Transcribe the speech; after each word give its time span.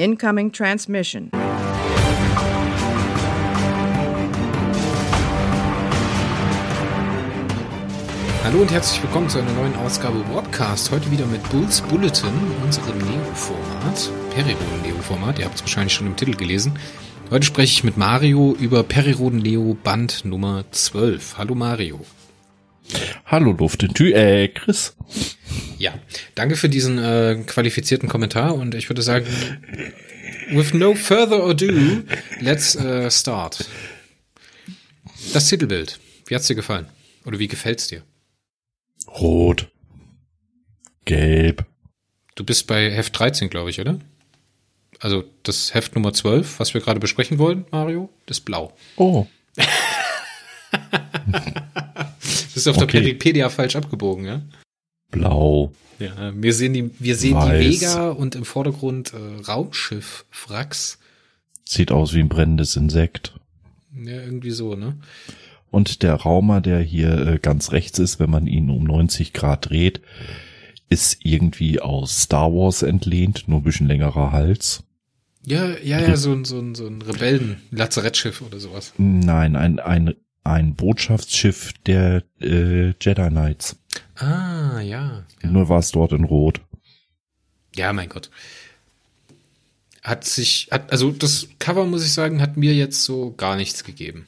Incoming 0.00 0.50
transmission. 0.50 1.30
Hallo 8.42 8.60
und 8.62 8.72
herzlich 8.72 9.02
willkommen 9.02 9.28
zu 9.28 9.40
einer 9.40 9.52
neuen 9.52 9.76
Ausgabe 9.76 10.20
Podcast. 10.20 10.90
Heute 10.90 11.10
wieder 11.10 11.26
mit 11.26 11.46
Bulls 11.50 11.82
Bulletin, 11.82 12.32
unserem 12.64 12.96
Neo-Format, 12.96 14.10
Periroden-Neo-Format. 14.34 15.38
Ihr 15.38 15.44
habt 15.44 15.56
es 15.56 15.60
wahrscheinlich 15.60 15.92
schon 15.92 16.06
im 16.06 16.16
Titel 16.16 16.34
gelesen. 16.34 16.78
Heute 17.30 17.44
spreche 17.44 17.74
ich 17.74 17.84
mit 17.84 17.98
Mario 17.98 18.56
über 18.58 18.82
Periroden 18.82 19.40
Neo 19.40 19.76
Band 19.84 20.24
Nummer 20.24 20.64
12. 20.70 21.36
Hallo 21.36 21.54
Mario. 21.54 22.00
Hallo 23.26 23.52
Luftentü, 23.52 24.12
äh, 24.12 24.48
Chris. 24.48 24.96
Ja, 25.80 25.98
danke 26.34 26.56
für 26.56 26.68
diesen 26.68 26.98
äh, 26.98 27.42
qualifizierten 27.46 28.06
Kommentar 28.06 28.54
und 28.54 28.74
ich 28.74 28.90
würde 28.90 29.00
sagen, 29.00 29.26
with 30.50 30.74
no 30.74 30.94
further 30.94 31.42
ado, 31.42 32.02
let's 32.40 32.76
uh, 32.76 33.08
start. 33.08 33.64
Das 35.32 35.48
Titelbild, 35.48 35.98
wie 36.26 36.34
hat's 36.34 36.48
dir 36.48 36.54
gefallen? 36.54 36.84
Oder 37.24 37.38
wie 37.38 37.48
gefällt's 37.48 37.88
dir? 37.88 38.02
Rot. 39.08 39.70
Gelb. 41.06 41.64
Du 42.34 42.44
bist 42.44 42.66
bei 42.66 42.90
Heft 42.90 43.18
13, 43.18 43.48
glaube 43.48 43.70
ich, 43.70 43.80
oder? 43.80 43.98
Also 44.98 45.24
das 45.44 45.72
Heft 45.72 45.94
Nummer 45.94 46.12
12, 46.12 46.60
was 46.60 46.74
wir 46.74 46.82
gerade 46.82 47.00
besprechen 47.00 47.38
wollen, 47.38 47.64
Mario, 47.70 48.10
das 48.26 48.40
ist 48.40 48.44
blau. 48.44 48.76
Oh. 48.96 49.26
das 49.56 49.66
ist 52.54 52.68
auf 52.68 52.76
okay. 52.76 52.84
der 52.84 53.00
Peripedia 53.00 53.48
falsch 53.48 53.76
abgebogen, 53.76 54.26
ja? 54.26 54.42
Blau. 55.10 55.72
Ja, 55.98 56.32
wir 56.34 56.54
sehen 56.54 56.72
die, 56.72 56.90
wir 56.98 57.16
sehen 57.16 57.34
Weiß. 57.34 57.60
die 57.60 57.80
Vega 57.80 58.10
und 58.10 58.34
im 58.34 58.44
Vordergrund 58.44 59.12
äh, 59.12 59.42
Raumschiff, 59.42 60.24
Wracks. 60.48 60.98
Sieht 61.64 61.92
aus 61.92 62.14
wie 62.14 62.20
ein 62.20 62.28
brennendes 62.28 62.76
Insekt. 62.76 63.38
Ja, 63.94 64.20
irgendwie 64.20 64.50
so, 64.50 64.74
ne? 64.74 64.96
Und 65.70 66.02
der 66.02 66.14
Raumer, 66.14 66.60
der 66.60 66.80
hier 66.80 67.26
äh, 67.26 67.38
ganz 67.38 67.72
rechts 67.72 67.98
ist, 67.98 68.18
wenn 68.18 68.30
man 68.30 68.46
ihn 68.46 68.70
um 68.70 68.84
90 68.84 69.32
Grad 69.32 69.70
dreht, 69.70 70.00
ist 70.88 71.18
irgendwie 71.24 71.80
aus 71.80 72.22
Star 72.22 72.52
Wars 72.52 72.82
entlehnt, 72.82 73.44
nur 73.46 73.60
ein 73.60 73.64
bisschen 73.64 73.86
längerer 73.86 74.32
Hals. 74.32 74.82
Ja, 75.46 75.70
ja, 75.82 76.00
ja, 76.00 76.16
so 76.16 76.32
ein, 76.32 76.44
so 76.44 76.58
ein, 76.58 76.74
so 76.74 76.86
ein 76.86 77.00
Rebellen-Lazarettschiff 77.00 78.42
oder 78.42 78.58
sowas. 78.58 78.92
Nein, 78.98 79.56
ein, 79.56 79.78
ein, 79.78 80.14
ein 80.44 80.74
Botschaftsschiff 80.74 81.72
der 81.86 82.24
äh, 82.40 82.92
Jedi 83.00 83.28
Knights. 83.28 83.76
Ah, 84.16 84.80
ja, 84.80 85.24
ja. 85.42 85.50
Nur 85.50 85.68
war 85.68 85.78
es 85.78 85.90
dort 85.90 86.12
in 86.12 86.24
Rot. 86.24 86.60
Ja, 87.74 87.92
mein 87.92 88.08
Gott. 88.08 88.30
Hat 90.02 90.24
sich, 90.24 90.68
hat, 90.70 90.90
also 90.92 91.10
das 91.10 91.48
Cover, 91.58 91.84
muss 91.86 92.04
ich 92.04 92.12
sagen, 92.12 92.40
hat 92.40 92.56
mir 92.56 92.74
jetzt 92.74 93.04
so 93.04 93.34
gar 93.36 93.56
nichts 93.56 93.84
gegeben. 93.84 94.26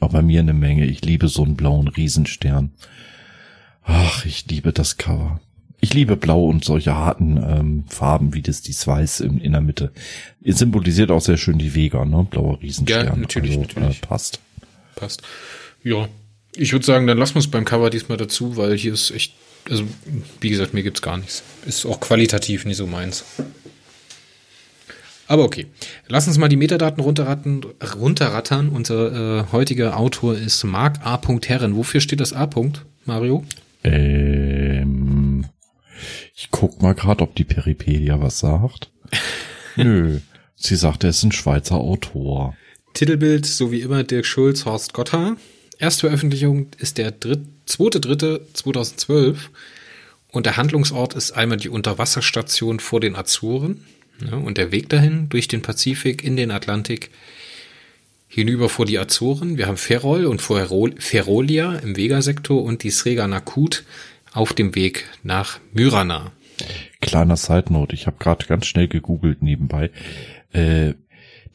Aber 0.00 0.22
mir 0.22 0.40
eine 0.40 0.52
Menge. 0.52 0.86
Ich 0.86 1.04
liebe 1.04 1.28
so 1.28 1.44
einen 1.44 1.56
blauen 1.56 1.88
Riesenstern. 1.88 2.72
Ach, 3.82 4.24
ich 4.24 4.46
liebe 4.46 4.72
das 4.72 4.96
Cover. 4.96 5.40
Ich 5.82 5.94
liebe 5.94 6.16
Blau 6.16 6.44
und 6.44 6.64
solche 6.64 6.94
harten 6.94 7.38
ähm, 7.38 7.84
Farben 7.88 8.34
wie 8.34 8.42
das 8.42 8.60
dies 8.60 8.86
Weiß 8.86 9.20
in, 9.20 9.40
in 9.40 9.52
der 9.52 9.62
Mitte. 9.62 9.92
Es 10.42 10.58
symbolisiert 10.58 11.10
auch 11.10 11.22
sehr 11.22 11.38
schön 11.38 11.58
die 11.58 11.74
Vega, 11.74 12.04
ne? 12.04 12.26
Blauer 12.28 12.60
Riesenstern. 12.60 13.06
Ja, 13.06 13.16
natürlich, 13.16 13.52
also, 13.52 13.62
natürlich. 13.62 14.02
Äh, 14.02 14.06
passt. 14.06 14.40
Passt. 14.94 15.22
Ja, 15.82 16.08
ich 16.56 16.72
würde 16.72 16.84
sagen, 16.84 17.06
dann 17.06 17.18
lassen 17.18 17.34
wir 17.34 17.40
es 17.40 17.50
beim 17.50 17.64
Cover 17.64 17.90
diesmal 17.90 18.18
dazu, 18.18 18.56
weil 18.56 18.76
hier 18.76 18.92
ist 18.92 19.10
echt, 19.10 19.34
also 19.68 19.84
wie 20.40 20.50
gesagt, 20.50 20.74
mir 20.74 20.82
gibt's 20.82 21.02
gar 21.02 21.16
nichts. 21.16 21.42
Ist 21.66 21.86
auch 21.86 22.00
qualitativ 22.00 22.64
nicht 22.64 22.76
so 22.76 22.86
meins. 22.86 23.24
Aber 25.26 25.44
okay, 25.44 25.66
lass 26.08 26.26
uns 26.26 26.38
mal 26.38 26.48
die 26.48 26.56
Metadaten 26.56 27.00
runterrattern. 27.00 27.64
runterrattern. 28.00 28.68
Unser 28.68 29.12
äh, 29.40 29.44
heutiger 29.52 29.96
Autor 29.96 30.36
ist 30.36 30.64
Mark 30.64 31.06
A. 31.06 31.20
Herren. 31.46 31.76
Wofür 31.76 32.00
steht 32.00 32.18
das 32.18 32.32
A. 32.32 32.44
-Punkt, 32.44 32.80
Mario? 33.04 33.44
Ähm, 33.84 35.46
ich 36.34 36.48
guck 36.50 36.82
mal 36.82 36.94
gerade, 36.94 37.22
ob 37.22 37.36
die 37.36 37.44
Peripedia 37.44 38.20
was 38.20 38.40
sagt. 38.40 38.90
Nö, 39.76 40.18
sie 40.56 40.76
sagt, 40.76 41.04
er 41.04 41.10
ist 41.10 41.22
ein 41.22 41.30
Schweizer 41.30 41.76
Autor. 41.76 42.56
Titelbild, 42.94 43.46
so 43.46 43.70
wie 43.70 43.82
immer, 43.82 44.02
Dirk 44.02 44.26
Schulz, 44.26 44.64
Horst 44.64 44.94
Gotthard. 44.94 45.36
Erstveröffentlichung 45.80 46.66
ist 46.78 46.98
der 46.98 47.10
dritt, 47.10 47.40
zweite, 47.64 48.00
dritte 48.00 48.46
2012 48.52 49.50
und 50.30 50.44
der 50.44 50.58
Handlungsort 50.58 51.14
ist 51.14 51.32
einmal 51.32 51.56
die 51.56 51.70
Unterwasserstation 51.70 52.80
vor 52.80 53.00
den 53.00 53.16
Azoren 53.16 53.84
ja, 54.24 54.36
und 54.36 54.58
der 54.58 54.72
Weg 54.72 54.90
dahin 54.90 55.30
durch 55.30 55.48
den 55.48 55.62
Pazifik 55.62 56.22
in 56.22 56.36
den 56.36 56.50
Atlantik 56.50 57.10
hinüber 58.28 58.68
vor 58.68 58.84
die 58.84 58.98
Azoren. 58.98 59.56
Wir 59.56 59.66
haben 59.66 59.78
Ferrol 59.78 60.26
und 60.26 60.42
Ferolia 60.42 61.76
im 61.76 61.96
Vega-Sektor 61.96 62.62
und 62.62 62.82
die 62.82 62.90
Srega 62.90 63.26
Nakut 63.26 63.84
auf 64.32 64.52
dem 64.52 64.74
Weg 64.74 65.06
nach 65.22 65.60
Myrana. 65.72 66.30
Kleiner 67.00 67.38
Side 67.38 67.72
Note, 67.72 67.94
ich 67.94 68.06
habe 68.06 68.18
gerade 68.20 68.44
ganz 68.46 68.66
schnell 68.66 68.86
gegoogelt 68.86 69.42
nebenbei. 69.42 69.90
Äh, 70.52 70.92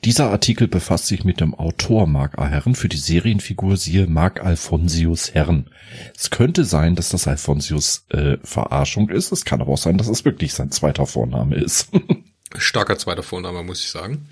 dieser 0.06 0.30
Artikel 0.30 0.68
befasst 0.68 1.08
sich 1.08 1.24
mit 1.24 1.40
dem 1.40 1.56
Autor 1.56 2.06
Mark 2.06 2.38
A. 2.38 2.48
Herren 2.48 2.76
für 2.76 2.90
die 2.90 2.98
Serienfigur 2.98 3.76
siehe 3.76 4.06
Mark 4.06 4.44
Alfonsius 4.44 5.34
Herren. 5.34 5.72
Es 6.16 6.30
könnte 6.30 6.64
sein, 6.64 6.96
dass 6.96 7.10
das 7.10 7.28
Alfonsius 7.28 8.06
äh, 8.10 8.38
Verarschung 8.44 9.10
ist. 9.10 9.32
Es 9.32 9.46
kann 9.46 9.62
aber 9.62 9.74
auch 9.74 9.80
sein, 9.80 9.98
dass 9.98 10.08
es 10.08 10.24
wirklich 10.24 10.54
sein 10.54 10.70
zweiter 10.70 11.08
Vorname 11.08 11.56
ist. 11.56 11.90
Starker 12.56 13.00
zweiter 13.00 13.24
Vorname, 13.24 13.64
muss 13.64 13.82
ich 13.82 13.90
sagen. 13.90 14.28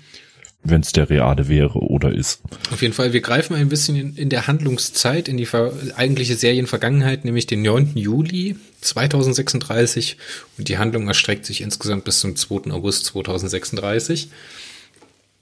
Wenn 0.62 0.80
es 0.80 0.92
der 0.92 1.10
reale 1.10 1.48
wäre 1.48 1.80
oder 1.80 2.14
ist. 2.14 2.40
Auf 2.70 2.80
jeden 2.80 2.94
Fall, 2.94 3.12
wir 3.12 3.20
greifen 3.20 3.54
ein 3.56 3.68
bisschen 3.68 3.96
in, 3.96 4.14
in 4.14 4.30
der 4.30 4.46
Handlungszeit, 4.46 5.28
in 5.28 5.36
die 5.36 5.48
eigentliche 5.96 6.36
Serienvergangenheit, 6.36 7.24
nämlich 7.24 7.46
den 7.46 7.62
9. 7.62 7.96
Juli 7.96 8.56
2036 8.80 10.18
und 10.56 10.68
die 10.68 10.78
Handlung 10.78 11.08
erstreckt 11.08 11.44
sich 11.44 11.62
insgesamt 11.62 12.04
bis 12.04 12.20
zum 12.20 12.36
2. 12.36 12.70
August 12.70 13.06
2036. 13.06 14.30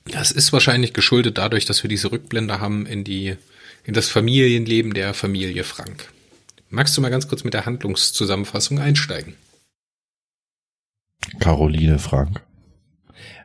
Das 0.04 0.30
ist 0.30 0.52
wahrscheinlich 0.52 0.92
geschuldet 0.92 1.38
dadurch, 1.38 1.64
dass 1.64 1.82
wir 1.82 1.88
diese 1.88 2.10
Rückblende 2.10 2.60
haben 2.60 2.86
in 2.86 3.04
die, 3.04 3.36
in 3.84 3.94
das 3.94 4.08
Familienleben 4.08 4.94
der 4.94 5.14
Familie 5.14 5.64
Frank. 5.64 6.12
Magst 6.70 6.96
du 6.96 7.00
mal 7.00 7.10
ganz 7.10 7.28
kurz 7.28 7.44
mit 7.44 7.54
der 7.54 7.66
Handlungszusammenfassung 7.66 8.78
einsteigen? 8.78 9.34
Caroline 11.38 11.98
Frank 11.98 12.42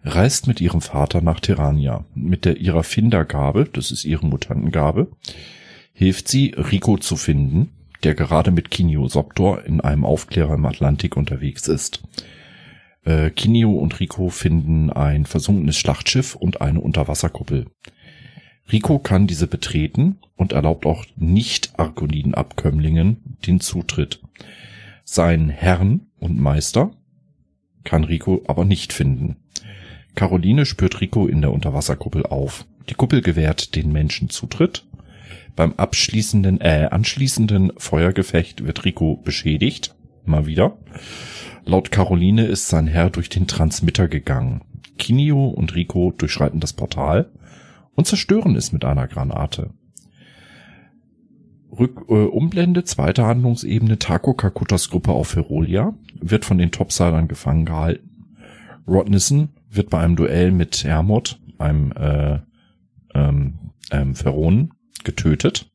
reist 0.03 0.47
mit 0.47 0.61
ihrem 0.61 0.81
Vater 0.81 1.21
nach 1.21 1.39
Terrania. 1.39 2.05
Mit 2.15 2.45
der 2.45 2.57
ihrer 2.57 2.83
Findergabe, 2.83 3.65
das 3.71 3.91
ist 3.91 4.05
ihre 4.05 4.25
Mutantengabe, 4.25 5.07
hilft 5.93 6.27
sie, 6.27 6.53
Rico 6.57 6.97
zu 6.97 7.15
finden, 7.15 7.71
der 8.03 8.15
gerade 8.15 8.51
mit 8.51 8.71
Kinio 8.71 9.07
Soptor 9.07 9.63
in 9.65 9.81
einem 9.81 10.05
Aufklärer 10.05 10.53
im 10.53 10.65
Atlantik 10.65 11.17
unterwegs 11.17 11.67
ist. 11.67 12.01
Äh, 13.03 13.31
Kinio 13.31 13.71
und 13.71 13.99
Rico 13.99 14.29
finden 14.29 14.89
ein 14.89 15.25
versunkenes 15.25 15.77
Schlachtschiff 15.77 16.35
und 16.35 16.61
eine 16.61 16.81
Unterwasserkuppel. 16.81 17.65
Rico 18.71 18.99
kann 18.99 19.27
diese 19.27 19.47
betreten 19.47 20.19
und 20.35 20.53
erlaubt 20.53 20.85
auch 20.85 21.05
Nicht-Argoniden-Abkömmlingen 21.15 23.37
den 23.45 23.59
Zutritt. 23.59 24.21
Sein 25.05 25.49
Herrn 25.49 26.07
und 26.19 26.39
Meister 26.39 26.91
kann 27.85 28.03
Rico 28.03 28.43
aber 28.47 28.65
nicht 28.65 28.91
finden. 28.91 29.37
Caroline 30.15 30.65
spürt 30.65 30.99
Rico 30.99 31.27
in 31.27 31.41
der 31.41 31.53
Unterwasserkuppel 31.53 32.25
auf. 32.25 32.65
Die 32.89 32.95
Kuppel 32.95 33.21
gewährt 33.21 33.75
den 33.75 33.91
Menschen 33.91 34.29
Zutritt. 34.29 34.83
Beim 35.55 35.73
abschließenden, 35.77 36.59
äh, 36.59 36.89
anschließenden 36.91 37.71
Feuergefecht 37.77 38.65
wird 38.65 38.83
Rico 38.83 39.15
beschädigt. 39.15 39.95
Mal 40.25 40.45
wieder. 40.45 40.77
Laut 41.67 41.91
Caroline 41.91 42.45
ist 42.45 42.69
sein 42.69 42.87
Herr 42.87 43.09
durch 43.09 43.27
den 43.27 43.45
Transmitter 43.45 44.07
gegangen. 44.07 44.61
Kinio 44.97 45.47
und 45.47 45.75
Rico 45.75 46.13
durchschreiten 46.17 46.61
das 46.61 46.71
Portal 46.71 47.29
und 47.93 48.07
zerstören 48.07 48.55
es 48.55 48.71
mit 48.71 48.85
einer 48.85 49.05
Granate. 49.05 49.71
Rück, 51.77 52.05
äh, 52.07 52.13
Umblende, 52.13 52.85
zweite 52.85 53.25
Handlungsebene, 53.25 53.99
Taco 53.99 54.33
Kakutas 54.33 54.89
Gruppe 54.89 55.11
auf 55.11 55.27
Ferolia, 55.27 55.93
wird 56.21 56.45
von 56.45 56.57
den 56.57 56.71
Topsidern 56.71 57.27
gefangen 57.27 57.65
gehalten. 57.65 58.37
Rodnissen 58.87 59.49
wird 59.69 59.89
bei 59.89 59.99
einem 59.99 60.15
Duell 60.15 60.53
mit 60.53 60.85
Hermod, 60.85 61.37
einem 61.57 61.91
äh, 61.91 62.39
ähm, 63.13 63.73
ähm, 63.91 64.15
Pharaonen, 64.15 64.71
getötet. 65.03 65.69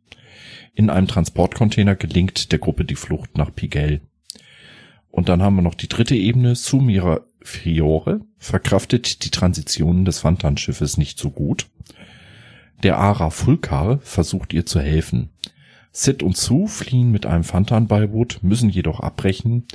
In 0.75 0.89
einem 0.89 1.07
Transportcontainer 1.07 1.97
gelingt 1.97 2.51
der 2.51 2.59
Gruppe 2.59 2.87
die 2.87 2.95
Flucht 2.95 3.37
nach 3.37 3.55
Pigel. 3.55 4.01
Und 5.13 5.29
dann 5.29 5.43
haben 5.43 5.57
wir 5.57 5.63
noch 5.63 5.75
die 5.75 5.89
dritte 5.89 6.17
Ebene. 6.17 6.57
Sumira 6.57 7.21
Fiore 7.43 8.23
verkraftet 8.39 9.25
die 9.25 9.31
Transitionen 9.31 10.05
des 10.05 10.21
Fantan-Schiffes 10.21 10.97
nicht 10.97 11.19
so 11.19 11.31
gut. 11.31 11.67
Der 12.83 12.99
Ara 12.99 13.31
Fulkar 13.31 14.01
versucht 14.03 14.53
ihr 14.53 14.67
zu 14.67 14.81
helfen. 14.81 15.31
Sid 15.93 16.23
und 16.23 16.37
Sue 16.37 16.67
fliehen 16.67 17.13
mit 17.13 17.27
einem 17.27 17.45
Fantan-Beiboot, 17.45 18.39
müssen 18.43 18.71
jedoch 18.71 19.01
abbrechen, 19.01 19.67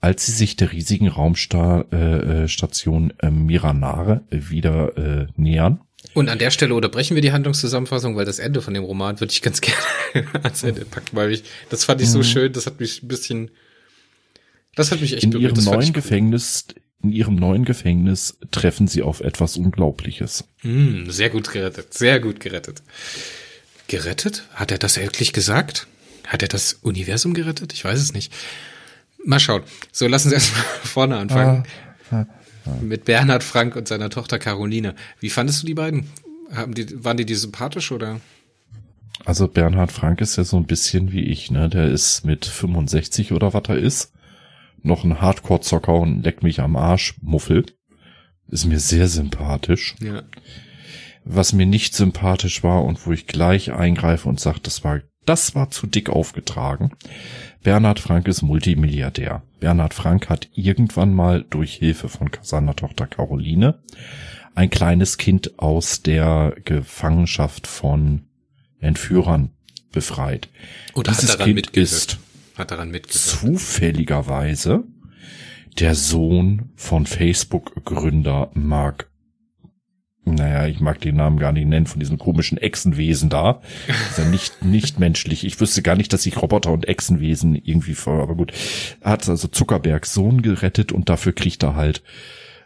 als 0.00 0.26
sie 0.26 0.32
sich 0.32 0.56
der 0.56 0.72
riesigen 0.72 1.08
Raumstation 1.08 3.12
äh, 3.20 3.26
äh, 3.26 3.30
Miranare 3.30 4.22
wieder 4.30 4.96
äh, 4.96 5.26
nähern. 5.36 5.80
Und 6.14 6.30
an 6.30 6.38
der 6.38 6.50
Stelle 6.50 6.74
unterbrechen 6.74 7.14
wir 7.14 7.20
die 7.20 7.32
Handlungszusammenfassung, 7.32 8.16
weil 8.16 8.24
das 8.24 8.38
Ende 8.38 8.62
von 8.62 8.74
dem 8.74 8.84
Roman 8.84 9.20
würde 9.20 9.32
ich 9.32 9.42
ganz 9.42 9.60
gerne 9.60 10.26
ans 10.42 10.62
Ende 10.62 10.86
packen, 10.86 11.14
weil 11.14 11.30
ich, 11.30 11.44
das 11.68 11.84
fand 11.84 12.00
ich 12.00 12.08
so 12.08 12.18
mhm. 12.18 12.24
schön, 12.24 12.52
das 12.54 12.66
hat 12.66 12.80
mich 12.80 13.02
ein 13.02 13.08
bisschen, 13.08 13.50
das 14.74 14.90
hat 14.90 15.00
mich 15.00 15.14
echt 15.14 15.24
in 15.24 15.30
berührt. 15.30 15.56
Ihrem 15.56 15.64
neuen 15.64 15.92
Gefängnis, 15.92 16.66
in 17.02 17.12
ihrem 17.12 17.34
neuen 17.34 17.64
Gefängnis 17.64 18.38
treffen 18.50 18.88
sie 18.88 19.02
auf 19.02 19.20
etwas 19.20 19.56
Unglaubliches. 19.56 20.44
Mm, 20.62 21.10
sehr 21.10 21.30
gut 21.30 21.50
gerettet, 21.50 21.92
sehr 21.94 22.20
gut 22.20 22.40
gerettet. 22.40 22.82
Gerettet? 23.88 24.44
Hat 24.54 24.70
er 24.70 24.78
das 24.78 24.96
wirklich 24.96 25.32
gesagt? 25.32 25.86
Hat 26.26 26.42
er 26.42 26.48
das 26.48 26.74
Universum 26.74 27.34
gerettet? 27.34 27.72
Ich 27.72 27.84
weiß 27.84 28.00
es 28.00 28.14
nicht. 28.14 28.32
Mal 29.24 29.40
schauen. 29.40 29.62
So, 29.90 30.06
lassen 30.06 30.30
Sie 30.30 30.34
erstmal 30.36 30.64
vorne 30.84 31.16
anfangen. 31.18 31.64
Ah, 32.10 32.16
ah, 32.16 32.26
ah. 32.66 32.78
Mit 32.80 33.04
Bernhard 33.04 33.42
Frank 33.42 33.76
und 33.76 33.88
seiner 33.88 34.08
Tochter 34.08 34.38
Caroline. 34.38 34.94
Wie 35.20 35.30
fandest 35.30 35.62
du 35.62 35.66
die 35.66 35.74
beiden? 35.74 36.08
Haben 36.50 36.74
die, 36.74 37.04
waren 37.04 37.16
die 37.16 37.26
die 37.26 37.34
sympathisch 37.34 37.92
oder? 37.92 38.20
Also 39.24 39.48
Bernhard 39.48 39.92
Frank 39.92 40.20
ist 40.20 40.36
ja 40.36 40.44
so 40.44 40.56
ein 40.56 40.66
bisschen 40.66 41.12
wie 41.12 41.24
ich, 41.24 41.50
ne? 41.50 41.68
Der 41.68 41.88
ist 41.88 42.24
mit 42.24 42.44
65 42.44 43.32
oder 43.32 43.52
was 43.54 43.64
er 43.68 43.78
ist. 43.78 44.12
Noch 44.82 45.04
ein 45.04 45.20
Hardcore-Zocker 45.20 45.94
und 45.94 46.22
leck 46.22 46.42
mich 46.42 46.60
am 46.60 46.76
Arsch, 46.76 47.14
Muffel. 47.20 47.66
Ist 48.48 48.66
mir 48.66 48.80
sehr 48.80 49.08
sympathisch. 49.08 49.94
Ja. 50.00 50.22
Was 51.24 51.52
mir 51.52 51.66
nicht 51.66 51.94
sympathisch 51.94 52.62
war 52.64 52.84
und 52.84 53.06
wo 53.06 53.12
ich 53.12 53.26
gleich 53.26 53.72
eingreife 53.72 54.28
und 54.28 54.40
sage, 54.40 54.58
das 54.62 54.82
war, 54.82 55.00
das 55.24 55.54
war 55.54 55.70
zu 55.70 55.86
dick 55.86 56.10
aufgetragen, 56.10 56.92
Bernhard 57.62 58.00
Frank 58.00 58.26
ist 58.26 58.42
Multimilliardär. 58.42 59.42
Bernhard 59.60 59.94
Frank 59.94 60.28
hat 60.28 60.48
irgendwann 60.54 61.14
mal 61.14 61.44
durch 61.48 61.74
Hilfe 61.74 62.08
von 62.08 62.28
seiner 62.42 62.74
Tochter 62.74 63.06
Caroline 63.06 63.78
ein 64.54 64.68
kleines 64.68 65.16
Kind 65.16 65.58
aus 65.60 66.02
der 66.02 66.56
Gefangenschaft 66.64 67.66
von 67.68 68.24
Entführern 68.80 69.50
befreit. 69.92 70.48
Und 70.94 71.06
Dieses 71.06 71.38
kind 71.38 71.54
mitgewirkt. 71.54 71.76
ist 71.76 72.18
hat 72.56 72.70
daran 72.70 72.90
mitgewirkt. 72.90 73.12
zufälligerweise 73.12 74.84
der 75.78 75.94
Sohn 75.94 76.70
von 76.76 77.06
Facebook-Gründer 77.06 78.50
Mark 78.54 79.12
naja, 80.24 80.68
ich 80.68 80.78
mag 80.78 81.00
den 81.00 81.16
Namen 81.16 81.38
gar 81.38 81.50
nicht 81.50 81.66
nennen, 81.66 81.86
von 81.86 81.98
diesem 81.98 82.16
komischen 82.16 82.56
Echsenwesen 82.56 83.28
da. 83.28 83.60
ist 83.88 84.18
ja 84.18 84.24
nicht, 84.24 84.64
nicht 84.64 85.00
menschlich. 85.00 85.44
Ich 85.44 85.60
wüsste 85.60 85.82
gar 85.82 85.96
nicht, 85.96 86.12
dass 86.12 86.22
sich 86.22 86.40
Roboter 86.40 86.70
und 86.70 86.86
Echsenwesen 86.86 87.56
irgendwie 87.56 87.94
vor, 87.94 88.22
aber 88.22 88.36
gut. 88.36 88.52
Hat 89.02 89.28
also 89.28 89.48
Zuckerbergs 89.48 90.14
Sohn 90.14 90.42
gerettet 90.42 90.92
und 90.92 91.08
dafür 91.08 91.32
kriegt 91.32 91.64
er 91.64 91.74
halt, 91.74 92.04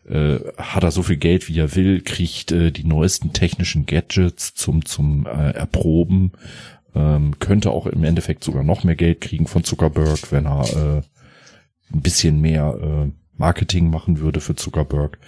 äh, 0.06 0.38
hat 0.58 0.82
er 0.82 0.90
so 0.90 1.02
viel 1.02 1.16
Geld, 1.16 1.48
wie 1.48 1.58
er 1.58 1.74
will, 1.74 2.02
kriegt 2.02 2.52
äh, 2.52 2.70
die 2.70 2.84
neuesten 2.84 3.32
technischen 3.32 3.86
Gadgets 3.86 4.52
zum, 4.52 4.84
zum 4.84 5.24
äh, 5.26 5.52
Erproben, 5.52 6.32
ähm, 6.96 7.38
könnte 7.38 7.70
auch 7.70 7.86
im 7.86 8.02
Endeffekt 8.04 8.42
sogar 8.42 8.64
noch 8.64 8.82
mehr 8.82 8.96
Geld 8.96 9.20
kriegen 9.20 9.46
von 9.46 9.64
Zuckerberg, 9.64 10.32
wenn 10.32 10.46
er 10.46 10.62
äh, 10.64 11.02
ein 11.94 12.00
bisschen 12.00 12.40
mehr 12.40 12.78
äh, 12.82 13.12
Marketing 13.36 13.90
machen 13.90 14.18
würde 14.18 14.40
für 14.40 14.56
Zuckerberg. 14.56 15.18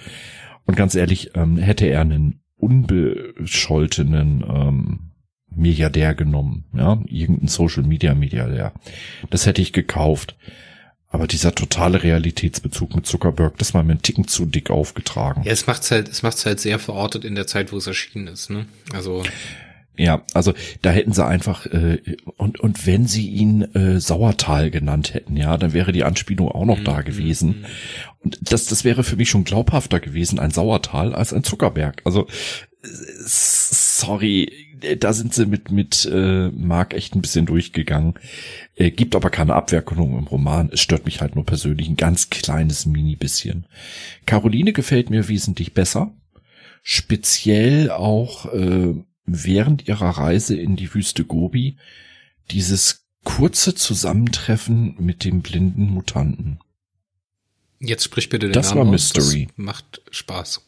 Und 0.64 0.76
ganz 0.76 0.94
ehrlich, 0.94 1.32
ähm, 1.34 1.58
hätte 1.58 1.86
er 1.86 2.00
einen 2.00 2.40
unbescholtenen 2.56 4.44
ähm, 4.48 5.00
Milliardär 5.50 6.14
genommen, 6.14 6.64
ja, 6.74 7.00
irgendein 7.06 7.48
Social 7.48 7.82
Media 7.82 8.14
Milliardär, 8.14 8.72
das 9.30 9.46
hätte 9.46 9.62
ich 9.62 9.72
gekauft. 9.72 10.36
Aber 11.10 11.26
dieser 11.26 11.54
totale 11.54 12.02
Realitätsbezug 12.02 12.94
mit 12.94 13.06
Zuckerberg, 13.06 13.56
das 13.56 13.72
war 13.72 13.82
mir 13.82 13.94
ein 13.94 14.02
Ticken 14.02 14.28
zu 14.28 14.44
dick 14.44 14.68
aufgetragen. 14.68 15.42
Ja, 15.42 15.52
es 15.52 15.66
macht's 15.66 15.90
halt, 15.90 16.06
es 16.06 16.22
macht's 16.22 16.44
halt 16.44 16.60
sehr 16.60 16.78
verortet 16.78 17.24
in 17.24 17.34
der 17.34 17.46
Zeit, 17.46 17.72
wo 17.72 17.78
es 17.78 17.86
erschienen 17.86 18.26
ist, 18.26 18.50
ne? 18.50 18.66
Also. 18.92 19.22
Ja, 19.98 20.22
also 20.32 20.54
da 20.80 20.90
hätten 20.90 21.12
sie 21.12 21.26
einfach 21.26 21.66
äh, 21.66 22.00
und 22.36 22.60
und 22.60 22.86
wenn 22.86 23.06
sie 23.08 23.28
ihn 23.28 23.62
äh, 23.74 23.98
Sauertal 23.98 24.70
genannt 24.70 25.12
hätten, 25.12 25.36
ja, 25.36 25.56
dann 25.58 25.72
wäre 25.72 25.90
die 25.90 26.04
Anspielung 26.04 26.48
auch 26.48 26.64
noch 26.64 26.78
mhm. 26.78 26.84
da 26.84 27.02
gewesen. 27.02 27.48
Mhm. 27.48 27.64
Und 28.20 28.38
das 28.52 28.66
das 28.66 28.84
wäre 28.84 29.02
für 29.02 29.16
mich 29.16 29.28
schon 29.28 29.42
glaubhafter 29.42 29.98
gewesen, 29.98 30.38
ein 30.38 30.52
Sauertal 30.52 31.16
als 31.16 31.32
ein 31.34 31.42
Zuckerberg. 31.42 32.02
Also 32.04 32.28
sorry, 32.80 34.52
da 35.00 35.12
sind 35.12 35.34
sie 35.34 35.46
mit 35.46 35.72
mit 35.72 36.08
äh, 36.10 36.48
Mark 36.50 36.94
echt 36.94 37.16
ein 37.16 37.20
bisschen 37.20 37.46
durchgegangen. 37.46 38.14
Äh, 38.76 38.92
gibt 38.92 39.16
aber 39.16 39.30
keine 39.30 39.54
Abwerkung 39.54 40.16
im 40.16 40.28
Roman. 40.28 40.70
Es 40.72 40.80
stört 40.80 41.06
mich 41.06 41.20
halt 41.20 41.34
nur 41.34 41.44
persönlich 41.44 41.88
ein 41.88 41.96
ganz 41.96 42.30
kleines 42.30 42.86
Mini 42.86 43.16
bisschen. 43.16 43.66
Caroline 44.26 44.72
gefällt 44.72 45.10
mir 45.10 45.26
wesentlich 45.26 45.74
besser. 45.74 46.12
Speziell 46.84 47.90
auch 47.90 48.52
äh, 48.54 48.94
während 49.28 49.88
ihrer 49.88 50.10
Reise 50.10 50.56
in 50.56 50.76
die 50.76 50.92
Wüste 50.94 51.24
Gobi 51.24 51.76
dieses 52.50 53.04
kurze 53.24 53.74
Zusammentreffen 53.74 54.94
mit 54.98 55.24
dem 55.24 55.42
blinden 55.42 55.90
Mutanten. 55.90 56.60
Jetzt 57.80 58.04
sprich 58.04 58.28
bitte 58.28 58.46
den 58.46 58.52
das 58.52 58.70
Namen 58.70 58.86
war 58.86 58.90
Mystery. 58.92 59.46
Das 59.46 59.56
macht 59.56 60.02
Spaß. 60.10 60.62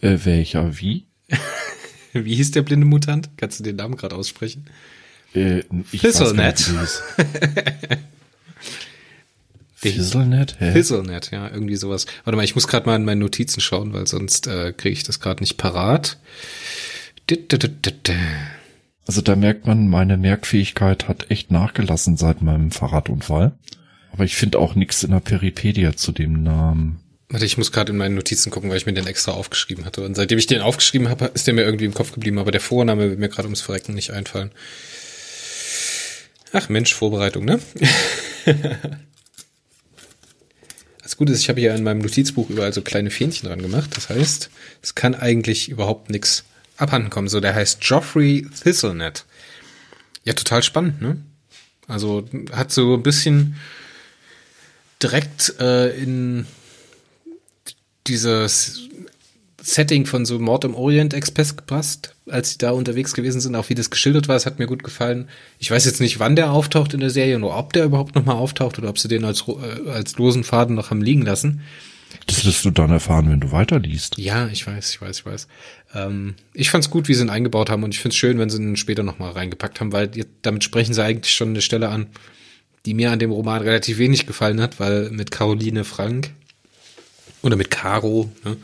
äh, 0.00 0.18
welcher? 0.24 0.78
Wie? 0.78 1.06
Wie 2.12 2.34
hieß 2.36 2.52
der 2.52 2.62
blinde 2.62 2.86
Mutant? 2.86 3.30
Kannst 3.36 3.60
du 3.60 3.64
den 3.64 3.76
Namen 3.76 3.96
gerade 3.96 4.16
aussprechen? 4.16 4.66
Äh, 5.34 5.62
Fizzlenet. 5.84 6.70
Fizzlenet? 9.74 10.52
Fizzlenet, 10.52 11.30
ja, 11.32 11.50
irgendwie 11.50 11.76
sowas. 11.76 12.06
Warte 12.24 12.36
mal, 12.36 12.44
ich 12.44 12.54
muss 12.54 12.68
gerade 12.68 12.86
mal 12.86 12.96
in 12.96 13.04
meine 13.04 13.20
Notizen 13.20 13.60
schauen, 13.60 13.92
weil 13.92 14.06
sonst 14.06 14.46
äh, 14.46 14.72
kriege 14.72 14.92
ich 14.92 15.02
das 15.02 15.20
gerade 15.20 15.42
nicht 15.42 15.56
parat. 15.56 16.18
Also 19.06 19.20
da 19.20 19.36
merkt 19.36 19.66
man, 19.66 19.88
meine 19.88 20.16
Merkfähigkeit 20.16 21.08
hat 21.08 21.30
echt 21.30 21.50
nachgelassen 21.50 22.16
seit 22.16 22.42
meinem 22.42 22.70
Fahrradunfall. 22.70 23.52
Aber 24.12 24.24
ich 24.24 24.36
finde 24.36 24.58
auch 24.58 24.74
nichts 24.74 25.02
in 25.02 25.10
der 25.10 25.20
Peripedia 25.20 25.96
zu 25.96 26.12
dem 26.12 26.42
Namen. 26.42 27.00
Warte, 27.28 27.46
ich 27.46 27.58
muss 27.58 27.72
gerade 27.72 27.92
in 27.92 27.98
meinen 27.98 28.14
Notizen 28.14 28.50
gucken, 28.50 28.70
weil 28.70 28.76
ich 28.76 28.86
mir 28.86 28.92
den 28.92 29.06
extra 29.06 29.32
aufgeschrieben 29.32 29.84
hatte. 29.84 30.02
Und 30.02 30.14
seitdem 30.14 30.38
ich 30.38 30.46
den 30.46 30.60
aufgeschrieben 30.60 31.08
habe, 31.08 31.30
ist 31.34 31.46
der 31.46 31.54
mir 31.54 31.62
irgendwie 31.62 31.86
im 31.86 31.94
Kopf 31.94 32.12
geblieben. 32.12 32.38
Aber 32.38 32.52
der 32.52 32.60
Vorname 32.60 33.10
wird 33.10 33.18
mir 33.18 33.28
gerade 33.28 33.48
ums 33.48 33.60
Verrecken 33.60 33.94
nicht 33.94 34.12
einfallen. 34.12 34.52
Ach 36.52 36.68
Mensch, 36.68 36.94
Vorbereitung, 36.94 37.44
ne? 37.44 37.58
Das 41.02 41.18
Gute 41.18 41.34
ist, 41.34 41.42
ich 41.42 41.50
habe 41.50 41.60
hier 41.60 41.74
in 41.74 41.84
meinem 41.84 41.98
Notizbuch 41.98 42.48
überall 42.48 42.72
so 42.72 42.80
kleine 42.80 43.10
Fähnchen 43.10 43.46
dran 43.46 43.60
gemacht. 43.60 43.90
Das 43.94 44.08
heißt, 44.08 44.48
es 44.80 44.94
kann 44.94 45.14
eigentlich 45.14 45.68
überhaupt 45.68 46.08
nichts 46.08 46.44
abhanden 46.76 47.10
kommen. 47.10 47.28
So, 47.28 47.40
der 47.40 47.54
heißt 47.54 47.80
Geoffrey 47.80 48.46
Thistlenet. 48.62 49.24
Ja, 50.24 50.32
total 50.32 50.62
spannend, 50.62 51.00
ne? 51.02 51.18
Also 51.86 52.26
hat 52.52 52.72
so 52.72 52.94
ein 52.94 53.02
bisschen 53.02 53.56
direkt 55.02 55.60
äh, 55.60 55.90
in 55.96 56.46
dieses 58.06 58.88
Setting 59.60 60.04
von 60.04 60.26
so 60.26 60.38
Mord 60.38 60.64
im 60.64 60.74
Orient 60.74 61.14
Express 61.14 61.56
gepasst, 61.56 62.14
als 62.28 62.50
sie 62.50 62.58
da 62.58 62.70
unterwegs 62.70 63.14
gewesen 63.14 63.40
sind, 63.40 63.56
auch 63.56 63.70
wie 63.70 63.74
das 63.74 63.90
geschildert 63.90 64.28
war, 64.28 64.36
es 64.36 64.44
hat 64.44 64.58
mir 64.58 64.66
gut 64.66 64.82
gefallen. 64.82 65.28
Ich 65.58 65.70
weiß 65.70 65.86
jetzt 65.86 66.00
nicht, 66.00 66.18
wann 66.18 66.36
der 66.36 66.52
auftaucht 66.52 66.92
in 66.92 67.00
der 67.00 67.10
Serie 67.10 67.38
oder 67.38 67.56
ob 67.56 67.72
der 67.72 67.84
überhaupt 67.84 68.14
nochmal 68.14 68.36
auftaucht 68.36 68.78
oder 68.78 68.90
ob 68.90 68.98
sie 68.98 69.08
den 69.08 69.24
als, 69.24 69.44
äh, 69.48 69.90
als 69.90 70.16
losen 70.16 70.44
Faden 70.44 70.74
noch 70.74 70.90
haben 70.90 71.00
liegen 71.00 71.22
lassen. 71.22 71.62
Das 72.26 72.44
wirst 72.44 72.64
du 72.64 72.70
dann 72.70 72.90
erfahren, 72.90 73.30
wenn 73.30 73.40
du 73.40 73.52
weiterliest. 73.52 74.18
Ja, 74.18 74.48
ich 74.48 74.66
weiß, 74.66 74.90
ich 74.90 75.00
weiß, 75.00 75.18
ich 75.18 75.26
weiß. 75.26 75.48
Ähm, 75.94 76.34
ich 76.52 76.70
fand's 76.70 76.90
gut, 76.90 77.08
wie 77.08 77.14
sie 77.14 77.22
ihn 77.22 77.30
eingebaut 77.30 77.70
haben 77.70 77.82
und 77.82 77.94
ich 77.94 78.00
find's 78.00 78.16
schön, 78.16 78.38
wenn 78.38 78.50
sie 78.50 78.58
ihn 78.58 78.76
später 78.76 79.02
nochmal 79.02 79.32
reingepackt 79.32 79.80
haben, 79.80 79.92
weil 79.92 80.10
damit 80.42 80.64
sprechen 80.64 80.94
sie 80.94 81.02
eigentlich 81.02 81.34
schon 81.34 81.50
eine 81.50 81.62
Stelle 81.62 81.88
an, 81.88 82.06
die 82.86 82.94
mir 82.94 83.10
an 83.10 83.18
dem 83.18 83.30
Roman 83.30 83.62
relativ 83.62 83.98
wenig 83.98 84.26
gefallen 84.26 84.60
hat, 84.60 84.80
weil 84.80 85.10
mit 85.10 85.30
Caroline 85.30 85.84
Frank 85.84 86.30
oder 87.42 87.56
mit 87.56 87.70
Caro, 87.70 88.30
ne, 88.44 88.56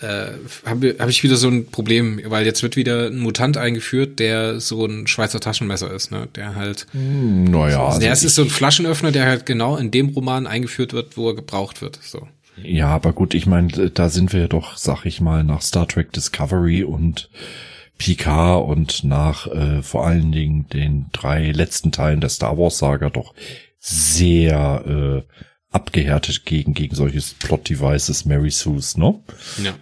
äh, 0.00 0.26
habe 0.66 0.96
hab 0.98 1.08
ich 1.08 1.22
wieder 1.22 1.36
so 1.36 1.48
ein 1.48 1.66
Problem, 1.66 2.20
weil 2.26 2.44
jetzt 2.44 2.62
wird 2.62 2.76
wieder 2.76 3.06
ein 3.06 3.18
Mutant 3.18 3.56
eingeführt, 3.56 4.18
der 4.18 4.60
so 4.60 4.84
ein 4.84 5.06
Schweizer 5.06 5.40
Taschenmesser 5.40 5.90
ist, 5.90 6.10
ne? 6.10 6.28
Der 6.36 6.54
halt. 6.54 6.86
Hm, 6.90 7.44
naja. 7.44 7.92
So, 7.92 8.00
der 8.00 8.10
also 8.10 8.26
ist 8.26 8.34
so 8.34 8.42
ein 8.42 8.50
Flaschenöffner, 8.50 9.10
der 9.10 9.24
halt 9.24 9.46
genau 9.46 9.76
in 9.78 9.90
dem 9.90 10.10
Roman 10.10 10.46
eingeführt 10.46 10.92
wird, 10.92 11.16
wo 11.16 11.30
er 11.30 11.34
gebraucht 11.34 11.80
wird. 11.80 11.98
So. 12.02 12.28
Ja, 12.62 12.88
aber 12.88 13.12
gut, 13.12 13.34
ich 13.34 13.46
meine, 13.46 13.90
da 13.90 14.08
sind 14.08 14.32
wir 14.32 14.48
doch, 14.48 14.76
sag 14.76 15.04
ich 15.04 15.20
mal, 15.20 15.44
nach 15.44 15.62
Star 15.62 15.86
Trek 15.86 16.12
Discovery 16.12 16.84
und 16.84 17.30
Picard 17.98 18.66
und 18.68 19.04
nach 19.04 19.46
äh, 19.46 19.82
vor 19.82 20.06
allen 20.06 20.32
Dingen 20.32 20.68
den 20.68 21.06
drei 21.12 21.50
letzten 21.52 21.92
Teilen 21.92 22.20
der 22.20 22.30
Star 22.30 22.58
Wars 22.58 22.78
Saga 22.78 23.10
doch 23.10 23.34
sehr 23.78 24.84
äh, 24.86 25.32
abgehärtet 25.70 26.44
gegen, 26.44 26.74
gegen 26.74 26.94
solches 26.94 27.34
Plot-Devices 27.34 28.24
Mary 28.24 28.50
Sue's, 28.50 28.96
ne? 28.96 29.18
Ja. 29.62 29.74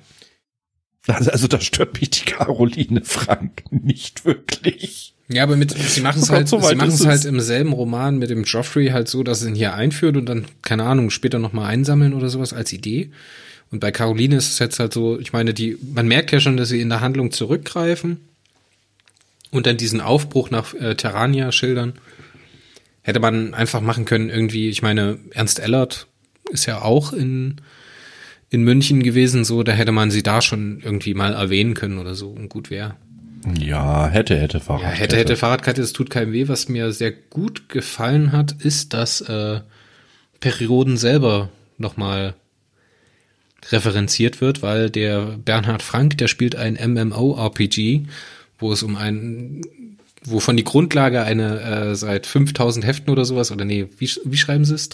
Also, 1.06 1.30
also 1.30 1.48
da 1.48 1.60
stört 1.60 2.00
mich 2.00 2.10
die 2.10 2.24
Caroline 2.24 3.02
Frank 3.04 3.64
nicht 3.70 4.24
wirklich. 4.24 5.14
Ja, 5.28 5.42
aber 5.42 5.56
mit, 5.56 5.72
sie 5.72 6.00
machen 6.02 6.22
es 6.22 6.30
halt, 6.30 6.48
so 6.48 6.60
sie 6.60 6.74
machen 6.74 6.88
ist 6.88 7.00
es 7.00 7.06
halt 7.06 7.24
im 7.24 7.40
selben 7.40 7.72
Roman 7.72 8.18
mit 8.18 8.30
dem 8.30 8.44
Joffrey 8.44 8.88
halt 8.88 9.08
so, 9.08 9.22
dass 9.22 9.40
sie 9.40 9.48
ihn 9.48 9.54
hier 9.54 9.74
einführt 9.74 10.16
und 10.16 10.26
dann, 10.26 10.46
keine 10.62 10.84
Ahnung, 10.84 11.10
später 11.10 11.38
nochmal 11.38 11.70
einsammeln 11.70 12.14
oder 12.14 12.28
sowas 12.28 12.52
als 12.52 12.72
Idee. 12.72 13.10
Und 13.70 13.80
bei 13.80 13.90
Caroline 13.90 14.36
ist 14.36 14.52
es 14.52 14.58
jetzt 14.58 14.78
halt 14.78 14.92
so, 14.92 15.18
ich 15.18 15.32
meine, 15.32 15.54
die, 15.54 15.78
man 15.82 16.06
merkt 16.06 16.32
ja 16.32 16.40
schon, 16.40 16.56
dass 16.56 16.68
sie 16.68 16.80
in 16.80 16.90
der 16.90 17.00
Handlung 17.00 17.32
zurückgreifen 17.32 18.20
und 19.50 19.66
dann 19.66 19.76
diesen 19.76 20.00
Aufbruch 20.00 20.50
nach 20.50 20.74
äh, 20.74 20.94
Terrania 20.94 21.52
schildern. 21.52 21.94
Hätte 23.02 23.20
man 23.20 23.52
einfach 23.52 23.80
machen 23.80 24.04
können, 24.04 24.30
irgendwie, 24.30 24.68
ich 24.68 24.82
meine, 24.82 25.18
Ernst 25.30 25.58
Ellert 25.58 26.06
ist 26.50 26.66
ja 26.66 26.82
auch 26.82 27.12
in, 27.12 27.60
in 28.54 28.62
München 28.62 29.02
gewesen, 29.02 29.44
so, 29.44 29.62
da 29.62 29.72
hätte 29.72 29.92
man 29.92 30.10
sie 30.10 30.22
da 30.22 30.40
schon 30.40 30.80
irgendwie 30.82 31.12
mal 31.12 31.34
erwähnen 31.34 31.74
können 31.74 31.98
oder 31.98 32.14
so 32.14 32.30
und 32.30 32.48
gut 32.48 32.70
wäre. 32.70 32.94
Ja, 33.58 34.08
hätte, 34.08 34.38
hätte 34.40 34.58
Ja, 34.58 34.64
Fahrradkette. 34.64 35.00
hätte, 35.00 35.16
hätte 35.16 35.36
Fahrradkette, 35.36 35.82
es 35.82 35.92
tut 35.92 36.08
keinem 36.08 36.32
weh. 36.32 36.48
Was 36.48 36.68
mir 36.68 36.92
sehr 36.92 37.12
gut 37.12 37.68
gefallen 37.68 38.32
hat, 38.32 38.52
ist, 38.52 38.94
dass 38.94 39.20
äh, 39.22 39.60
Perioden 40.40 40.96
selber 40.96 41.50
nochmal 41.76 42.34
referenziert 43.70 44.40
wird, 44.40 44.62
weil 44.62 44.88
der 44.88 45.38
Bernhard 45.44 45.82
Frank, 45.82 46.16
der 46.18 46.28
spielt 46.28 46.54
ein 46.54 46.74
MMO-RPG, 46.74 48.02
wo 48.58 48.72
es 48.72 48.82
um 48.82 48.96
einen, 48.96 49.62
wovon 50.22 50.56
die 50.56 50.64
Grundlage 50.64 51.22
eine 51.22 51.60
äh, 51.60 51.94
seit 51.94 52.26
5000 52.26 52.86
Heften 52.86 53.10
oder 53.10 53.24
sowas, 53.24 53.50
oder 53.50 53.64
nee, 53.64 53.88
wie, 53.98 54.10
wie 54.24 54.36
schreiben 54.36 54.64
sie 54.64 54.74
es? 54.74 54.88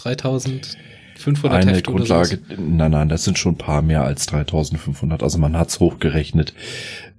3500 1.23 1.61
Eine 1.61 1.71
Hefte 1.71 1.91
Grundlage, 1.91 2.39
oder 2.39 2.55
sowas? 2.55 2.65
nein, 2.69 2.91
nein, 2.91 3.09
das 3.09 3.23
sind 3.23 3.37
schon 3.37 3.53
ein 3.53 3.57
paar 3.57 3.81
mehr 3.81 4.03
als 4.03 4.25
3500. 4.27 5.23
Also 5.23 5.37
man 5.37 5.57
hat's 5.57 5.79
hochgerechnet. 5.79 6.53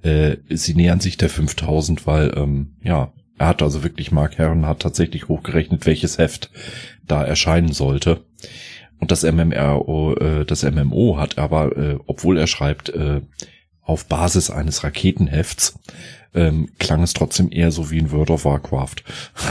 Äh, 0.02 0.36
sie 0.48 0.74
nähern 0.74 1.00
sich 1.00 1.16
der 1.16 1.28
5000, 1.28 2.06
weil, 2.06 2.32
ähm, 2.36 2.74
ja, 2.82 3.12
er 3.38 3.46
hat 3.48 3.62
also 3.62 3.82
wirklich, 3.82 4.12
Mark 4.12 4.38
Herren 4.38 4.66
hat 4.66 4.80
tatsächlich 4.80 5.28
hochgerechnet, 5.28 5.86
welches 5.86 6.18
Heft 6.18 6.50
da 7.06 7.24
erscheinen 7.24 7.72
sollte. 7.72 8.24
Und 8.98 9.10
das 9.10 9.24
MMRO, 9.24 10.14
äh, 10.14 10.44
das 10.44 10.62
MMO 10.62 11.16
hat 11.18 11.38
aber, 11.38 11.76
äh, 11.76 11.98
obwohl 12.06 12.38
er 12.38 12.46
schreibt, 12.46 12.90
äh, 12.90 13.20
auf 13.82 14.06
Basis 14.06 14.50
eines 14.50 14.84
Raketenhefts, 14.84 15.78
ähm, 16.34 16.68
klang 16.78 17.02
es 17.02 17.12
trotzdem 17.12 17.50
eher 17.50 17.70
so 17.70 17.90
wie 17.90 17.98
in 17.98 18.10
World 18.10 18.30
of 18.30 18.44
Warcraft. 18.44 18.96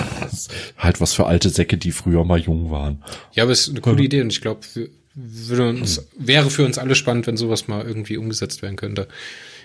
halt 0.77 1.01
was 1.01 1.13
für 1.13 1.25
alte 1.25 1.49
Säcke, 1.49 1.77
die 1.77 1.91
früher 1.91 2.23
mal 2.23 2.39
jung 2.39 2.71
waren. 2.71 3.03
Ja, 3.33 3.43
aber 3.43 3.51
es 3.51 3.61
ist 3.61 3.69
eine 3.69 3.81
coole 3.81 4.03
Idee 4.03 4.21
und 4.21 4.31
ich 4.31 4.41
glaube, 4.41 4.61
würde 5.13 5.69
uns, 5.69 6.07
wäre 6.17 6.49
für 6.49 6.65
uns 6.65 6.77
alle 6.77 6.95
spannend, 6.95 7.27
wenn 7.27 7.37
sowas 7.37 7.67
mal 7.67 7.85
irgendwie 7.85 8.17
umgesetzt 8.17 8.61
werden 8.61 8.77
könnte. 8.77 9.07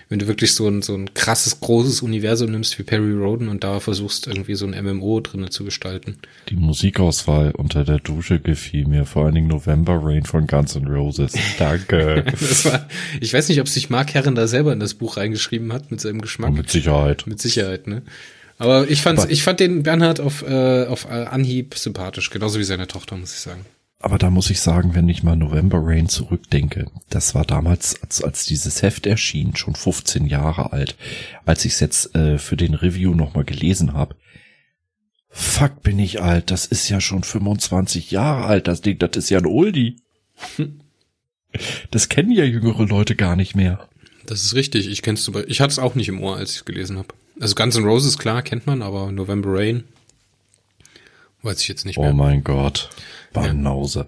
Wenn 0.09 0.19
du 0.19 0.27
wirklich 0.27 0.53
so 0.53 0.67
ein, 0.69 0.81
so 0.81 0.95
ein 0.95 1.13
krasses, 1.13 1.59
großes 1.59 2.01
Universum 2.01 2.51
nimmst 2.51 2.79
wie 2.79 2.83
Perry 2.83 3.11
Roden 3.13 3.49
und 3.49 3.65
da 3.65 3.81
versuchst 3.81 4.27
irgendwie 4.27 4.55
so 4.55 4.65
ein 4.65 4.71
MMO 4.85 5.19
drinnen 5.19 5.51
zu 5.51 5.65
gestalten. 5.65 6.17
Die 6.47 6.55
Musikauswahl 6.55 7.51
unter 7.51 7.83
der 7.83 7.99
Dusche 7.99 8.39
gefiel 8.39 8.87
mir, 8.87 9.05
vor 9.05 9.25
allen 9.25 9.35
Dingen 9.35 9.47
November 9.47 9.99
Rain 10.01 10.23
von 10.23 10.47
Guns 10.47 10.75
N' 10.75 10.87
Roses. 10.87 11.33
Danke. 11.59 12.23
War, 12.63 12.87
ich 13.19 13.33
weiß 13.33 13.49
nicht, 13.49 13.59
ob 13.59 13.67
sich 13.67 13.89
Mark 13.89 14.13
Herren 14.13 14.35
da 14.35 14.47
selber 14.47 14.71
in 14.71 14.79
das 14.79 14.93
Buch 14.93 15.17
reingeschrieben 15.17 15.73
hat 15.73 15.91
mit 15.91 15.99
seinem 15.99 16.21
Geschmack. 16.21 16.51
Und 16.51 16.55
mit 16.57 16.69
Sicherheit. 16.69 17.25
Mit 17.27 17.41
Sicherheit, 17.41 17.87
ne? 17.87 18.01
Aber 18.59 18.89
ich 18.89 19.01
fand, 19.01 19.19
Aber- 19.19 19.29
ich 19.29 19.43
fand 19.43 19.59
den 19.59 19.83
Bernhard 19.83 20.19
auf, 20.21 20.41
äh, 20.47 20.85
auf 20.85 21.09
Anhieb 21.09 21.75
sympathisch, 21.75 22.29
genauso 22.29 22.59
wie 22.59 22.63
seine 22.63 22.87
Tochter, 22.87 23.17
muss 23.17 23.33
ich 23.33 23.39
sagen. 23.39 23.65
Aber 23.99 24.19
da 24.19 24.29
muss 24.29 24.51
ich 24.51 24.59
sagen, 24.59 24.93
wenn 24.93 25.09
ich 25.09 25.23
mal 25.23 25.35
November 25.35 25.79
Rain 25.81 26.07
zurückdenke, 26.07 26.91
das 27.09 27.33
war 27.33 27.45
damals, 27.45 28.01
als, 28.03 28.23
als 28.23 28.45
dieses 28.45 28.83
Heft 28.83 29.07
erschien, 29.07 29.55
schon 29.55 29.73
15 29.73 30.27
Jahre 30.27 30.71
alt, 30.71 30.95
als 31.45 31.65
ich 31.65 31.73
es 31.73 31.79
jetzt 31.79 32.15
äh, 32.15 32.37
für 32.37 32.57
den 32.57 32.75
Review 32.75 33.15
nochmal 33.15 33.43
gelesen 33.43 33.93
habe. 33.93 34.15
Fuck, 35.29 35.81
bin 35.81 35.97
ich 35.97 36.21
alt, 36.21 36.51
das 36.51 36.67
ist 36.67 36.87
ja 36.89 37.01
schon 37.01 37.23
25 37.23 38.11
Jahre 38.11 38.45
alt, 38.45 38.67
das 38.67 38.81
Ding, 38.81 38.99
das 38.99 39.15
ist 39.15 39.29
ja 39.29 39.39
ein 39.39 39.45
Oldie. 39.45 39.97
Das 41.89 42.09
kennen 42.09 42.31
ja 42.31 42.43
jüngere 42.43 42.85
Leute 42.85 43.15
gar 43.15 43.35
nicht 43.35 43.55
mehr. 43.55 43.89
Das 44.27 44.43
ist 44.43 44.53
richtig. 44.53 44.87
Ich 44.89 45.01
kenn's 45.01 45.31
Ich 45.47 45.61
hatte 45.61 45.71
es 45.71 45.79
auch 45.79 45.95
nicht 45.95 46.09
im 46.09 46.21
Ohr, 46.21 46.35
als 46.35 46.51
ich 46.51 46.57
es 46.57 46.65
gelesen 46.65 46.97
habe. 46.97 47.07
Also 47.39 47.55
Guns 47.55 47.75
N' 47.75 47.85
Roses, 47.85 48.17
klar, 48.17 48.43
kennt 48.43 48.67
man, 48.67 48.81
aber 48.81 49.11
November 49.11 49.53
Rain 49.53 49.85
weiß 51.47 51.61
ich 51.61 51.67
jetzt 51.67 51.85
nicht 51.85 51.97
mehr. 51.97 52.09
Oh 52.09 52.13
mein 52.13 52.43
Gott. 52.43 52.89
Banause. 53.33 54.07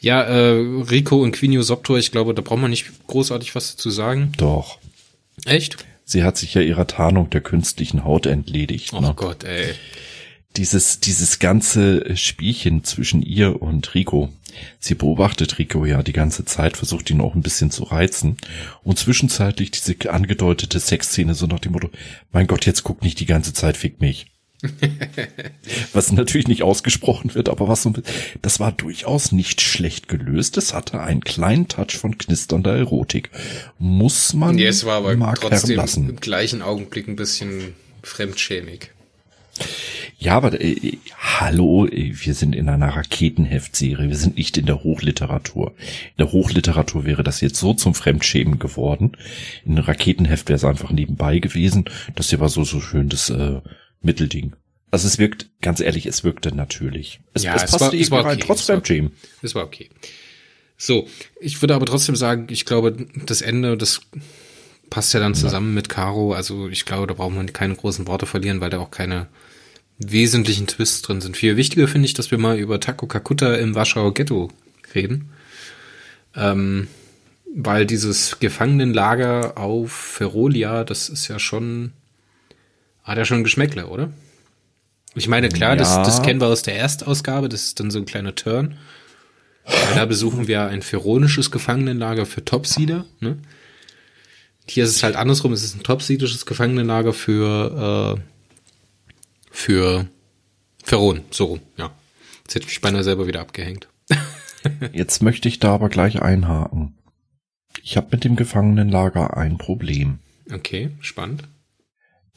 Ja, 0.00 0.22
äh, 0.22 0.50
Rico 0.90 1.22
und 1.22 1.32
Quinio 1.32 1.62
Soptor, 1.62 1.98
ich 1.98 2.12
glaube, 2.12 2.34
da 2.34 2.42
braucht 2.42 2.60
man 2.60 2.70
nicht 2.70 3.06
großartig 3.06 3.54
was 3.54 3.76
zu 3.76 3.90
sagen. 3.90 4.32
Doch. 4.36 4.78
Echt? 5.46 5.78
Sie 6.04 6.22
hat 6.22 6.36
sich 6.36 6.54
ja 6.54 6.60
ihrer 6.60 6.86
Tarnung 6.86 7.30
der 7.30 7.40
künstlichen 7.40 8.04
Haut 8.04 8.26
entledigt. 8.26 8.92
Oh 8.92 9.00
ne? 9.00 9.14
Gott, 9.16 9.44
ey. 9.44 9.72
Dieses, 10.56 11.00
dieses 11.00 11.38
ganze 11.38 12.16
Spielchen 12.16 12.84
zwischen 12.84 13.22
ihr 13.22 13.62
und 13.62 13.94
Rico. 13.94 14.30
Sie 14.78 14.94
beobachtet 14.94 15.58
Rico 15.58 15.84
ja 15.84 16.02
die 16.02 16.12
ganze 16.12 16.44
Zeit, 16.44 16.76
versucht 16.76 17.10
ihn 17.10 17.20
auch 17.20 17.34
ein 17.34 17.42
bisschen 17.42 17.70
zu 17.70 17.84
reizen. 17.84 18.36
Und 18.82 18.98
zwischenzeitlich 18.98 19.70
diese 19.70 19.96
angedeutete 20.10 20.78
Sexszene 20.78 21.34
so 21.34 21.46
nach 21.46 21.58
dem 21.58 21.72
Motto, 21.72 21.90
mein 22.30 22.46
Gott, 22.46 22.66
jetzt 22.66 22.84
guck 22.84 23.02
nicht 23.02 23.18
die 23.18 23.26
ganze 23.26 23.52
Zeit, 23.52 23.76
fick 23.76 24.00
mich. 24.00 24.26
was 25.92 26.12
natürlich 26.12 26.48
nicht 26.48 26.62
ausgesprochen 26.62 27.34
wird, 27.34 27.48
aber 27.48 27.68
was 27.68 27.82
so, 27.82 27.92
das 28.42 28.60
war 28.60 28.72
durchaus 28.72 29.32
nicht 29.32 29.60
schlecht 29.60 30.08
gelöst. 30.08 30.56
Es 30.56 30.74
hatte 30.74 31.00
einen 31.00 31.22
kleinen 31.22 31.68
Touch 31.68 31.96
von 31.98 32.18
knisternder 32.18 32.76
Erotik. 32.76 33.30
Muss 33.78 34.34
man 34.34 34.56
Nee, 34.56 34.66
es 34.66 34.84
war 34.84 34.96
aber 34.98 35.16
Mark 35.16 35.40
trotzdem 35.40 35.76
lassen. 35.76 36.08
im 36.08 36.16
gleichen 36.16 36.62
Augenblick 36.62 37.08
ein 37.08 37.16
bisschen 37.16 37.74
fremdschämig. 38.02 38.90
Ja, 40.18 40.36
aber 40.36 40.60
äh, 40.60 40.98
hallo, 41.18 41.86
äh, 41.86 42.12
wir 42.14 42.34
sind 42.34 42.54
in 42.54 42.68
einer 42.68 42.88
Raketenheftserie, 42.88 44.08
wir 44.08 44.16
sind 44.16 44.36
nicht 44.36 44.56
in 44.56 44.66
der 44.66 44.82
Hochliteratur. 44.82 45.74
In 45.78 46.24
der 46.24 46.32
Hochliteratur 46.32 47.04
wäre 47.04 47.22
das 47.22 47.40
jetzt 47.40 47.56
so 47.56 47.74
zum 47.74 47.94
Fremdschämen 47.94 48.58
geworden. 48.58 49.12
In 49.64 49.72
einem 49.72 49.84
Raketenheft 49.84 50.48
wäre 50.48 50.56
es 50.56 50.64
einfach 50.64 50.90
nebenbei 50.90 51.38
gewesen. 51.38 51.84
Das 52.14 52.30
hier 52.30 52.40
war 52.40 52.48
so 52.48 52.64
so 52.64 52.80
schön 52.80 53.08
das 53.08 53.30
äh, 53.30 53.60
Mittelding. 54.04 54.54
Also 54.90 55.08
es 55.08 55.18
wirkt, 55.18 55.48
ganz 55.60 55.80
ehrlich, 55.80 56.06
es 56.06 56.22
wirkte 56.22 56.54
natürlich. 56.54 57.20
Es, 57.32 57.42
Ja, 57.42 57.54
es 57.56 57.64
es 57.64 57.70
passte 57.72 57.86
war- 57.86 57.94
es 58.00 58.10
war 58.10 58.24
rein, 58.24 58.36
okay, 58.36 58.44
trotz 58.46 58.60
es 58.60 58.68
war- 58.68 58.76
Fremdschämen. 58.76 59.12
Das 59.42 59.54
war 59.54 59.64
okay. 59.64 59.90
So, 60.76 61.08
ich 61.40 61.60
würde 61.62 61.74
aber 61.74 61.86
trotzdem 61.86 62.14
sagen, 62.16 62.46
ich 62.50 62.64
glaube, 62.64 62.96
das 63.26 63.42
Ende, 63.42 63.76
das 63.76 64.02
passt 64.90 65.14
ja 65.14 65.20
dann 65.20 65.34
zusammen 65.34 65.74
mit 65.74 65.88
Caro. 65.88 66.32
Also 66.34 66.68
ich 66.68 66.84
glaube, 66.84 67.06
da 67.06 67.14
braucht 67.14 67.34
man 67.34 67.52
keine 67.52 67.74
großen 67.74 68.06
Worte 68.06 68.26
verlieren, 68.26 68.60
weil 68.60 68.70
da 68.70 68.78
auch 68.78 68.90
keine 68.90 69.26
wesentlichen 69.98 70.66
Twists 70.66 71.02
drin 71.02 71.20
sind. 71.20 71.36
Viel 71.36 71.56
wichtiger 71.56 71.88
finde 71.88 72.06
ich, 72.06 72.14
dass 72.14 72.30
wir 72.30 72.38
mal 72.38 72.58
über 72.58 72.80
Taco 72.80 73.06
Kakuta 73.06 73.54
im 73.54 73.74
Warschauer 73.74 74.14
Ghetto 74.14 74.50
reden. 74.94 75.30
Ähm, 76.36 76.88
weil 77.56 77.86
dieses 77.86 78.38
Gefangenenlager 78.40 79.56
auf 79.56 79.92
Ferolia, 79.92 80.82
das 80.84 81.08
ist 81.08 81.28
ja 81.28 81.38
schon, 81.38 81.92
hat 83.04 83.16
ja 83.18 83.24
schon 83.24 83.38
ein 83.38 83.44
Geschmäckle, 83.44 83.86
oder? 83.86 84.10
Ich 85.14 85.28
meine, 85.28 85.48
klar, 85.48 85.76
das, 85.76 85.90
Ja. 85.94 86.02
das 86.02 86.22
kennen 86.22 86.40
wir 86.40 86.48
aus 86.48 86.62
der 86.62 86.76
Erstausgabe, 86.76 87.48
das 87.48 87.64
ist 87.66 87.80
dann 87.80 87.90
so 87.90 87.98
ein 88.00 88.04
kleiner 88.06 88.34
Turn. 88.34 88.76
Weil 89.64 89.94
da 89.94 90.04
besuchen 90.04 90.46
wir 90.48 90.66
ein 90.66 90.82
feronisches 90.82 91.50
Gefangenenlager 91.50 92.26
für 92.26 92.44
Topsieder. 92.44 93.06
Ne? 93.20 93.38
Hier 94.68 94.84
ist 94.84 94.90
es 94.96 95.02
halt 95.02 95.16
andersrum, 95.16 95.52
es 95.52 95.62
ist 95.64 95.76
ein 95.76 95.82
topsidisches 95.82 96.44
Gefangenenlager 96.46 97.12
für, 97.14 98.16
äh, 98.18 98.20
für 99.50 100.06
Feron, 100.82 101.20
so 101.30 101.44
rum, 101.46 101.60
ja. 101.78 101.90
Jetzt 102.42 102.56
hätte 102.56 102.64
ich 102.66 102.72
mich 102.72 102.80
beinahe 102.82 103.04
selber 103.04 103.26
wieder 103.26 103.40
abgehängt. 103.40 103.88
Jetzt 104.92 105.22
möchte 105.22 105.48
ich 105.48 105.60
da 105.60 105.72
aber 105.74 105.88
gleich 105.88 106.20
einhaken. 106.20 106.94
Ich 107.82 107.96
habe 107.96 108.08
mit 108.12 108.24
dem 108.24 108.36
Gefangenenlager 108.36 109.36
ein 109.36 109.56
Problem. 109.58 110.18
Okay, 110.52 110.90
spannend. 111.00 111.44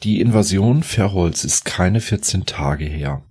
Die 0.03 0.21
Invasion 0.21 0.83
Verholz 0.83 1.43
ist 1.43 1.65
keine 1.65 2.01
14 2.01 2.45
Tage 2.45 2.85
her. 2.85 3.23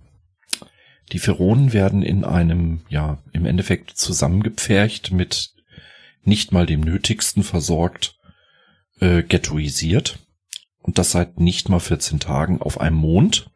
Die 1.13 1.19
Feronen 1.19 1.71
werden 1.71 2.03
in 2.03 2.25
einem, 2.25 2.81
ja, 2.89 3.19
im 3.31 3.45
Endeffekt 3.45 3.91
zusammengepfercht 3.91 5.11
mit 5.11 5.53
nicht 6.23 6.51
mal 6.51 6.65
dem 6.65 6.81
Nötigsten 6.81 7.43
versorgt, 7.43 8.17
äh, 8.99 9.23
ghettoisiert. 9.23 10.19
Und 10.81 10.97
das 10.97 11.11
seit 11.11 11.39
nicht 11.39 11.69
mal 11.69 11.79
14 11.79 12.19
Tagen 12.19 12.61
auf 12.61 12.81
einem 12.81 12.97
Mond. 12.97 13.49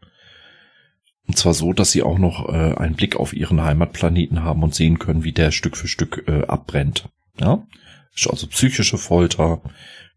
Und 1.27 1.37
zwar 1.37 1.53
so, 1.53 1.73
dass 1.73 1.91
sie 1.91 2.03
auch 2.03 2.17
noch 2.17 2.47
äh, 2.49 2.75
einen 2.75 2.95
Blick 2.95 3.17
auf 3.17 3.33
ihren 3.33 3.61
Heimatplaneten 3.61 4.43
haben 4.43 4.63
und 4.63 4.73
sehen 4.73 4.99
können, 4.99 5.23
wie 5.23 5.33
der 5.33 5.51
Stück 5.51 5.75
für 5.75 5.87
Stück 5.87 6.23
äh, 6.27 6.45
abbrennt. 6.45 7.09
Ja? 7.39 7.65
Also 8.29 8.47
psychische 8.47 8.97
Folter, 8.97 9.61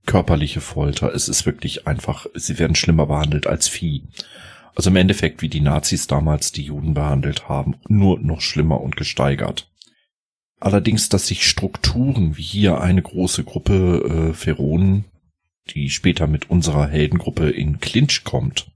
körperliche 0.06 0.60
Folter. 0.60 1.14
Es 1.14 1.28
ist 1.28 1.46
wirklich 1.46 1.86
einfach, 1.86 2.26
sie 2.34 2.58
werden 2.58 2.76
schlimmer 2.76 3.06
behandelt 3.06 3.46
als 3.46 3.68
Vieh. 3.68 4.02
Also 4.74 4.90
im 4.90 4.96
Endeffekt, 4.96 5.42
wie 5.42 5.48
die 5.48 5.60
Nazis 5.60 6.06
damals 6.06 6.52
die 6.52 6.62
Juden 6.64 6.94
behandelt 6.94 7.48
haben, 7.48 7.76
nur 7.88 8.18
noch 8.20 8.40
schlimmer 8.40 8.80
und 8.80 8.96
gesteigert. 8.96 9.70
Allerdings, 10.60 11.08
dass 11.08 11.26
sich 11.26 11.46
Strukturen 11.46 12.36
wie 12.36 12.42
hier 12.42 12.80
eine 12.80 13.02
große 13.02 13.44
Gruppe 13.44 14.30
äh, 14.30 14.34
Feronen 14.34 15.04
die 15.70 15.90
später 15.90 16.26
mit 16.26 16.50
unserer 16.50 16.88
Heldengruppe 16.88 17.50
in 17.50 17.80
Clinch 17.80 18.24
kommt, 18.24 18.70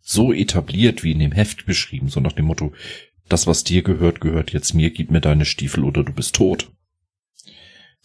so 0.00 0.32
etabliert 0.32 1.02
wie 1.02 1.12
in 1.12 1.18
dem 1.18 1.32
Heft 1.32 1.66
beschrieben, 1.66 2.08
so 2.08 2.20
nach 2.20 2.32
dem 2.32 2.46
Motto, 2.46 2.72
das, 3.28 3.46
was 3.46 3.64
dir 3.64 3.82
gehört, 3.82 4.20
gehört 4.20 4.52
jetzt 4.52 4.72
mir, 4.72 4.90
gib 4.90 5.10
mir 5.10 5.20
deine 5.20 5.44
Stiefel 5.44 5.84
oder 5.84 6.04
du 6.04 6.12
bist 6.12 6.36
tot. 6.36 6.70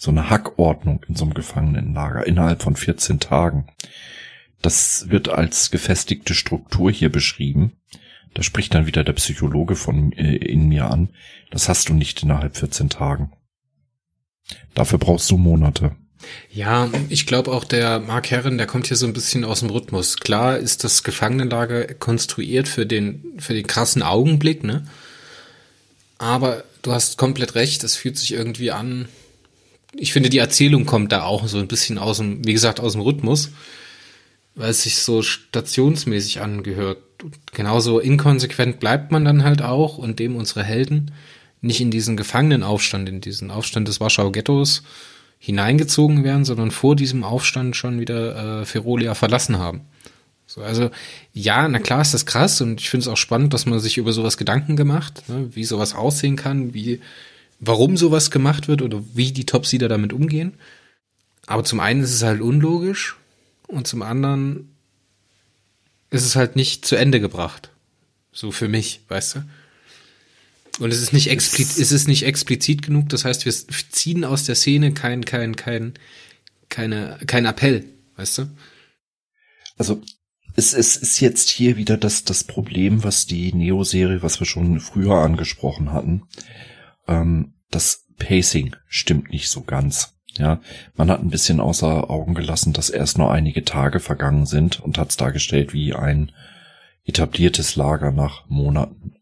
So 0.01 0.10
eine 0.10 0.31
Hackordnung 0.31 1.05
in 1.08 1.13
so 1.13 1.25
einem 1.25 1.36
Gefangenenlager 1.36 2.25
innerhalb 2.25 2.63
von 2.63 2.75
14 2.75 3.20
Tagen. 3.20 3.67
Das 4.60 5.10
wird 5.10 5.29
als 5.29 5.70
gefestigte 5.70 6.34
Struktur 6.34 6.89
hier 6.89 7.12
beschrieben. 7.12 7.74
Da 8.34 8.41
spricht 8.41 8.74
dann 8.74 8.88
wieder 8.88 9.03
der 9.03 9.13
Psychologe 9.13 9.75
von 9.75 10.12
äh, 10.13 10.38
in 10.38 10.70
mir 10.70 10.89
an. 10.89 11.10
Das 11.51 11.70
hast 11.70 11.88
du 11.88 11.93
nicht 11.93 12.24
innerhalb 12.24 12.58
14 12.58 12.89
Tagen. 12.89 13.34
Dafür 14.74 14.98
brauchst 14.98 15.29
du 15.29 15.38
Monate. 15.38 15.96
Ja, 16.51 16.89
ich 17.10 17.27
glaube 17.27 17.51
auch 17.51 17.63
der 17.63 18.00
Mark 18.00 18.31
Herren, 18.31 18.58
der 18.58 18.65
kommt 18.65 18.88
hier 18.88 18.98
so 18.98 19.05
ein 19.05 19.13
bisschen 19.13 19.46
aus 19.46 19.60
dem 19.60 19.70
Rhythmus. 19.70 20.17
Klar 20.17 20.58
ist 20.58 20.84
das 20.84 21.03
Gefangenenlager 21.03 21.93
konstruiert 21.93 22.67
für 22.67 22.88
den, 22.88 23.38
für 23.38 23.53
den 23.53 23.67
krassen 23.67 24.01
Augenblick, 24.01 24.63
ne? 24.63 24.88
Aber 26.17 26.63
du 26.81 26.91
hast 26.91 27.20
komplett 27.20 27.53
recht, 27.53 27.84
es 27.84 27.96
fühlt 27.96 28.17
sich 28.17 28.34
irgendwie 28.34 28.72
an. 28.72 29.08
Ich 29.95 30.13
finde, 30.13 30.29
die 30.29 30.38
Erzählung 30.38 30.86
kommt 30.86 31.12
da 31.12 31.24
auch 31.24 31.48
so 31.48 31.57
ein 31.57 31.67
bisschen 31.67 31.98
aus 31.98 32.17
dem, 32.17 32.45
wie 32.45 32.53
gesagt, 32.53 32.79
aus 32.79 32.93
dem 32.93 33.01
Rhythmus, 33.01 33.51
weil 34.55 34.69
es 34.69 34.83
sich 34.83 34.98
so 34.98 35.21
stationsmäßig 35.21 36.41
angehört. 36.41 37.00
genauso 37.53 38.00
inkonsequent 38.00 38.79
bleibt 38.79 39.12
man 39.12 39.25
dann 39.25 39.43
halt 39.43 39.62
auch 39.62 39.98
und 39.98 40.19
dem 40.19 40.36
unsere 40.36 40.63
Helden 40.63 41.12
nicht 41.62 41.81
in 41.81 41.91
diesen 41.91 42.17
Gefangenenaufstand, 42.17 43.07
in 43.07 43.21
diesen 43.21 43.51
Aufstand 43.51 43.88
des 43.88 44.00
Warschauer 44.00 44.31
Ghettos 44.31 44.83
hineingezogen 45.38 46.24
werden, 46.24 46.45
sondern 46.45 46.71
vor 46.71 46.95
diesem 46.95 47.24
Aufstand 47.24 47.75
schon 47.75 48.00
wieder 48.00 48.62
äh, 48.62 48.65
Ferolia 48.65 49.15
verlassen 49.15 49.57
haben. 49.57 49.81
So, 50.45 50.62
also 50.62 50.89
ja, 51.33 51.67
na 51.67 51.79
klar 51.79 52.01
ist 52.01 52.13
das 52.13 52.25
krass 52.25 52.60
und 52.62 52.81
ich 52.81 52.89
finde 52.89 53.05
es 53.05 53.07
auch 53.07 53.17
spannend, 53.17 53.53
dass 53.53 53.65
man 53.65 53.79
sich 53.79 53.98
über 53.98 54.12
sowas 54.12 54.38
Gedanken 54.38 54.75
gemacht, 54.75 55.24
ne, 55.29 55.50
wie 55.53 55.63
sowas 55.63 55.95
aussehen 55.95 56.36
kann, 56.36 56.74
wie 56.74 57.00
warum 57.61 57.95
sowas 57.95 58.31
gemacht 58.31 58.67
wird 58.67 58.81
oder 58.81 59.01
wie 59.13 59.31
die 59.31 59.45
Topsieder 59.45 59.87
damit 59.87 60.11
umgehen. 60.11 60.53
Aber 61.45 61.63
zum 61.63 61.79
einen 61.79 62.01
ist 62.01 62.13
es 62.13 62.23
halt 62.23 62.41
unlogisch 62.41 63.15
und 63.67 63.87
zum 63.87 64.01
anderen 64.01 64.75
ist 66.09 66.25
es 66.25 66.35
halt 66.35 66.55
nicht 66.55 66.85
zu 66.85 66.97
Ende 66.97 67.21
gebracht. 67.21 67.69
So 68.33 68.51
für 68.51 68.67
mich, 68.67 69.01
weißt 69.07 69.35
du? 69.35 69.43
Und 70.79 70.91
es 70.91 71.01
ist 71.01 71.13
nicht 71.13 71.29
explizit, 71.29 71.77
es 71.77 71.91
ist 71.91 72.07
nicht 72.07 72.23
explizit 72.23 72.81
genug. 72.81 73.09
Das 73.09 73.25
heißt, 73.25 73.45
wir 73.45 73.53
ziehen 73.91 74.25
aus 74.25 74.45
der 74.45 74.55
Szene 74.55 74.93
kein, 74.93 75.23
kein, 75.25 75.55
kein, 75.55 75.93
keine, 76.69 77.19
kein 77.27 77.45
Appell, 77.45 77.85
weißt 78.15 78.39
du? 78.39 78.47
Also, 79.77 80.01
es, 80.55 80.73
es 80.73 80.97
ist 80.97 81.19
jetzt 81.19 81.49
hier 81.49 81.77
wieder 81.77 81.97
das, 81.97 82.23
das 82.23 82.43
Problem, 82.43 83.03
was 83.03 83.25
die 83.25 83.53
Neo-Serie, 83.53 84.21
was 84.21 84.39
wir 84.39 84.47
schon 84.47 84.79
früher 84.79 85.15
angesprochen 85.15 85.91
hatten. 85.91 86.23
Ähm, 87.08 87.53
das 87.70 88.05
Pacing 88.17 88.75
stimmt 88.88 89.31
nicht 89.31 89.50
so 89.50 89.62
ganz. 89.62 90.15
Ja, 90.38 90.62
man 90.96 91.12
hat 91.12 91.22
ein 91.22 91.29
bisschen 91.29 91.60
außer 91.60 92.10
Augen 92.10 92.36
gelassen, 92.36 92.72
dass 92.72 92.89
erst 92.89 93.17
nur 93.17 93.31
einige 93.31 93.65
Tage 93.65 94.00
vergangen 94.00 94.46
sind 94.46 94.79
und 94.79 94.98
hat 94.98 95.10
es 95.10 95.17
dargestellt 95.17 95.74
wie 95.74 95.93
ein 95.93 96.31
etabliertes 97.05 97.75
Lager 97.75 98.12
nach 98.12 98.48
Monaten. 98.48 99.15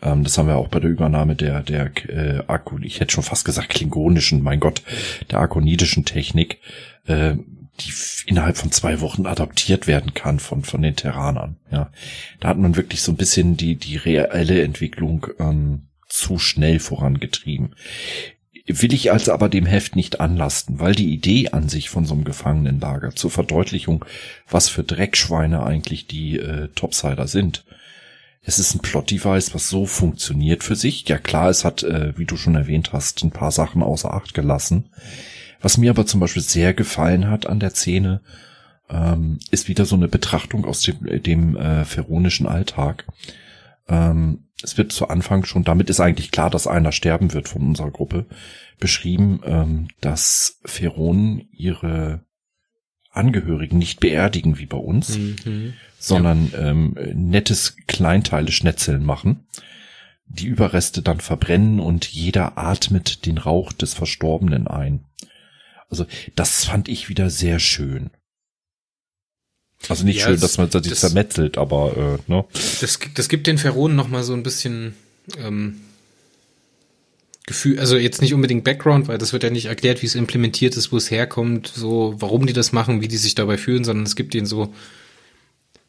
Ähm, 0.00 0.22
das 0.22 0.38
haben 0.38 0.46
wir 0.46 0.56
auch 0.56 0.68
bei 0.68 0.78
der 0.78 0.90
Übernahme 0.90 1.34
der, 1.34 1.62
der 1.62 1.90
äh, 2.08 2.42
Akku, 2.46 2.78
ich 2.82 3.00
hätte 3.00 3.12
schon 3.12 3.24
fast 3.24 3.44
gesagt 3.44 3.70
klingonischen, 3.70 4.42
mein 4.42 4.60
Gott, 4.60 4.82
der 5.30 5.40
akonidischen 5.40 6.04
Technik, 6.04 6.60
äh, 7.06 7.34
die 7.80 7.92
innerhalb 8.26 8.56
von 8.56 8.70
zwei 8.70 9.00
Wochen 9.00 9.26
adaptiert 9.26 9.88
werden 9.88 10.14
kann 10.14 10.38
von, 10.38 10.62
von 10.62 10.82
den 10.82 10.94
Terranern. 10.94 11.56
Ja, 11.72 11.90
da 12.38 12.48
hat 12.48 12.58
man 12.58 12.76
wirklich 12.76 13.02
so 13.02 13.10
ein 13.10 13.16
bisschen 13.16 13.56
die, 13.56 13.74
die 13.74 13.96
reelle 13.96 14.62
Entwicklung 14.62 15.26
ähm, 15.40 15.88
zu 16.14 16.38
schnell 16.38 16.78
vorangetrieben. 16.78 17.74
Will 18.66 18.94
ich 18.94 19.12
also 19.12 19.32
aber 19.32 19.48
dem 19.48 19.66
Heft 19.66 19.94
nicht 19.94 20.20
anlasten, 20.20 20.80
weil 20.80 20.94
die 20.94 21.12
Idee 21.12 21.50
an 21.50 21.68
sich 21.68 21.90
von 21.90 22.06
so 22.06 22.14
einem 22.14 22.24
Gefangenenlager 22.24 23.14
zur 23.14 23.30
Verdeutlichung, 23.30 24.04
was 24.48 24.68
für 24.68 24.84
Dreckschweine 24.84 25.62
eigentlich 25.64 26.06
die 26.06 26.38
äh, 26.38 26.68
Topsider 26.74 27.26
sind, 27.26 27.64
es 28.46 28.58
ist 28.58 28.74
ein 28.74 28.80
Plot-Device, 28.80 29.54
was 29.54 29.70
so 29.70 29.86
funktioniert 29.86 30.62
für 30.62 30.76
sich. 30.76 31.08
Ja 31.08 31.18
klar, 31.18 31.48
es 31.48 31.64
hat, 31.64 31.82
äh, 31.82 32.16
wie 32.18 32.26
du 32.26 32.36
schon 32.36 32.54
erwähnt 32.54 32.92
hast, 32.92 33.22
ein 33.24 33.30
paar 33.30 33.50
Sachen 33.50 33.82
außer 33.82 34.12
Acht 34.12 34.34
gelassen. 34.34 34.90
Was 35.62 35.78
mir 35.78 35.90
aber 35.90 36.04
zum 36.04 36.20
Beispiel 36.20 36.42
sehr 36.42 36.74
gefallen 36.74 37.30
hat 37.30 37.46
an 37.46 37.58
der 37.58 37.70
Szene, 37.70 38.20
ähm, 38.90 39.38
ist 39.50 39.68
wieder 39.68 39.86
so 39.86 39.96
eine 39.96 40.08
Betrachtung 40.08 40.66
aus 40.66 40.82
dem, 40.82 41.22
dem 41.22 41.56
äh, 41.56 41.86
feronischen 41.86 42.46
Alltag. 42.46 43.06
Ähm, 43.88 44.48
es 44.62 44.78
wird 44.78 44.92
zu 44.92 45.08
Anfang 45.08 45.44
schon, 45.44 45.64
damit 45.64 45.90
ist 45.90 46.00
eigentlich 46.00 46.30
klar, 46.30 46.50
dass 46.50 46.66
einer 46.66 46.92
sterben 46.92 47.32
wird 47.32 47.48
von 47.48 47.62
unserer 47.62 47.90
Gruppe, 47.90 48.26
beschrieben, 48.78 49.40
ähm, 49.44 49.88
dass 50.00 50.60
Feronen 50.64 51.48
ihre 51.52 52.24
Angehörigen 53.10 53.78
nicht 53.78 54.00
beerdigen 54.00 54.58
wie 54.58 54.66
bei 54.66 54.76
uns, 54.76 55.18
mhm. 55.18 55.74
sondern 55.98 56.50
ja. 56.50 56.70
ähm, 56.70 56.96
nettes 57.14 57.76
Kleinteile 57.86 58.50
Schnetzeln 58.50 59.04
machen, 59.04 59.46
die 60.26 60.46
Überreste 60.46 61.02
dann 61.02 61.20
verbrennen 61.20 61.78
und 61.78 62.06
jeder 62.06 62.58
atmet 62.58 63.26
den 63.26 63.38
Rauch 63.38 63.72
des 63.72 63.94
Verstorbenen 63.94 64.66
ein. 64.66 65.04
Also 65.88 66.06
das 66.34 66.64
fand 66.64 66.88
ich 66.88 67.08
wieder 67.08 67.30
sehr 67.30 67.60
schön. 67.60 68.10
Also 69.88 70.04
nicht 70.04 70.20
ja, 70.20 70.26
schön, 70.26 70.40
dass 70.40 70.58
man 70.58 70.70
sich 70.70 70.82
das, 70.82 71.00
zermetzelt, 71.00 71.58
aber 71.58 72.18
äh, 72.26 72.30
ne? 72.30 72.44
Das, 72.80 72.98
das 73.14 73.28
gibt 73.28 73.46
den 73.46 73.58
Feronen 73.58 73.96
noch 73.96 74.08
mal 74.08 74.22
so 74.22 74.32
ein 74.32 74.42
bisschen 74.42 74.94
ähm, 75.38 75.80
Gefühl, 77.46 77.78
also 77.78 77.98
jetzt 77.98 78.22
nicht 78.22 78.32
unbedingt 78.32 78.64
Background, 78.64 79.08
weil 79.08 79.18
das 79.18 79.34
wird 79.34 79.42
ja 79.42 79.50
nicht 79.50 79.66
erklärt, 79.66 80.00
wie 80.00 80.06
es 80.06 80.14
implementiert 80.14 80.76
ist, 80.76 80.92
wo 80.92 80.96
es 80.96 81.10
herkommt, 81.10 81.68
so 81.68 82.14
warum 82.18 82.46
die 82.46 82.54
das 82.54 82.72
machen, 82.72 83.02
wie 83.02 83.08
die 83.08 83.18
sich 83.18 83.34
dabei 83.34 83.58
fühlen, 83.58 83.84
sondern 83.84 84.06
es 84.06 84.16
gibt 84.16 84.34
ihnen 84.34 84.46
so 84.46 84.72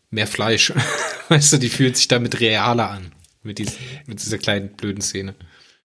mehr 0.10 0.28
Fleisch. 0.28 0.74
weißt 1.30 1.54
du, 1.54 1.58
die 1.58 1.70
fühlt 1.70 1.96
sich 1.96 2.10
damit 2.10 2.42
realer 2.42 2.90
an 2.90 3.14
mit, 3.42 3.60
diesen, 3.60 3.76
mit 4.06 4.22
dieser 4.22 4.38
kleinen 4.38 4.70
blöden 4.70 5.02
Szene. 5.02 5.34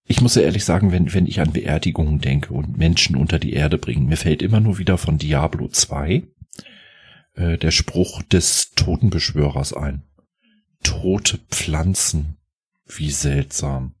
Ich 0.05 0.19
muss 0.19 0.35
ja 0.35 0.41
ehrlich 0.41 0.65
sagen, 0.65 0.91
wenn, 0.91 1.13
wenn 1.13 1.25
ich 1.25 1.39
an 1.39 1.53
Beerdigungen 1.53 2.19
denke 2.19 2.53
und 2.53 2.77
Menschen 2.77 3.15
unter 3.15 3.39
die 3.39 3.53
Erde 3.53 3.77
bringen, 3.77 4.07
mir 4.07 4.17
fällt 4.17 4.41
immer 4.41 4.59
nur 4.59 4.77
wieder 4.77 4.97
von 4.97 5.17
Diablo 5.17 5.69
2 5.69 6.23
äh, 7.33 7.57
der 7.57 7.71
Spruch 7.71 8.21
des 8.23 8.71
Totenbeschwörers 8.71 9.73
ein. 9.73 10.03
Tote 10.83 11.39
Pflanzen, 11.49 12.37
wie 12.85 13.11
seltsam. 13.11 13.95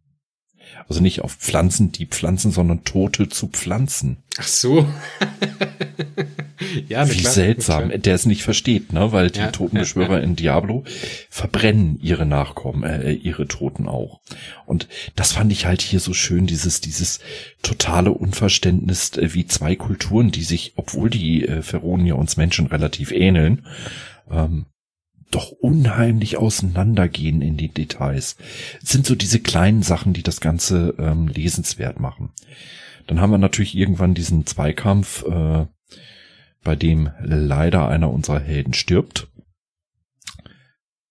Also 0.87 1.01
nicht 1.01 1.21
auf 1.21 1.33
Pflanzen, 1.35 1.91
die 1.91 2.05
Pflanzen, 2.05 2.51
sondern 2.51 2.83
Tote 2.83 3.29
zu 3.29 3.47
Pflanzen. 3.47 4.17
Ach 4.37 4.47
so. 4.47 4.87
ja, 6.87 7.09
Wie 7.09 7.17
klar, 7.17 7.33
seltsam, 7.33 7.91
der 8.01 8.15
es 8.15 8.25
nicht 8.25 8.43
versteht, 8.43 8.93
ne? 8.93 9.11
Weil 9.11 9.29
die 9.29 9.39
ja, 9.39 9.51
Totenbeschwörer 9.51 10.17
ja, 10.17 10.23
in 10.23 10.35
Diablo 10.35 10.83
verbrennen 11.29 11.99
ihre 12.01 12.25
Nachkommen, 12.25 12.83
äh, 12.83 13.11
ihre 13.11 13.47
Toten 13.47 13.87
auch. 13.87 14.21
Und 14.65 14.87
das 15.15 15.33
fand 15.33 15.51
ich 15.51 15.65
halt 15.65 15.81
hier 15.81 15.99
so 15.99 16.13
schön, 16.13 16.47
dieses, 16.47 16.81
dieses 16.81 17.19
totale 17.61 18.11
Unverständnis, 18.11 19.17
äh, 19.17 19.33
wie 19.33 19.45
zwei 19.45 19.75
Kulturen, 19.75 20.31
die 20.31 20.43
sich, 20.43 20.73
obwohl 20.75 21.09
die 21.09 21.47
äh, 21.47 21.61
Pharaonen 21.61 22.11
uns 22.13 22.37
Menschen 22.37 22.67
relativ 22.67 23.11
ähneln, 23.11 23.65
ähm, 24.29 24.65
doch 25.31 25.51
unheimlich 25.51 26.37
auseinandergehen 26.37 27.41
in 27.41 27.57
die 27.57 27.69
Details. 27.69 28.35
Es 28.83 28.89
sind 28.89 29.05
so 29.05 29.15
diese 29.15 29.39
kleinen 29.39 29.83
Sachen, 29.83 30.13
die 30.13 30.23
das 30.23 30.41
Ganze 30.41 30.95
ähm, 30.99 31.27
lesenswert 31.27 31.99
machen. 31.99 32.31
Dann 33.07 33.19
haben 33.19 33.31
wir 33.31 33.37
natürlich 33.37 33.75
irgendwann 33.75 34.13
diesen 34.13 34.45
Zweikampf, 34.45 35.23
äh, 35.25 35.65
bei 36.63 36.75
dem 36.75 37.09
leider 37.21 37.87
einer 37.87 38.11
unserer 38.11 38.39
Helden 38.39 38.73
stirbt. 38.73 39.27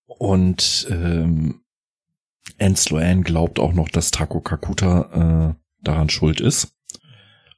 Und 0.06 0.86
ähm, 0.90 1.62
Ensloan 2.58 3.22
glaubt 3.22 3.58
auch 3.58 3.72
noch, 3.72 3.88
dass 3.88 4.10
Taco 4.10 4.40
Kakuta 4.40 5.54
äh, 5.56 5.82
daran 5.82 6.10
schuld 6.10 6.40
ist, 6.40 6.76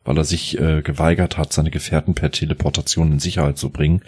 weil 0.04 0.16
er 0.16 0.24
sich 0.24 0.58
äh, 0.58 0.80
geweigert 0.82 1.36
hat, 1.36 1.52
seine 1.52 1.70
Gefährten 1.70 2.14
per 2.14 2.30
Teleportation 2.30 3.12
in 3.12 3.18
Sicherheit 3.18 3.58
zu 3.58 3.70
bringen 3.70 4.02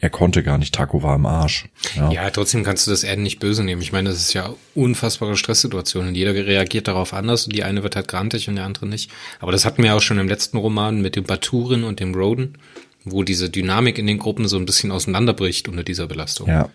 er 0.00 0.08
konnte 0.08 0.42
gar 0.42 0.56
nicht, 0.56 0.74
Taco 0.74 1.02
war 1.02 1.14
im 1.14 1.26
Arsch. 1.26 1.66
Ja. 1.94 2.10
ja, 2.10 2.30
trotzdem 2.30 2.64
kannst 2.64 2.86
du 2.86 2.90
das 2.90 3.04
Erden 3.04 3.22
nicht 3.22 3.38
böse 3.38 3.62
nehmen. 3.62 3.82
Ich 3.82 3.92
meine, 3.92 4.08
das 4.08 4.18
ist 4.18 4.32
ja 4.32 4.54
unfassbare 4.74 5.36
Stresssituation 5.36 6.08
und 6.08 6.14
jeder 6.14 6.34
reagiert 6.34 6.88
darauf 6.88 7.12
anders 7.12 7.44
und 7.44 7.54
die 7.54 7.64
eine 7.64 7.82
wird 7.82 7.96
halt 7.96 8.08
grantig 8.08 8.48
und 8.48 8.56
der 8.56 8.64
andere 8.64 8.86
nicht. 8.86 9.10
Aber 9.40 9.52
das 9.52 9.66
hatten 9.66 9.82
wir 9.82 9.94
auch 9.94 10.00
schon 10.00 10.18
im 10.18 10.26
letzten 10.26 10.56
Roman 10.56 11.02
mit 11.02 11.16
dem 11.16 11.24
Baturen 11.24 11.84
und 11.84 12.00
dem 12.00 12.14
Roden, 12.14 12.56
wo 13.04 13.24
diese 13.24 13.50
Dynamik 13.50 13.98
in 13.98 14.06
den 14.06 14.18
Gruppen 14.18 14.48
so 14.48 14.56
ein 14.56 14.64
bisschen 14.64 14.90
auseinanderbricht 14.90 15.68
unter 15.68 15.84
dieser 15.84 16.06
Belastung. 16.06 16.48
Ja. 16.48 16.70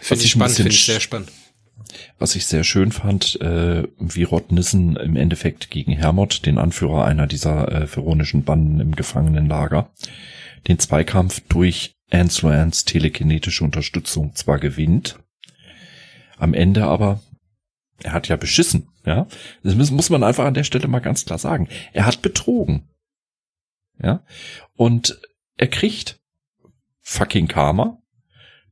Finde 0.00 0.24
ich 0.24 0.30
spannend, 0.30 0.56
finde 0.56 0.70
ich 0.70 0.84
sehr 0.84 1.00
spannend. 1.00 1.30
Was 2.18 2.36
ich 2.36 2.46
sehr 2.46 2.64
schön 2.64 2.90
fand, 2.92 3.38
äh, 3.42 3.82
wie 3.98 4.22
Rod 4.22 4.50
Nissen 4.50 4.96
im 4.96 5.16
Endeffekt 5.16 5.70
gegen 5.70 5.92
Hermod, 5.92 6.46
den 6.46 6.56
Anführer 6.56 7.04
einer 7.04 7.26
dieser 7.26 7.70
äh, 7.70 7.86
pharaonischen 7.86 8.44
Banden 8.44 8.80
im 8.80 8.94
Gefangenenlager, 8.96 9.90
den 10.68 10.78
Zweikampf 10.78 11.42
durch 11.48 11.96
Ansloans 12.10 12.84
telekinetische 12.84 13.64
Unterstützung 13.64 14.34
zwar 14.34 14.58
gewinnt, 14.58 15.18
am 16.36 16.54
Ende 16.54 16.84
aber, 16.84 17.20
er 18.02 18.12
hat 18.12 18.28
ja 18.28 18.36
beschissen, 18.36 18.88
ja. 19.04 19.26
Das 19.62 19.74
muss 19.90 20.10
man 20.10 20.22
einfach 20.22 20.44
an 20.44 20.54
der 20.54 20.64
Stelle 20.64 20.88
mal 20.88 21.00
ganz 21.00 21.24
klar 21.24 21.38
sagen. 21.38 21.68
Er 21.92 22.06
hat 22.06 22.22
betrogen. 22.22 22.88
Ja. 24.02 24.24
Und 24.74 25.20
er 25.56 25.68
kriegt 25.68 26.20
fucking 27.00 27.48
Karma. 27.48 27.98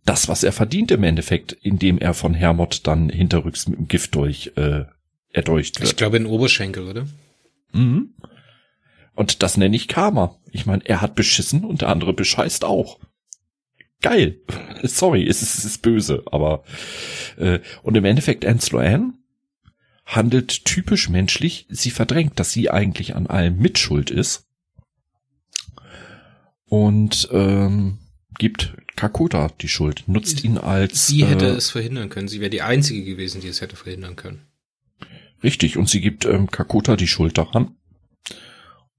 Das, 0.05 0.29
was 0.29 0.43
er 0.43 0.53
verdient 0.53 0.91
im 0.91 1.05
Endeffekt, 1.05 1.53
indem 1.53 1.99
er 1.99 2.15
von 2.15 2.33
Hermod 2.33 2.87
dann 2.87 3.11
hinterrücks 3.11 3.69
mit 3.69 3.79
dem 3.79 3.89
Gift 3.89 4.15
durch 4.15 4.53
äh, 4.57 4.85
erdolcht 5.31 5.81
wird. 5.81 5.91
Ich 5.91 5.97
glaube 5.97 6.17
in 6.17 6.27
Oberschenkel, 6.27 6.89
oder? 6.89 7.07
Mhm. 7.73 8.15
Und 9.15 9.43
das 9.43 9.57
nenne 9.57 9.77
ich 9.77 9.89
Karma. 9.89 10.37
Ich 10.51 10.65
meine, 10.65 10.87
er 10.87 11.03
hat 11.03 11.15
beschissen 11.15 11.65
und 11.65 11.83
der 11.83 11.89
andere 11.89 12.15
bescheißt 12.15 12.65
auch. 12.65 12.99
Geil. 14.01 14.41
Sorry, 14.83 15.27
es 15.27 15.43
ist, 15.43 15.59
es 15.59 15.65
ist 15.65 15.83
böse, 15.83 16.23
aber 16.31 16.65
äh, 17.37 17.61
und 17.83 17.97
im 17.97 18.05
Endeffekt 18.05 18.45
Ansloan 18.45 19.15
handelt 20.07 20.65
typisch 20.65 21.09
menschlich. 21.09 21.67
Sie 21.69 21.91
verdrängt, 21.91 22.39
dass 22.41 22.53
sie 22.53 22.71
eigentlich 22.71 23.15
an 23.15 23.27
allem 23.27 23.59
mitschuld 23.59 24.11
ist 24.11 24.47
und 26.65 27.29
ähm, 27.33 27.99
gibt 28.39 28.75
Kakuta 28.97 29.49
die 29.61 29.69
Schuld, 29.69 30.05
nutzt 30.07 30.45
ihn 30.45 30.59
als. 30.59 31.07
Sie 31.07 31.25
hätte 31.25 31.47
äh, 31.47 31.57
es 31.57 31.71
verhindern 31.71 32.09
können. 32.09 32.29
Sie 32.29 32.41
wäre 32.41 32.51
die 32.51 32.63
einzige 32.63 33.05
gewesen, 33.05 33.41
die 33.41 33.49
es 33.49 33.61
hätte 33.61 33.77
verhindern 33.77 34.17
können. 34.17 34.47
Richtig, 35.43 35.77
und 35.77 35.89
sie 35.89 36.01
gibt 36.01 36.25
ähm, 36.25 36.51
Kakuta 36.51 36.97
die 36.97 37.07
Schuld 37.07 37.39
daran 37.39 37.77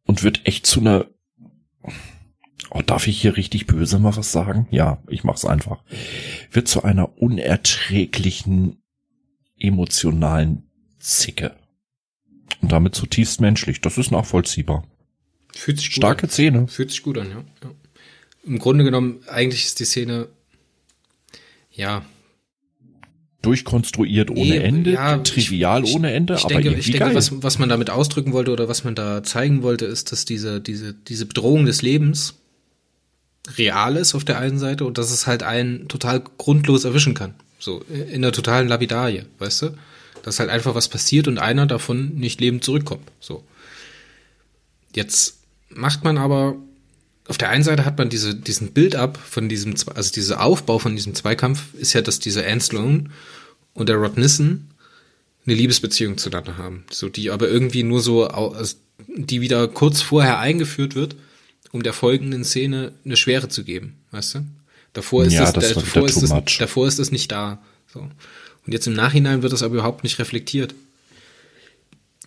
und 0.04 0.24
wird 0.24 0.42
echt 0.46 0.66
zu 0.66 0.80
einer. 0.80 1.08
Oh, 2.72 2.82
darf 2.82 3.08
ich 3.08 3.22
hier 3.22 3.36
richtig 3.36 3.66
böse 3.66 4.00
mal 4.00 4.16
was 4.16 4.32
sagen? 4.32 4.68
Ja, 4.70 5.02
ich 5.08 5.24
mach's 5.24 5.46
einfach. 5.46 5.84
Wird 6.52 6.68
zu 6.68 6.84
einer 6.84 7.18
unerträglichen 7.18 8.78
emotionalen 9.58 10.70
Zicke. 11.00 11.56
Und 12.62 12.72
damit 12.72 12.96
zutiefst 12.96 13.42
menschlich. 13.42 13.82
Das 13.82 13.98
ist 13.98 14.12
nachvollziehbar. 14.12 14.84
Fühlt 15.54 15.80
sich 15.80 15.90
gut 15.90 15.96
Starke 15.96 16.24
an. 16.24 16.30
Szene. 16.30 16.68
Fühlt 16.68 16.92
sich 16.92 17.02
gut 17.02 17.18
an, 17.18 17.30
ja. 17.30 17.44
ja. 17.64 17.72
Im 18.46 18.60
Grunde 18.60 18.84
genommen, 18.84 19.22
eigentlich 19.28 19.66
ist 19.66 19.80
die 19.80 19.86
Szene, 19.86 20.28
ja. 21.72 22.06
Durchkonstruiert 23.42 24.30
ohne 24.32 24.56
e 24.56 24.58
Ende, 24.58 24.92
ja, 24.92 25.18
trivial 25.20 25.86
ich, 25.86 25.96
ohne 25.96 26.12
Ende, 26.12 26.34
ich 26.36 26.42
aber 26.42 26.56
denke, 26.56 26.70
irgendwie 26.70 26.92
Ich 26.92 26.98
denke, 26.98 27.16
was, 27.16 27.42
was 27.42 27.58
man 27.58 27.70
damit 27.70 27.90
ausdrücken 27.90 28.34
wollte 28.34 28.52
oder 28.52 28.68
was 28.68 28.84
man 28.84 28.96
da 28.96 29.24
zeigen 29.24 29.64
wollte, 29.64 29.86
ist, 29.86 30.12
dass 30.12 30.26
diese, 30.26 30.60
diese, 30.60 30.94
diese 30.94 31.26
Bedrohung 31.26 31.66
des 31.66 31.82
Lebens 31.82 32.39
real 33.58 33.96
ist 33.96 34.16
auf 34.16 34.24
der 34.24 34.40
einen 34.40 34.60
Seite 34.60 34.86
und 34.86 34.98
dass 34.98 35.12
es 35.12 35.28
halt 35.28 35.44
einen 35.44 35.88
total 35.88 36.22
grundlos 36.38 36.84
erwischen 36.84 37.14
kann. 37.14 37.34
So, 37.60 37.82
in 37.90 38.22
der 38.22 38.32
totalen 38.32 38.68
Labidarie, 38.68 39.24
weißt 39.40 39.64
du? 39.64 39.78
Dass 40.24 40.40
halt 40.40 40.50
einfach 40.50 40.76
was 40.76 40.88
passiert 40.88 41.28
und 41.28 41.40
einer 41.40 41.66
davon 41.66 42.16
nicht 42.16 42.40
lebend 42.40 42.64
zurückkommt. 42.64 43.10
So. 43.20 43.44
Jetzt 44.94 45.40
macht 45.70 46.04
man 46.04 46.18
aber, 46.18 46.56
auf 47.28 47.38
der 47.38 47.50
einen 47.50 47.64
Seite 47.64 47.86
hat 47.86 47.98
man 47.98 48.10
diese, 48.10 48.36
diesen 48.36 48.72
Build-up 48.72 49.18
von 49.18 49.50
diesem, 49.50 49.76
also 49.94 50.12
dieser 50.12 50.42
Aufbau 50.42 50.80
von 50.80 50.96
diesem 50.96 51.16
Zweikampf 51.16 51.74
ist 51.74 51.94
ja, 51.94 52.02
dass 52.02 52.20
dieser 52.20 52.46
Anne 52.46 52.62
Sloan 52.62 53.12
und 53.74 53.90
der 53.90 53.98
Rod 53.98 54.18
Nissen 54.18 54.72
eine 55.46 55.56
Liebesbeziehung 55.56 56.18
zueinander 56.18 56.58
haben. 56.58 56.86
So, 56.92 57.10
die 57.10 57.30
aber 57.30 57.50
irgendwie 57.50 57.84
nur 57.84 58.02
so, 58.02 58.28
also 58.28 58.76
die 59.08 59.42
wieder 59.42 59.68
kurz 59.68 60.02
vorher 60.02 60.40
eingeführt 60.40 60.96
wird, 60.96 61.16
um 61.72 61.84
der 61.84 61.94
folgenden 61.94 62.44
Szene 62.44 62.94
eine 63.06 63.18
Schwere 63.18 63.50
zu 63.50 63.64
geben, 63.64 63.98
weißt 64.12 64.36
du? 64.36 64.46
Davor 64.94 65.24
ist, 65.24 65.34
ja, 65.34 65.44
es, 65.44 65.54
davor, 65.54 66.06
ist 66.08 66.22
es, 66.22 66.58
davor 66.58 66.88
ist 66.88 67.00
es 67.00 67.12
nicht 67.12 67.32
da. 67.32 67.62
So. 67.94 68.00
Und 68.00 68.74
jetzt 68.74 68.88
im 68.88 68.94
Nachhinein 68.94 69.44
wird 69.44 69.54
das 69.54 69.64
aber 69.64 69.76
überhaupt 69.76 70.04
nicht 70.04 70.20
reflektiert. 70.20 70.74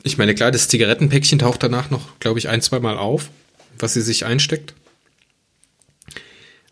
Ich 0.04 0.18
meine, 0.18 0.34
klar, 0.34 0.50
das 0.50 0.68
Zigarettenpäckchen 0.68 1.38
taucht 1.38 1.62
danach 1.62 1.90
noch, 1.90 2.18
glaube 2.20 2.38
ich, 2.38 2.48
ein, 2.48 2.62
zwei 2.62 2.80
Mal 2.80 2.96
auf, 2.96 3.30
was 3.78 3.94
sie 3.94 4.00
sich 4.00 4.24
einsteckt. 4.24 4.74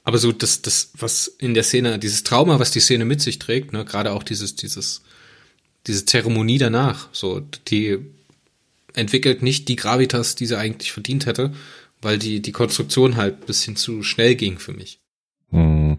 Aber 0.05 0.19
so 0.19 0.33
das, 0.33 0.63
das, 0.63 0.91
was 0.95 1.29
in 1.29 1.55
der 1.55 1.63
Szene, 1.63 1.99
dieses 1.99 2.25
Trauma, 2.25 2.59
was 2.59 2.71
die 2.71 2.81
Szene 2.81 3.05
mit 3.05 3.21
sich 3.21 3.39
trägt, 3.39 3.73
ne, 3.73 3.85
gerade 3.85 4.13
auch 4.13 4.23
dieses, 4.23 4.57
dieses, 4.57 5.03
diese 5.87 6.05
Zeremonie 6.05 6.59
danach, 6.59 7.09
so, 7.13 7.41
die 7.69 7.99
entwickelt 8.95 9.43
nicht 9.43 9.69
die 9.69 9.77
Gravitas, 9.77 10.35
die 10.35 10.47
sie 10.47 10.59
eigentlich 10.59 10.93
verdient 10.93 11.27
hätte, 11.27 11.53
weil 12.01 12.19
die, 12.19 12.41
die 12.41 12.53
Konstruktion 12.53 13.17
halt 13.17 13.47
bisschen 13.47 13.77
zu 13.77 14.03
schnell 14.03 14.35
ging 14.35 14.59
für 14.59 14.73
mich. 14.73 15.01
Hm. 15.51 15.99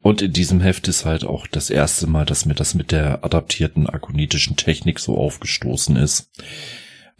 Und 0.00 0.22
in 0.22 0.32
diesem 0.32 0.60
Heft 0.60 0.86
ist 0.88 1.04
halt 1.04 1.24
auch 1.24 1.46
das 1.46 1.68
erste 1.68 2.06
Mal, 2.06 2.24
dass 2.24 2.46
mir 2.46 2.54
das 2.54 2.74
mit 2.74 2.92
der 2.92 3.24
adaptierten 3.24 3.88
akonitischen 3.88 4.56
Technik 4.56 5.00
so 5.00 5.18
aufgestoßen 5.18 5.96
ist. 5.96 6.30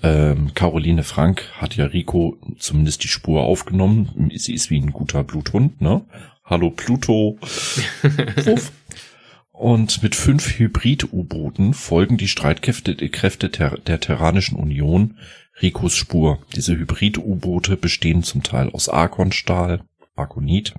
Ähm, 0.02 0.52
Caroline 0.54 1.02
Frank 1.02 1.50
hat 1.54 1.74
ja 1.74 1.86
Rico 1.86 2.38
zumindest 2.58 3.02
die 3.02 3.08
Spur 3.08 3.42
aufgenommen. 3.42 4.30
Sie 4.36 4.54
ist 4.54 4.70
wie 4.70 4.78
ein 4.78 4.92
guter 4.92 5.24
Bluthund, 5.24 5.80
ne? 5.80 6.04
Hallo 6.44 6.70
Pluto. 6.70 7.38
Und 9.50 10.02
mit 10.02 10.14
fünf 10.14 10.58
Hybrid-U-Booten 10.58 11.72
folgen 11.72 12.18
die 12.18 12.28
Streitkräfte 12.28 12.94
Kräfte 13.08 13.48
der, 13.48 13.78
der 13.78 13.98
Terranischen 14.00 14.58
Union 14.58 15.16
Ricos 15.62 15.96
Spur. 15.96 16.38
Diese 16.54 16.76
Hybrid-U-Boote 16.76 17.76
bestehen 17.76 18.22
zum 18.22 18.42
Teil 18.42 18.70
aus 18.70 18.88
Arkonstahl, 18.88 19.82
Arkonit, 20.14 20.74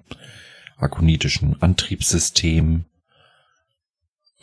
akonitischen 0.78 1.62
Antriebssystem. 1.62 2.86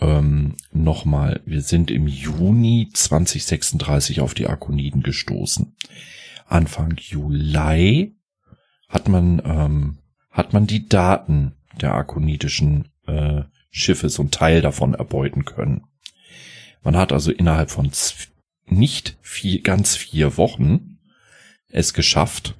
Ähm, 0.00 0.56
Nochmal, 0.72 1.40
wir 1.46 1.62
sind 1.62 1.90
im 1.90 2.08
Juni 2.08 2.88
2036 2.92 4.20
auf 4.20 4.34
die 4.34 4.48
Akoniden 4.48 5.02
gestoßen. 5.02 5.76
Anfang 6.46 6.96
Juli 6.98 8.16
hat 8.88 9.08
man, 9.08 9.40
ähm, 9.44 9.98
hat 10.30 10.52
man 10.52 10.66
die 10.66 10.88
Daten 10.88 11.54
der 11.80 11.94
akonitischen 11.94 12.88
äh, 13.06 13.42
Schiffe, 13.70 14.08
so 14.08 14.22
ein 14.22 14.30
Teil 14.30 14.62
davon 14.62 14.94
erbeuten 14.94 15.44
können. 15.44 15.84
Man 16.82 16.96
hat 16.96 17.12
also 17.12 17.32
innerhalb 17.32 17.70
von 17.70 17.90
nicht 18.66 19.16
vier, 19.22 19.62
ganz 19.62 19.96
vier 19.96 20.36
Wochen 20.36 20.98
es 21.68 21.92
geschafft, 21.92 22.54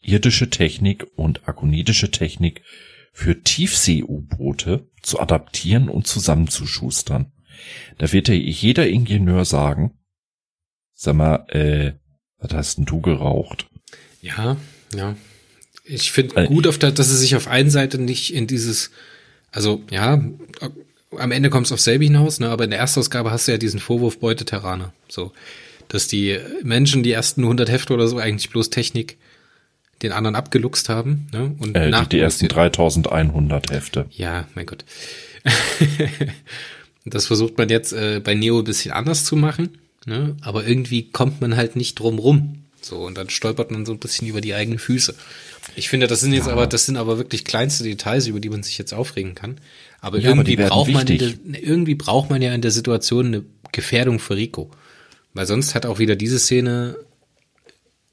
irdische 0.00 0.48
Technik 0.48 1.06
und 1.16 1.48
akonitische 1.48 2.10
Technik 2.10 2.62
für 3.12 3.42
Tiefsee-U-Boote 3.42 4.88
zu 5.02 5.18
adaptieren 5.20 5.88
und 5.88 6.06
zusammenzuschustern. 6.06 7.32
Da 7.98 8.12
wird 8.12 8.28
ja 8.28 8.34
jeder 8.34 8.86
Ingenieur 8.86 9.44
sagen, 9.44 9.98
sag 10.92 11.16
mal, 11.16 11.46
äh, 11.48 11.92
was 12.38 12.52
hast 12.52 12.78
denn 12.78 12.84
du 12.84 13.00
geraucht? 13.00 13.68
Ja, 14.20 14.56
ja. 14.94 15.16
Ich 15.84 16.12
finde 16.12 16.36
äh, 16.36 16.46
gut, 16.46 16.66
auf 16.66 16.78
der, 16.78 16.92
dass 16.92 17.08
es 17.08 17.20
sich 17.20 17.36
auf 17.36 17.48
einen 17.48 17.70
Seite 17.70 17.98
nicht 17.98 18.34
in 18.34 18.46
dieses, 18.46 18.90
also 19.50 19.82
ja, 19.90 20.22
am 21.18 21.32
Ende 21.32 21.50
kommt 21.50 21.66
es 21.66 21.72
auf 21.72 21.80
selbe 21.80 22.04
hinaus, 22.04 22.40
ne, 22.40 22.48
aber 22.48 22.64
in 22.64 22.70
der 22.70 22.78
Erstausgabe 22.78 23.30
hast 23.30 23.48
du 23.48 23.52
ja 23.52 23.58
diesen 23.58 23.80
Vorwurf 23.80 24.18
Beuteteraner. 24.18 24.92
So, 25.08 25.32
dass 25.88 26.08
die 26.08 26.38
Menschen 26.62 27.02
die 27.02 27.12
ersten 27.12 27.42
100 27.42 27.70
Hefte 27.70 27.94
oder 27.94 28.08
so 28.08 28.18
eigentlich 28.18 28.50
bloß 28.50 28.70
Technik 28.70 29.16
den 30.02 30.12
anderen 30.12 30.36
abgeluchst 30.36 30.88
haben. 30.88 31.28
Ne? 31.32 31.54
Und 31.58 31.74
äh, 31.74 31.88
nach 31.88 32.06
die, 32.06 32.16
die 32.16 32.22
ersten 32.22 32.48
3100 32.48 33.70
Hefte. 33.70 34.06
Ja, 34.10 34.46
mein 34.54 34.66
Gott. 34.66 34.84
das 37.04 37.26
versucht 37.26 37.56
man 37.56 37.68
jetzt 37.68 37.92
äh, 37.92 38.20
bei 38.22 38.34
Neo 38.34 38.58
ein 38.58 38.64
bisschen 38.64 38.92
anders 38.92 39.24
zu 39.24 39.36
machen, 39.36 39.78
ne? 40.04 40.36
aber 40.42 40.66
irgendwie 40.66 41.10
kommt 41.10 41.40
man 41.40 41.56
halt 41.56 41.76
nicht 41.76 41.98
drum 41.98 42.18
rum. 42.18 42.62
So, 42.82 42.98
und 42.98 43.16
dann 43.16 43.30
stolpert 43.30 43.70
man 43.70 43.84
so 43.84 43.92
ein 43.92 43.98
bisschen 43.98 44.28
über 44.28 44.40
die 44.40 44.54
eigenen 44.54 44.78
Füße. 44.78 45.14
Ich 45.74 45.88
finde, 45.88 46.06
das 46.06 46.20
sind 46.20 46.32
jetzt 46.32 46.46
ja. 46.46 46.52
aber, 46.52 46.66
das 46.66 46.86
sind 46.86 46.96
aber 46.96 47.18
wirklich 47.18 47.44
kleinste 47.44 47.82
Details, 47.82 48.28
über 48.28 48.38
die 48.38 48.48
man 48.48 48.62
sich 48.62 48.78
jetzt 48.78 48.94
aufregen 48.94 49.34
kann. 49.34 49.58
Aber 50.00 50.18
ja, 50.18 50.30
irgendwie 50.30 50.58
aber 50.58 50.68
braucht 50.68 50.92
man, 50.92 51.06
der, 51.06 51.32
irgendwie 51.60 51.94
braucht 51.94 52.30
man 52.30 52.42
ja 52.42 52.54
in 52.54 52.62
der 52.62 52.70
Situation 52.70 53.26
eine 53.26 53.44
Gefährdung 53.72 54.18
für 54.18 54.36
Rico. 54.36 54.70
Weil 55.34 55.46
sonst 55.46 55.74
hat 55.74 55.86
auch 55.86 55.98
wieder 55.98 56.16
diese 56.16 56.38
Szene 56.38 56.96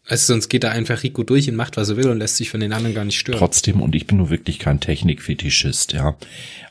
also 0.06 0.34
sonst 0.34 0.50
geht 0.50 0.66
da 0.66 0.72
einfach 0.72 1.04
Rico 1.04 1.24
durch 1.24 1.50
und 1.50 1.56
macht, 1.56 1.78
was 1.78 1.90
er 1.90 1.98
will 1.98 2.10
und 2.10 2.20
lässt 2.20 2.36
sich 2.36 2.50
von 2.50 2.60
den 2.60 2.74
anderen 2.74 2.94
gar 2.94 3.06
nicht 3.06 3.18
stören. 3.18 3.40
Trotzdem, 3.40 3.82
und 3.82 3.96
ich 3.96 4.06
bin 4.06 4.18
nur 4.18 4.30
wirklich 4.30 4.60
kein 4.60 4.80
Technikfetischist, 4.80 5.94
ja. 5.94 6.18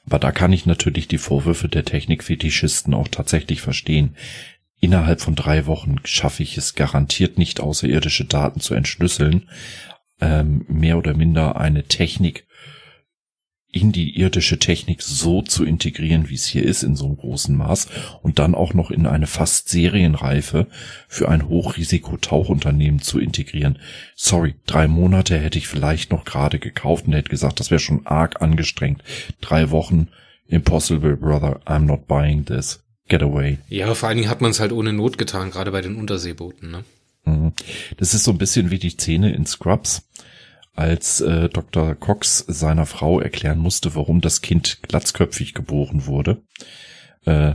Aber 0.04 0.18
da 0.18 0.32
kann 0.32 0.52
ich 0.52 0.66
natürlich 0.66 1.08
die 1.08 1.18
Vorwürfe 1.18 1.68
der 1.68 1.84
Technikfetischisten 1.84 2.92
auch 2.92 3.08
tatsächlich 3.08 3.62
verstehen. 3.62 4.16
Innerhalb 4.80 5.20
von 5.20 5.34
drei 5.34 5.66
Wochen 5.66 5.96
schaffe 6.04 6.42
ich 6.42 6.58
es 6.58 6.74
garantiert 6.74 7.38
nicht, 7.38 7.60
außerirdische 7.60 8.26
Daten 8.26 8.60
zu 8.60 8.74
entschlüsseln, 8.74 9.48
ähm, 10.20 10.66
mehr 10.68 10.98
oder 10.98 11.14
minder 11.14 11.56
eine 11.56 11.84
Technik 11.84 12.46
in 13.72 13.90
die 13.90 14.18
irdische 14.20 14.58
Technik 14.58 15.00
so 15.00 15.40
zu 15.40 15.64
integrieren, 15.64 16.28
wie 16.28 16.34
es 16.34 16.44
hier 16.44 16.62
ist, 16.62 16.82
in 16.82 16.94
so 16.94 17.06
einem 17.06 17.16
großen 17.16 17.56
Maß 17.56 17.88
und 18.20 18.38
dann 18.38 18.54
auch 18.54 18.74
noch 18.74 18.90
in 18.90 19.06
eine 19.06 19.26
fast 19.26 19.70
Serienreife 19.70 20.66
für 21.08 21.30
ein 21.30 21.48
Hochrisiko-Tauchunternehmen 21.48 23.00
zu 23.00 23.18
integrieren. 23.18 23.78
Sorry, 24.14 24.54
drei 24.66 24.88
Monate 24.88 25.38
hätte 25.38 25.58
ich 25.58 25.68
vielleicht 25.68 26.12
noch 26.12 26.24
gerade 26.24 26.58
gekauft 26.58 27.06
und 27.06 27.14
hätte 27.14 27.30
gesagt, 27.30 27.60
das 27.60 27.70
wäre 27.70 27.80
schon 27.80 28.06
arg 28.06 28.42
angestrengt. 28.42 29.02
Drei 29.40 29.70
Wochen, 29.70 30.08
impossible, 30.48 31.16
brother, 31.16 31.60
I'm 31.64 31.86
not 31.86 32.06
buying 32.06 32.44
this. 32.44 32.80
Get 33.08 33.22
away. 33.22 33.58
Ja, 33.68 33.94
vor 33.94 34.08
allen 34.08 34.18
Dingen 34.18 34.30
hat 34.30 34.42
man 34.42 34.50
es 34.50 34.60
halt 34.60 34.72
ohne 34.72 34.92
Not 34.92 35.16
getan, 35.16 35.50
gerade 35.50 35.72
bei 35.72 35.80
den 35.80 35.96
Unterseebooten, 35.96 36.70
ne? 36.70 36.84
Mhm. 37.24 37.52
Das 37.96 38.12
ist 38.12 38.24
so 38.24 38.32
ein 38.32 38.38
bisschen 38.38 38.70
wie 38.70 38.78
die 38.78 38.90
Szene 38.90 39.32
in 39.32 39.46
Scrubs 39.46 40.02
als 40.74 41.20
äh, 41.20 41.48
Dr. 41.48 41.94
Cox 41.94 42.38
seiner 42.48 42.86
Frau 42.86 43.20
erklären 43.20 43.58
musste, 43.58 43.94
warum 43.94 44.20
das 44.20 44.40
Kind 44.40 44.80
glatzköpfig 44.82 45.54
geboren 45.54 46.06
wurde. 46.06 46.42
Äh, 47.24 47.54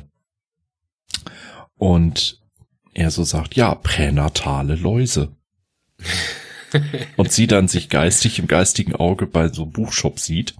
und 1.75 2.41
er 2.93 3.11
so 3.11 3.23
sagt, 3.23 3.55
ja, 3.55 3.75
pränatale 3.75 4.75
Läuse. 4.75 5.35
und 7.17 7.31
sie 7.31 7.47
dann 7.47 7.67
sich 7.67 7.89
geistig 7.89 8.39
im 8.39 8.47
geistigen 8.47 8.95
Auge 8.95 9.27
bei 9.27 9.49
so 9.49 9.63
einem 9.63 9.71
Buchshop 9.71 10.19
sieht. 10.19 10.55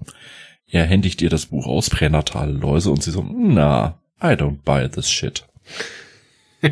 Er 0.67 0.85
händigt 0.85 1.21
ihr 1.21 1.29
das 1.29 1.47
Buch 1.47 1.65
aus, 1.65 1.89
pränatale 1.89 2.51
Läuse, 2.51 2.91
und 2.91 3.01
sie 3.01 3.11
so, 3.11 3.23
na, 3.23 3.99
I 4.21 4.33
don't 4.33 4.63
buy 4.63 4.89
this 4.89 5.09
shit. 5.09 5.45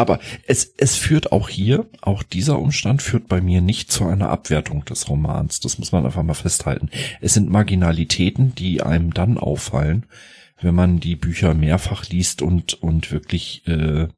Aber 0.00 0.18
es, 0.46 0.72
es 0.78 0.96
führt 0.96 1.30
auch 1.30 1.50
hier, 1.50 1.84
auch 2.00 2.22
dieser 2.22 2.58
Umstand 2.58 3.02
führt 3.02 3.28
bei 3.28 3.42
mir 3.42 3.60
nicht 3.60 3.92
zu 3.92 4.06
einer 4.06 4.30
Abwertung 4.30 4.82
des 4.86 5.10
Romans. 5.10 5.60
Das 5.60 5.78
muss 5.78 5.92
man 5.92 6.06
einfach 6.06 6.22
mal 6.22 6.32
festhalten. 6.32 6.88
Es 7.20 7.34
sind 7.34 7.50
Marginalitäten, 7.50 8.54
die 8.54 8.80
einem 8.82 9.12
dann 9.12 9.36
auffallen, 9.36 10.06
wenn 10.58 10.74
man 10.74 11.00
die 11.00 11.16
Bücher 11.16 11.52
mehrfach 11.52 12.08
liest 12.08 12.40
und, 12.40 12.82
und 12.82 13.12
wirklich 13.12 13.68
äh, 13.68 14.08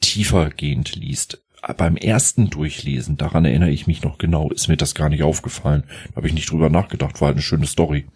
tiefergehend 0.00 0.94
liest. 0.94 1.42
Beim 1.76 1.96
ersten 1.96 2.48
Durchlesen, 2.48 3.16
daran 3.16 3.46
erinnere 3.46 3.70
ich 3.70 3.88
mich 3.88 4.02
noch 4.02 4.16
genau, 4.16 4.48
ist 4.52 4.68
mir 4.68 4.76
das 4.76 4.94
gar 4.94 5.08
nicht 5.08 5.24
aufgefallen. 5.24 5.82
Da 6.10 6.16
habe 6.18 6.28
ich 6.28 6.34
nicht 6.34 6.48
drüber 6.48 6.70
nachgedacht, 6.70 7.20
war 7.20 7.26
halt 7.26 7.34
eine 7.34 7.42
schöne 7.42 7.66
Story. 7.66 8.06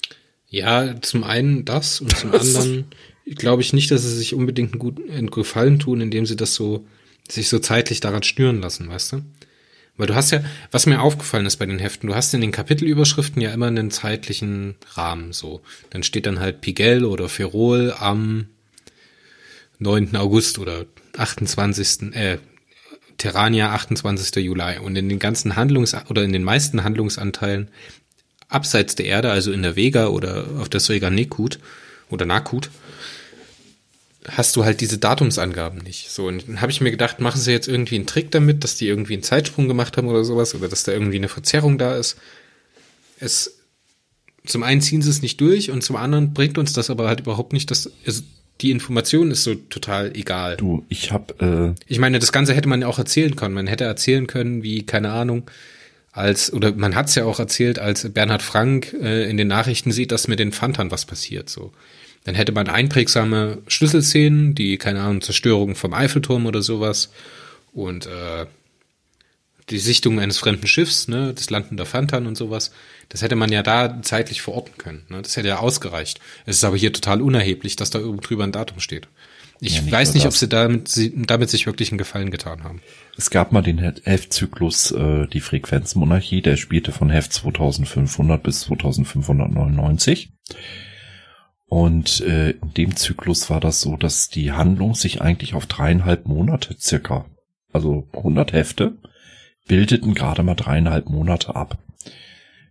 Ja, 0.47 1.01
zum 1.01 1.25
einen 1.25 1.65
das 1.65 2.01
und 2.01 2.17
zum 2.17 2.33
anderen 2.33 2.85
glaube 3.27 3.63
ich 3.63 3.73
nicht, 3.73 3.91
dass 3.91 4.03
sie 4.03 4.17
sich 4.17 4.35
unbedingt 4.35 4.73
einen 4.73 4.79
guten 4.79 5.31
Gefallen 5.31 5.79
tun, 5.79 6.01
indem 6.01 6.27
sie 6.27 6.37
das 6.37 6.55
so, 6.55 6.87
sich 7.29 7.49
so 7.49 7.59
zeitlich 7.59 8.01
daran 8.01 8.23
schnüren 8.23 8.61
lassen, 8.61 8.89
weißt 8.89 9.13
du? 9.13 9.23
Weil 9.97 10.07
du 10.07 10.15
hast 10.15 10.31
ja, 10.31 10.43
was 10.71 10.87
mir 10.87 11.03
aufgefallen 11.03 11.47
ist 11.47 11.59
bei 11.59 11.67
den 11.67 11.79
Heften, 11.79 12.09
du 12.09 12.15
hast 12.15 12.33
in 12.33 12.41
den 12.41 12.51
Kapitelüberschriften 12.51 13.43
ja 13.43 13.53
immer 13.53 13.67
einen 13.67 13.91
zeitlichen 13.91 14.77
Rahmen, 14.95 15.33
so. 15.33 15.61
Dann 15.91 16.03
steht 16.03 16.27
dann 16.27 16.41
halt 16.41 16.61
Pigel 16.63 17.05
oder 17.05 17.29
Ferrol 17.29 17.95
am 17.99 18.47
9. 19.79 20.17
August 20.17 20.59
oder 20.59 20.87
28. 21.17 22.15
äh, 22.15 22.39
Terrania 23.19 23.73
28. 23.73 24.43
Juli. 24.43 24.79
Und 24.79 24.97
in 24.97 25.09
den 25.09 25.19
ganzen 25.19 25.57
Handlungs- 25.57 25.95
oder 26.09 26.25
in 26.25 26.33
den 26.33 26.43
meisten 26.43 26.83
Handlungsanteilen 26.83 27.69
abseits 28.49 28.95
der 28.95 29.07
Erde, 29.07 29.31
also 29.31 29.53
in 29.53 29.63
der 29.63 29.77
Vega 29.77 30.09
oder 30.09 30.47
auf 30.59 30.69
der 30.69 30.81
Srega 30.81 31.11
Nekut 31.11 31.59
oder 32.09 32.27
Nakut, 32.27 32.71
hast 34.29 34.57
du 34.57 34.65
halt 34.65 34.81
diese 34.81 34.99
Datumsangaben 34.99 35.81
nicht. 35.81 36.11
So, 36.11 36.27
und 36.27 36.49
dann 36.49 36.61
habe 36.61 36.73
ich 36.73 36.81
mir 36.81 36.91
gedacht, 36.91 37.21
machen 37.21 37.41
sie 37.41 37.53
jetzt 37.53 37.69
irgendwie 37.69 37.97
einen 37.97 38.07
Trick 38.07 38.31
damit, 38.31 38.65
dass 38.65 38.77
die 38.77 38.87
irgendwie 38.87 39.15
einen 39.15 39.23
Zeitsprung 39.23 39.69
gemacht 39.69 39.97
haben 39.97 40.09
oder 40.09 40.25
sowas, 40.25 40.55
oder 40.55 40.69
dass 40.69 40.85
da 40.85 40.93
irgendwie 40.93 41.17
eine 41.17 41.29
Verzerrung 41.29 41.79
da 41.79 41.97
ist. 41.97 42.17
Es, 43.19 43.59
zum 44.45 44.63
einen 44.63 44.81
ziehen 44.81 45.03
sie 45.03 45.11
es 45.11 45.23
nicht 45.23 45.41
durch 45.41 45.71
und 45.71 45.83
zum 45.83 45.97
anderen 45.97 46.35
bringt 46.35 46.59
uns 46.59 46.73
das 46.73 46.91
aber 46.91 47.09
halt 47.09 47.21
überhaupt 47.21 47.53
nicht, 47.53 47.71
dass, 47.71 47.91
also 48.07 48.23
die 48.61 48.71
Information 48.71 49.31
ist 49.31 49.45
so 49.45 49.55
total 49.55 50.17
egal. 50.17 50.57
Du, 50.57 50.85
ich 50.89 51.11
hab, 51.11 51.41
äh 51.43 51.75
Ich 51.89 51.99
meine, 51.99 52.19
das 52.19 52.33
Ganze 52.33 52.55
hätte 52.55 52.69
man 52.69 52.83
ja 52.83 52.87
auch 52.87 52.99
erzählen 52.99 53.35
können. 53.35 53.55
Man 53.55 53.67
hätte 53.67 53.85
erzählen 53.85 54.27
können, 54.27 54.63
wie, 54.63 54.85
keine 54.85 55.11
Ahnung, 55.11 55.51
als, 56.13 56.53
oder 56.53 56.73
man 56.73 56.95
hat 56.95 57.09
es 57.09 57.15
ja 57.15 57.25
auch 57.25 57.41
erzählt, 57.41 57.79
als 57.79 58.09
Bernhard 58.13 58.43
Frank 58.43 58.93
äh, 59.01 59.29
in 59.29 59.37
den 59.37 59.49
Nachrichten 59.49 59.91
sieht, 59.91 60.13
dass 60.13 60.29
mit 60.29 60.39
den 60.39 60.53
Fantern 60.53 60.91
was 60.91 61.07
passiert, 61.07 61.49
so. 61.49 61.73
Dann 62.25 62.35
hätte 62.35 62.53
man 62.53 62.69
einprägsame 62.69 63.59
Schlüsselszenen, 63.67 64.55
die, 64.55 64.79
keine 64.79 65.01
Ahnung, 65.01 65.23
Zerstörung 65.23 65.75
vom 65.75 65.93
Eiffelturm 65.93 66.47
oder 66.47 66.63
sowas 66.63 67.11
und 67.73 68.07
äh, 68.07 68.47
die 69.71 69.79
Sichtung 69.79 70.21
eines 70.21 70.39
fremden 70.39 70.67
Schiffs, 70.67 71.09
ne, 71.09 71.33
das 71.35 71.51
Landen 71.51 71.77
der 71.77 71.87
Fantan 71.87 72.27
und 72.27 72.37
sowas. 72.37 72.73
Das 73.09 73.23
hätte 73.23 73.37
man 73.37 73.51
ja 73.51 73.63
da 73.63 74.01
zeitlich 74.03 74.43
verorten 74.43 74.77
können. 74.79 75.05
Ne? 75.09 75.23
Das 75.23 75.37
hätte 75.37 75.49
ja 75.49 75.59
ausgereicht. 75.59 76.21
Es 76.47 76.57
ist 76.57 76.65
aber 76.65 76.77
hier 76.77 76.93
total 76.93 77.21
unerheblich, 77.21 77.77
dass 77.77 77.91
da 77.91 77.99
irgendwo 77.99 78.23
drüber 78.23 78.45
ein 78.45 78.53
Datum 78.53 78.81
steht. 78.81 79.09
Ich 79.61 79.77
ja, 79.77 79.83
nicht 79.83 79.93
weiß 79.93 80.15
nicht, 80.15 80.27
das. 80.27 80.35
ob 80.35 80.39
sie 80.39 80.49
damit, 80.49 80.89
sie 80.89 81.13
damit 81.15 81.49
sich 81.49 81.67
wirklich 81.67 81.93
einen 81.93 81.99
Gefallen 81.99 82.33
getan 82.33 82.65
haben. 82.65 82.83
Es 83.17 83.31
gab 83.31 83.53
mal 83.53 83.63
den 83.63 83.79
Heftzyklus 83.79 84.91
äh, 84.91 85.29
Die 85.29 85.41
Frequenzmonarchie, 85.41 86.43
der 86.43 86.57
spielte 86.57 86.91
von 86.91 87.11
Heft 87.11 87.33
2500 87.33 88.43
bis 88.43 88.61
2599. 88.63 90.33
Und 91.73 92.21
äh, 92.21 92.51
in 92.51 92.75
dem 92.75 92.97
Zyklus 92.97 93.49
war 93.49 93.59
das 93.59 93.81
so, 93.81 93.97
dass 93.97 94.29
die 94.29 94.53
Handlung 94.53 94.95
sich 94.95 95.23
eigentlich 95.23 95.55
auf 95.55 95.65
dreieinhalb 95.65 96.27
Monate 96.27 96.77
circa, 96.79 97.25
also 97.73 98.07
100 98.13 98.53
Hefte, 98.53 98.99
bildeten 99.69 100.13
gerade 100.13 100.43
mal 100.43 100.55
dreieinhalb 100.55 101.09
Monate 101.09 101.57
ab. 101.57 101.79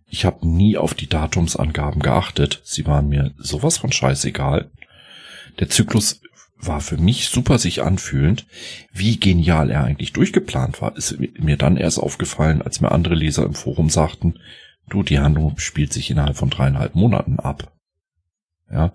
Ich 0.06 0.24
habe 0.24 0.46
nie 0.46 0.76
auf 0.76 0.94
die 0.94 1.08
Datumsangaben 1.08 2.00
geachtet. 2.00 2.60
Sie 2.62 2.86
waren 2.86 3.08
mir 3.08 3.32
sowas 3.38 3.76
von 3.76 3.90
scheißegal. 3.90 4.70
Der 5.58 5.68
Zyklus 5.68 6.20
war 6.56 6.80
für 6.80 6.96
mich 6.96 7.28
super 7.28 7.58
sich 7.58 7.82
anfühlend. 7.82 8.46
Wie 8.92 9.18
genial 9.18 9.72
er 9.72 9.82
eigentlich 9.82 10.12
durchgeplant 10.12 10.80
war, 10.80 10.96
ist 10.96 11.18
mir 11.40 11.56
dann 11.56 11.76
erst 11.76 11.98
aufgefallen, 11.98 12.62
als 12.62 12.80
mir 12.80 12.92
andere 12.92 13.16
Leser 13.16 13.46
im 13.46 13.54
Forum 13.54 13.90
sagten, 13.90 14.38
du, 14.88 15.02
die 15.02 15.18
Handlung 15.18 15.58
spielt 15.58 15.92
sich 15.92 16.08
innerhalb 16.08 16.36
von 16.36 16.50
dreieinhalb 16.50 16.94
Monaten 16.94 17.40
ab. 17.40 17.72
Ja, 18.72 18.94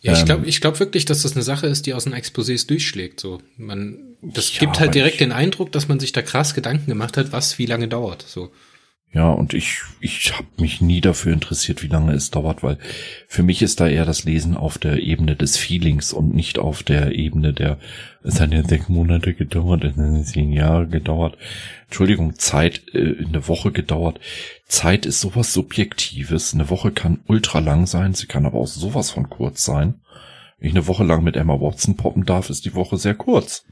ja 0.00 0.12
ich 0.12 0.24
glaube 0.24 0.42
ähm, 0.42 0.48
ich 0.48 0.60
glaube 0.60 0.80
wirklich, 0.80 1.04
dass 1.04 1.22
das 1.22 1.34
eine 1.34 1.42
Sache 1.42 1.66
ist, 1.66 1.86
die 1.86 1.94
aus 1.94 2.04
den 2.04 2.14
Exposés 2.14 2.66
durchschlägt. 2.66 3.20
So, 3.20 3.40
man, 3.56 4.16
das 4.22 4.52
ja, 4.54 4.60
gibt 4.60 4.80
halt 4.80 4.94
direkt 4.94 5.20
den 5.20 5.32
Eindruck, 5.32 5.72
dass 5.72 5.88
man 5.88 6.00
sich 6.00 6.12
da 6.12 6.22
krass 6.22 6.54
Gedanken 6.54 6.86
gemacht 6.86 7.16
hat, 7.16 7.32
was 7.32 7.58
wie 7.58 7.66
lange 7.66 7.88
dauert. 7.88 8.22
So. 8.22 8.50
Ja, 9.14 9.30
und 9.30 9.54
ich, 9.54 9.82
ich 10.00 10.36
habe 10.36 10.48
mich 10.58 10.80
nie 10.80 11.00
dafür 11.00 11.32
interessiert, 11.32 11.84
wie 11.84 11.88
lange 11.88 12.12
es 12.14 12.32
dauert, 12.32 12.64
weil 12.64 12.78
für 13.28 13.44
mich 13.44 13.62
ist 13.62 13.78
da 13.78 13.86
eher 13.86 14.04
das 14.04 14.24
Lesen 14.24 14.56
auf 14.56 14.76
der 14.76 14.98
Ebene 14.98 15.36
des 15.36 15.56
Feelings 15.56 16.12
und 16.12 16.34
nicht 16.34 16.58
auf 16.58 16.82
der 16.82 17.12
Ebene 17.12 17.52
der, 17.52 17.78
es 18.24 18.40
hat 18.40 18.52
ja 18.52 18.66
sechs 18.66 18.88
Monate 18.88 19.32
gedauert, 19.34 19.84
es 19.84 19.96
hat 19.96 20.26
zehn 20.26 20.52
Jahre 20.52 20.88
gedauert. 20.88 21.38
Entschuldigung, 21.94 22.36
Zeit, 22.40 22.92
äh, 22.92 23.24
eine 23.24 23.46
Woche 23.46 23.70
gedauert. 23.70 24.18
Zeit 24.66 25.06
ist 25.06 25.20
sowas 25.20 25.52
Subjektives. 25.52 26.52
Eine 26.52 26.68
Woche 26.68 26.90
kann 26.90 27.20
ultra 27.28 27.60
lang 27.60 27.86
sein, 27.86 28.14
sie 28.14 28.26
kann 28.26 28.46
aber 28.46 28.58
auch 28.58 28.66
sowas 28.66 29.12
von 29.12 29.30
kurz 29.30 29.64
sein. 29.64 30.00
Wenn 30.58 30.70
ich 30.70 30.74
eine 30.74 30.88
Woche 30.88 31.04
lang 31.04 31.22
mit 31.22 31.36
Emma 31.36 31.52
Watson 31.60 31.96
poppen 31.96 32.26
darf, 32.26 32.50
ist 32.50 32.64
die 32.64 32.74
Woche 32.74 32.96
sehr 32.96 33.14
kurz. 33.14 33.64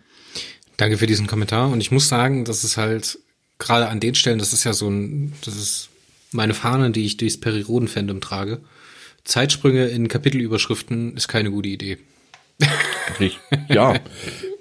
Danke 0.77 0.99
für 0.99 1.09
diesen 1.09 1.27
Kommentar 1.27 1.71
und 1.71 1.81
ich 1.81 1.91
muss 1.91 2.09
sagen, 2.09 2.45
dass 2.45 2.63
es 2.63 2.77
halt 2.77 3.19
gerade 3.59 3.89
an 3.89 3.99
den 3.99 4.15
Stellen, 4.15 4.39
das 4.39 4.53
ist 4.53 4.63
ja 4.63 4.73
so 4.73 4.89
ein, 4.89 5.33
das 5.45 5.57
ist 5.57 5.89
meine 6.31 6.55
Fahne, 6.55 6.93
die 6.93 7.05
ich 7.05 7.17
durchs 7.17 7.41
Periroden-Fandom 7.41 8.21
trage. 8.21 8.61
Zeitsprünge 9.25 9.87
in 9.87 10.07
Kapitelüberschriften 10.07 11.17
ist 11.17 11.27
keine 11.27 11.51
gute 11.51 11.71
Idee. 11.71 11.99
Ja. 13.69 13.95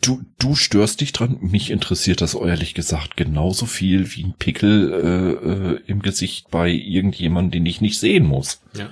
Du, 0.00 0.22
du 0.38 0.54
störst 0.54 1.00
dich 1.00 1.12
dran. 1.12 1.38
Mich 1.40 1.70
interessiert 1.70 2.20
das 2.20 2.34
ehrlich 2.34 2.74
gesagt 2.74 3.16
genauso 3.16 3.66
viel 3.66 4.14
wie 4.14 4.24
ein 4.24 4.34
Pickel 4.38 4.92
äh, 4.92 5.48
äh, 5.48 5.80
im 5.86 6.02
Gesicht 6.02 6.50
bei 6.50 6.68
irgendjemandem, 6.70 7.52
den 7.52 7.66
ich 7.66 7.80
nicht 7.80 7.98
sehen 7.98 8.24
muss. 8.24 8.60
Ja. 8.76 8.90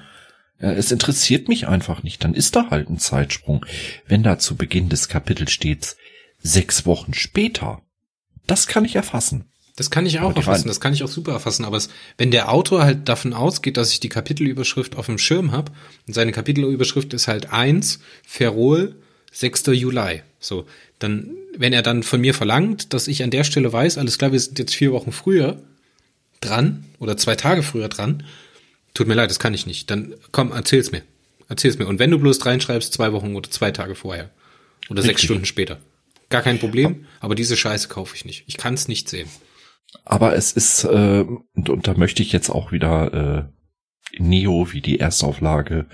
Es 0.59 0.92
interessiert 0.92 1.48
mich 1.48 1.68
einfach 1.68 2.03
nicht. 2.03 2.24
Dann 2.24 2.35
ist 2.35 2.57
da 2.57 2.70
halt 2.70 2.88
ein 2.88 2.98
Zeitsprung. 2.98 3.66
Wenn 4.07 4.22
da 4.22 4.38
zu 4.38 4.57
Beginn 4.57 4.88
des 4.88 5.09
Kapitels 5.09 5.53
steht, 5.53 5.96
sechs 6.38 6.87
Wochen 6.87 7.12
später, 7.12 7.83
das 8.46 8.66
kann 8.66 8.85
ich 8.85 8.96
erfassen. 8.96 9.46
Das 9.77 9.90
kann 9.90 10.07
ich 10.07 10.20
auch 10.20 10.37
erfassen, 10.37 10.68
das 10.68 10.81
kann 10.81 10.92
ich 10.92 11.03
auch 11.03 11.09
super 11.09 11.33
erfassen, 11.33 11.64
aber 11.64 11.77
es, 11.77 11.88
wenn 12.16 12.31
der 12.31 12.53
Autor 12.53 12.85
halt 12.85 13.09
davon 13.09 13.33
ausgeht, 13.33 13.77
dass 13.77 13.90
ich 13.90 13.98
die 13.98 14.09
Kapitelüberschrift 14.09 14.94
auf 14.94 15.07
dem 15.07 15.18
Schirm 15.18 15.50
habe 15.50 15.72
und 16.07 16.14
seine 16.14 16.31
Kapitelüberschrift 16.31 17.12
ist 17.12 17.27
halt 17.27 17.53
eins 17.53 17.98
Ferrol, 18.24 19.03
6. 19.33 19.66
Juli, 19.72 20.22
so, 20.44 20.66
dann, 20.98 21.30
wenn 21.57 21.72
er 21.72 21.83
dann 21.83 22.02
von 22.02 22.20
mir 22.20 22.35
verlangt, 22.35 22.92
dass 22.92 23.09
ich 23.09 23.22
an 23.22 23.30
der 23.30 23.44
Stelle 23.44 23.72
weiß, 23.72 23.98
alles 23.98 24.18
klar, 24.18 24.33
wir 24.33 24.40
sind 24.40 24.59
jetzt 24.59 24.74
vier 24.74 24.92
Wochen 24.92 25.12
früher 25.12 25.62
dran 26.40 26.85
oder 26.98 27.16
zwei 27.16 27.35
Tage 27.35 27.62
früher 27.62 27.88
dran, 27.88 28.24
tut 28.92 29.07
mir 29.07 29.14
leid, 29.14 29.30
das 29.30 29.38
kann 29.38 29.54
ich 29.54 29.66
nicht, 29.66 29.90
dann 29.90 30.14
komm, 30.33 30.52
erzähl's 30.52 30.92
mir, 30.92 31.02
erzähl's 31.48 31.78
mir 31.78 31.87
und 31.87 31.98
wenn 31.98 32.11
du 32.11 32.18
bloß 32.18 32.44
reinschreibst, 32.44 32.92
zwei 32.92 33.12
Wochen 33.12 33.35
oder 33.35 33.50
zwei 33.50 33.70
Tage 33.70 33.94
vorher 33.94 34.30
oder 34.90 35.02
Richtig. 35.02 35.18
sechs 35.18 35.22
Stunden 35.22 35.46
später. 35.46 35.78
Gar 36.30 36.42
kein 36.42 36.59
Problem, 36.59 37.07
aber 37.20 37.35
diese 37.35 37.57
Scheiße 37.57 37.88
kaufe 37.88 38.16
ich 38.16 38.24
nicht. 38.24 38.44
Ich 38.46 38.57
kann 38.57 38.74
es 38.74 38.88
nicht 38.88 39.09
sehen. 39.09 39.28
Aber 40.04 40.35
es 40.35 40.52
ist, 40.52 40.85
äh, 40.85 41.24
und, 41.54 41.68
und 41.68 41.87
da 41.87 41.94
möchte 41.94 42.22
ich 42.22 42.33
jetzt 42.33 42.50
auch 42.50 42.72
wieder 42.72 43.52
Neo 44.18 44.72
wie 44.72 44.80
die 44.80 45.00
Erstauflage 45.00 45.87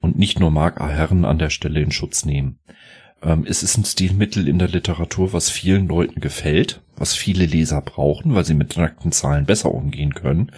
und 0.00 0.18
nicht 0.18 0.40
nur 0.40 0.50
Mark 0.50 0.80
A. 0.80 0.88
Herren 0.88 1.24
an 1.24 1.38
der 1.38 1.50
Stelle 1.50 1.80
in 1.80 1.92
Schutz 1.92 2.24
nehmen. 2.24 2.58
Ähm, 3.22 3.44
es 3.48 3.62
ist 3.62 3.76
ein 3.76 3.84
Stilmittel 3.84 4.48
in 4.48 4.58
der 4.58 4.68
Literatur, 4.68 5.32
was 5.32 5.50
vielen 5.50 5.88
Leuten 5.88 6.20
gefällt, 6.20 6.82
was 6.96 7.14
viele 7.14 7.46
Leser 7.46 7.80
brauchen, 7.80 8.34
weil 8.34 8.44
sie 8.44 8.54
mit 8.54 8.76
nackten 8.76 9.12
Zahlen 9.12 9.46
besser 9.46 9.72
umgehen 9.72 10.14
können. 10.14 10.52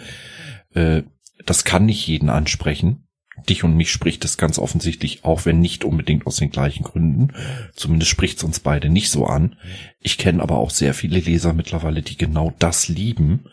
Äh, 0.73 1.03
das 1.45 1.63
kann 1.63 1.85
nicht 1.85 2.07
jeden 2.07 2.29
ansprechen. 2.29 3.07
Dich 3.49 3.63
und 3.63 3.75
mich 3.75 3.91
spricht 3.91 4.23
es 4.25 4.37
ganz 4.37 4.59
offensichtlich, 4.59 5.25
auch 5.25 5.45
wenn 5.45 5.59
nicht 5.59 5.83
unbedingt 5.83 6.27
aus 6.27 6.35
den 6.35 6.51
gleichen 6.51 6.83
Gründen. 6.83 7.33
Zumindest 7.73 8.11
spricht 8.11 8.37
es 8.37 8.43
uns 8.43 8.59
beide 8.59 8.89
nicht 8.89 9.09
so 9.09 9.25
an. 9.25 9.55
Ich 9.99 10.17
kenne 10.19 10.41
aber 10.41 10.59
auch 10.59 10.69
sehr 10.69 10.93
viele 10.93 11.19
Leser 11.19 11.53
mittlerweile, 11.53 12.03
die 12.03 12.15
genau 12.15 12.53
das 12.59 12.87
lieben 12.87 13.45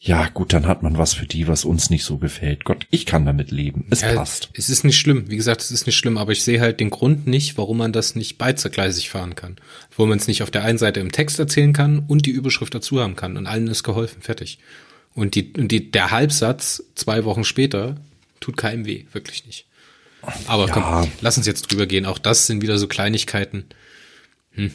ja, 0.00 0.28
gut, 0.28 0.52
dann 0.52 0.66
hat 0.68 0.84
man 0.84 0.96
was 0.96 1.14
für 1.14 1.26
die, 1.26 1.48
was 1.48 1.64
uns 1.64 1.90
nicht 1.90 2.04
so 2.04 2.18
gefällt. 2.18 2.64
Gott, 2.64 2.86
ich 2.90 3.04
kann 3.04 3.26
damit 3.26 3.50
leben. 3.50 3.86
Es 3.90 4.02
ja, 4.02 4.14
passt. 4.14 4.48
Es 4.52 4.68
ist 4.68 4.84
nicht 4.84 4.96
schlimm. 4.96 5.28
Wie 5.28 5.36
gesagt, 5.36 5.60
es 5.60 5.72
ist 5.72 5.86
nicht 5.86 5.96
schlimm, 5.96 6.18
aber 6.18 6.30
ich 6.30 6.44
sehe 6.44 6.60
halt 6.60 6.78
den 6.78 6.90
Grund 6.90 7.26
nicht, 7.26 7.58
warum 7.58 7.78
man 7.78 7.92
das 7.92 8.14
nicht 8.14 8.38
beidgleisig 8.38 9.10
fahren 9.10 9.34
kann. 9.34 9.56
Wo 9.96 10.06
man 10.06 10.18
es 10.18 10.28
nicht 10.28 10.44
auf 10.44 10.52
der 10.52 10.62
einen 10.62 10.78
Seite 10.78 11.00
im 11.00 11.10
Text 11.10 11.40
erzählen 11.40 11.72
kann 11.72 12.04
und 12.06 12.26
die 12.26 12.30
Überschrift 12.30 12.74
dazu 12.76 13.00
haben 13.00 13.16
kann. 13.16 13.36
Und 13.36 13.48
allen 13.48 13.66
ist 13.66 13.82
geholfen. 13.82 14.22
Fertig. 14.22 14.60
Und 15.14 15.34
die, 15.34 15.52
und 15.54 15.72
die, 15.72 15.90
der 15.90 16.12
Halbsatz 16.12 16.84
zwei 16.94 17.24
Wochen 17.24 17.42
später 17.42 17.96
tut 18.38 18.56
keinem 18.56 18.86
weh. 18.86 19.06
Wirklich 19.12 19.46
nicht. 19.46 19.66
Aber 20.46 20.68
ja. 20.68 20.72
komm, 20.72 21.10
lass 21.22 21.38
uns 21.38 21.46
jetzt 21.46 21.62
drüber 21.62 21.86
gehen. 21.86 22.06
Auch 22.06 22.18
das 22.18 22.46
sind 22.46 22.62
wieder 22.62 22.78
so 22.78 22.86
Kleinigkeiten. 22.86 23.64
Hm 24.52 24.70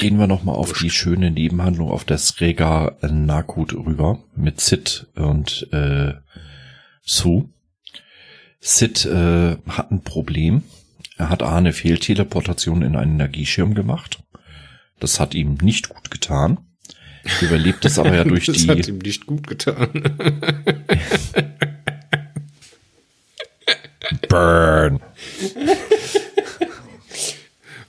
gehen 0.00 0.18
wir 0.18 0.26
nochmal 0.26 0.56
auf 0.56 0.72
die 0.72 0.90
schöne 0.90 1.30
Nebenhandlung 1.30 1.90
auf 1.90 2.06
das 2.06 2.40
Rega 2.40 2.96
Nakut 3.02 3.74
rüber 3.74 4.18
mit 4.34 4.58
Sid 4.58 5.06
und 5.14 5.68
äh, 5.72 6.14
Sue. 7.02 7.50
Sid 8.60 9.04
äh, 9.04 9.58
hat 9.68 9.90
ein 9.90 10.02
Problem. 10.02 10.62
Er 11.18 11.28
hat 11.28 11.42
A, 11.42 11.54
eine 11.54 11.74
Fehlteleportation 11.74 12.80
in 12.80 12.96
einen 12.96 13.12
Energieschirm 13.12 13.74
gemacht. 13.74 14.22
Das 15.00 15.20
hat 15.20 15.34
ihm 15.34 15.58
nicht 15.60 15.90
gut 15.90 16.10
getan. 16.10 16.56
Überlebt 17.42 17.84
es 17.84 17.98
aber 17.98 18.14
ja 18.14 18.24
durch 18.24 18.46
das 18.46 18.56
die. 18.56 18.68
Das 18.68 18.78
hat 18.78 18.88
ihm 18.88 18.98
nicht 18.98 19.26
gut 19.26 19.46
getan. 19.46 19.90
Burn. 24.28 25.00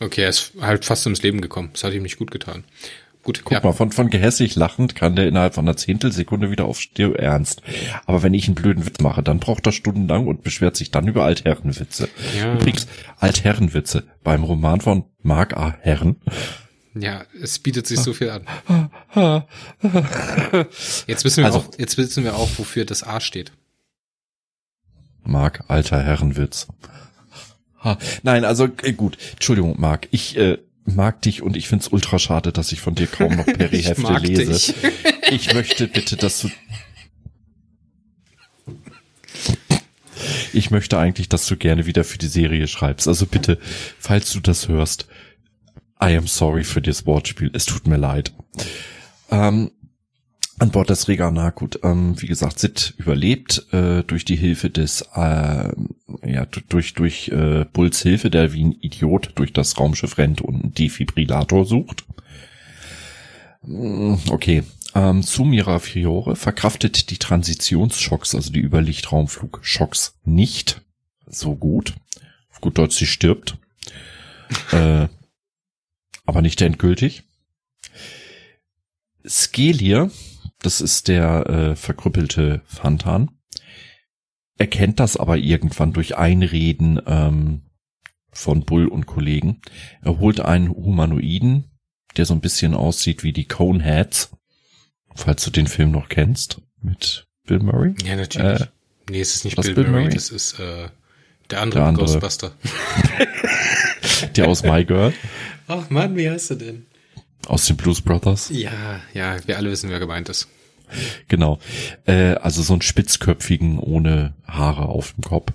Okay, 0.01 0.23
er 0.23 0.29
ist 0.29 0.53
halt 0.59 0.83
fast 0.83 1.05
ums 1.05 1.21
Leben 1.21 1.41
gekommen. 1.41 1.69
Das 1.73 1.83
hat 1.83 1.93
ihm 1.93 2.03
nicht 2.03 2.17
gut 2.17 2.31
getan. 2.31 2.63
Gut, 3.23 3.41
Guck 3.43 3.51
ja. 3.51 3.61
mal, 3.61 3.73
von, 3.73 3.91
von 3.91 4.09
gehässig 4.09 4.55
lachend 4.55 4.95
kann 4.95 5.15
der 5.15 5.27
innerhalb 5.27 5.53
von 5.53 5.65
einer 5.65 5.77
Zehntelsekunde 5.77 6.49
wieder 6.49 6.65
auf 6.65 6.81
Stir 6.81 7.19
ernst. 7.19 7.61
Aber 8.07 8.23
wenn 8.23 8.33
ich 8.33 8.47
einen 8.47 8.55
blöden 8.55 8.87
Witz 8.87 8.99
mache, 8.99 9.21
dann 9.21 9.39
braucht 9.39 9.67
er 9.67 9.71
stundenlang 9.71 10.25
und 10.25 10.41
beschwert 10.41 10.75
sich 10.75 10.89
dann 10.89 11.07
über 11.07 11.23
Altherrenwitze. 11.23 12.09
Ja. 12.35 12.55
Übrigens, 12.55 12.87
Altherrenwitze 13.19 14.05
beim 14.23 14.43
Roman 14.43 14.81
von 14.81 15.05
Mark 15.21 15.55
A. 15.55 15.77
Herren. 15.81 16.15
Ja, 16.95 17.23
es 17.39 17.59
bietet 17.59 17.85
sich 17.85 17.99
so 17.99 18.13
viel 18.13 18.31
an. 18.31 18.47
Jetzt 21.07 21.23
wissen 21.23 21.37
wir 21.37 21.45
also, 21.45 21.59
auch, 21.59 21.69
jetzt 21.77 21.97
wissen 21.97 22.23
wir 22.23 22.35
auch, 22.35 22.49
wofür 22.57 22.85
das 22.85 23.03
A 23.03 23.21
steht. 23.21 23.51
Mark, 25.23 25.63
alter 25.67 26.01
Herrenwitz. 26.01 26.67
Ha. 27.83 27.97
Nein, 28.23 28.45
also 28.45 28.67
äh, 28.83 28.93
gut. 28.93 29.17
Entschuldigung, 29.33 29.79
Marc. 29.79 30.07
Ich 30.11 30.37
äh, 30.37 30.57
mag 30.85 31.21
dich 31.21 31.41
und 31.41 31.55
ich 31.55 31.67
find's 31.67 31.87
ultra 31.87 32.19
schade, 32.19 32.51
dass 32.51 32.71
ich 32.71 32.81
von 32.81 32.95
dir 32.95 33.07
kaum 33.07 33.35
noch 33.35 33.45
Perry-Hefte 33.57 34.13
lese. 34.19 34.73
Dich. 34.73 34.75
ich 35.31 35.53
möchte 35.53 35.87
bitte, 35.87 36.15
dass 36.15 36.41
du. 36.41 36.49
Ich 40.53 40.69
möchte 40.69 40.97
eigentlich, 40.99 41.29
dass 41.29 41.47
du 41.47 41.55
gerne 41.55 41.85
wieder 41.85 42.03
für 42.03 42.17
die 42.17 42.27
Serie 42.27 42.67
schreibst. 42.67 43.07
Also 43.07 43.25
bitte, 43.25 43.57
falls 43.99 44.31
du 44.33 44.41
das 44.41 44.67
hörst, 44.67 45.07
I 46.03 46.17
am 46.17 46.27
sorry 46.27 46.63
für 46.63 46.81
das 46.81 47.05
Wortspiel. 47.05 47.49
Es 47.53 47.65
tut 47.65 47.87
mir 47.87 47.97
leid. 47.97 48.33
Ähm, 49.29 49.71
an 50.61 50.69
Bord 50.69 50.91
des 50.91 51.07
Regana, 51.07 51.49
gut, 51.49 51.79
ähm, 51.81 52.21
wie 52.21 52.27
gesagt, 52.27 52.59
Sid 52.59 52.93
überlebt 52.97 53.65
äh, 53.73 54.03
durch 54.03 54.25
die 54.25 54.35
Hilfe 54.35 54.69
des, 54.69 55.01
äh, 55.15 55.69
ja, 56.23 56.45
durch 56.69 56.93
durch 56.93 57.29
äh, 57.29 57.65
Bulls 57.73 58.03
Hilfe, 58.03 58.29
der 58.29 58.53
wie 58.53 58.65
ein 58.65 58.77
Idiot 58.79 59.31
durch 59.35 59.53
das 59.53 59.79
Raumschiff 59.79 60.19
rennt 60.19 60.39
und 60.39 60.61
einen 60.61 60.73
Defibrillator 60.75 61.65
sucht. 61.65 62.05
Mm, 63.63 64.13
okay, 64.29 64.61
ähm, 64.93 65.23
Sumira 65.23 65.79
Fiore 65.79 66.35
verkraftet 66.35 67.09
die 67.09 67.17
Transitionsschocks, 67.17 68.35
also 68.35 68.51
die 68.51 68.61
Überlichtraumflugschocks 68.61 70.19
nicht 70.25 70.81
so 71.25 71.55
gut. 71.55 71.95
Auf 72.51 72.61
gut 72.61 72.77
Deutsch, 72.77 72.97
sie 72.97 73.07
stirbt. 73.07 73.57
äh, 74.71 75.07
aber 76.27 76.43
nicht 76.43 76.61
endgültig. 76.61 77.23
Skelier 79.27 80.11
das 80.61 80.81
ist 80.81 81.07
der 81.07 81.47
äh, 81.49 81.75
verkrüppelte 81.75 82.61
Fantan. 82.65 83.31
Er 84.57 84.67
kennt 84.67 84.99
das 84.99 85.17
aber 85.17 85.37
irgendwann 85.37 85.93
durch 85.93 86.17
Einreden 86.17 87.01
ähm, 87.07 87.61
von 88.31 88.63
Bull 88.63 88.87
und 88.87 89.07
Kollegen. 89.07 89.61
Er 90.03 90.19
holt 90.19 90.39
einen 90.39 90.69
Humanoiden, 90.69 91.71
der 92.15 92.25
so 92.25 92.33
ein 92.33 92.41
bisschen 92.41 92.75
aussieht 92.75 93.23
wie 93.23 93.33
die 93.33 93.47
Coneheads, 93.47 94.31
falls 95.15 95.43
du 95.43 95.49
den 95.49 95.67
Film 95.67 95.91
noch 95.91 96.09
kennst, 96.09 96.61
mit 96.81 97.27
Bill 97.47 97.59
Murray. 97.59 97.95
Ja, 98.05 98.15
natürlich. 98.15 98.61
Äh, 98.61 98.67
nee, 99.09 99.21
es 99.21 99.35
ist 99.35 99.45
nicht 99.45 99.59
Bill, 99.59 99.73
Bill 99.73 99.87
Murray, 99.87 100.03
Murray, 100.03 100.13
das 100.13 100.29
ist 100.29 100.59
äh, 100.59 100.89
der 101.49 101.61
andere, 101.61 101.79
der 101.79 101.87
andere. 101.87 102.05
Ghostbuster. 102.05 102.51
der 104.35 104.47
aus 104.47 104.63
My 104.63 104.85
Girl. 104.85 105.13
Ach 105.67 105.89
Mann, 105.89 106.15
wie 106.15 106.29
heißt 106.29 106.51
er 106.51 106.57
denn? 106.57 106.85
Aus 107.47 107.65
den 107.65 107.77
Blues 107.77 108.01
Brothers? 108.01 108.49
Ja, 108.49 109.01
ja, 109.13 109.35
wir 109.45 109.57
alle 109.57 109.71
wissen, 109.71 109.89
wer 109.89 109.99
gemeint 109.99 110.29
ist. 110.29 110.47
Genau. 111.27 111.59
Äh, 112.05 112.35
also 112.35 112.61
so 112.61 112.73
einen 112.73 112.81
spitzköpfigen 112.81 113.79
ohne 113.79 114.33
Haare 114.47 114.89
auf 114.89 115.13
dem 115.13 115.23
Kopf. 115.23 115.51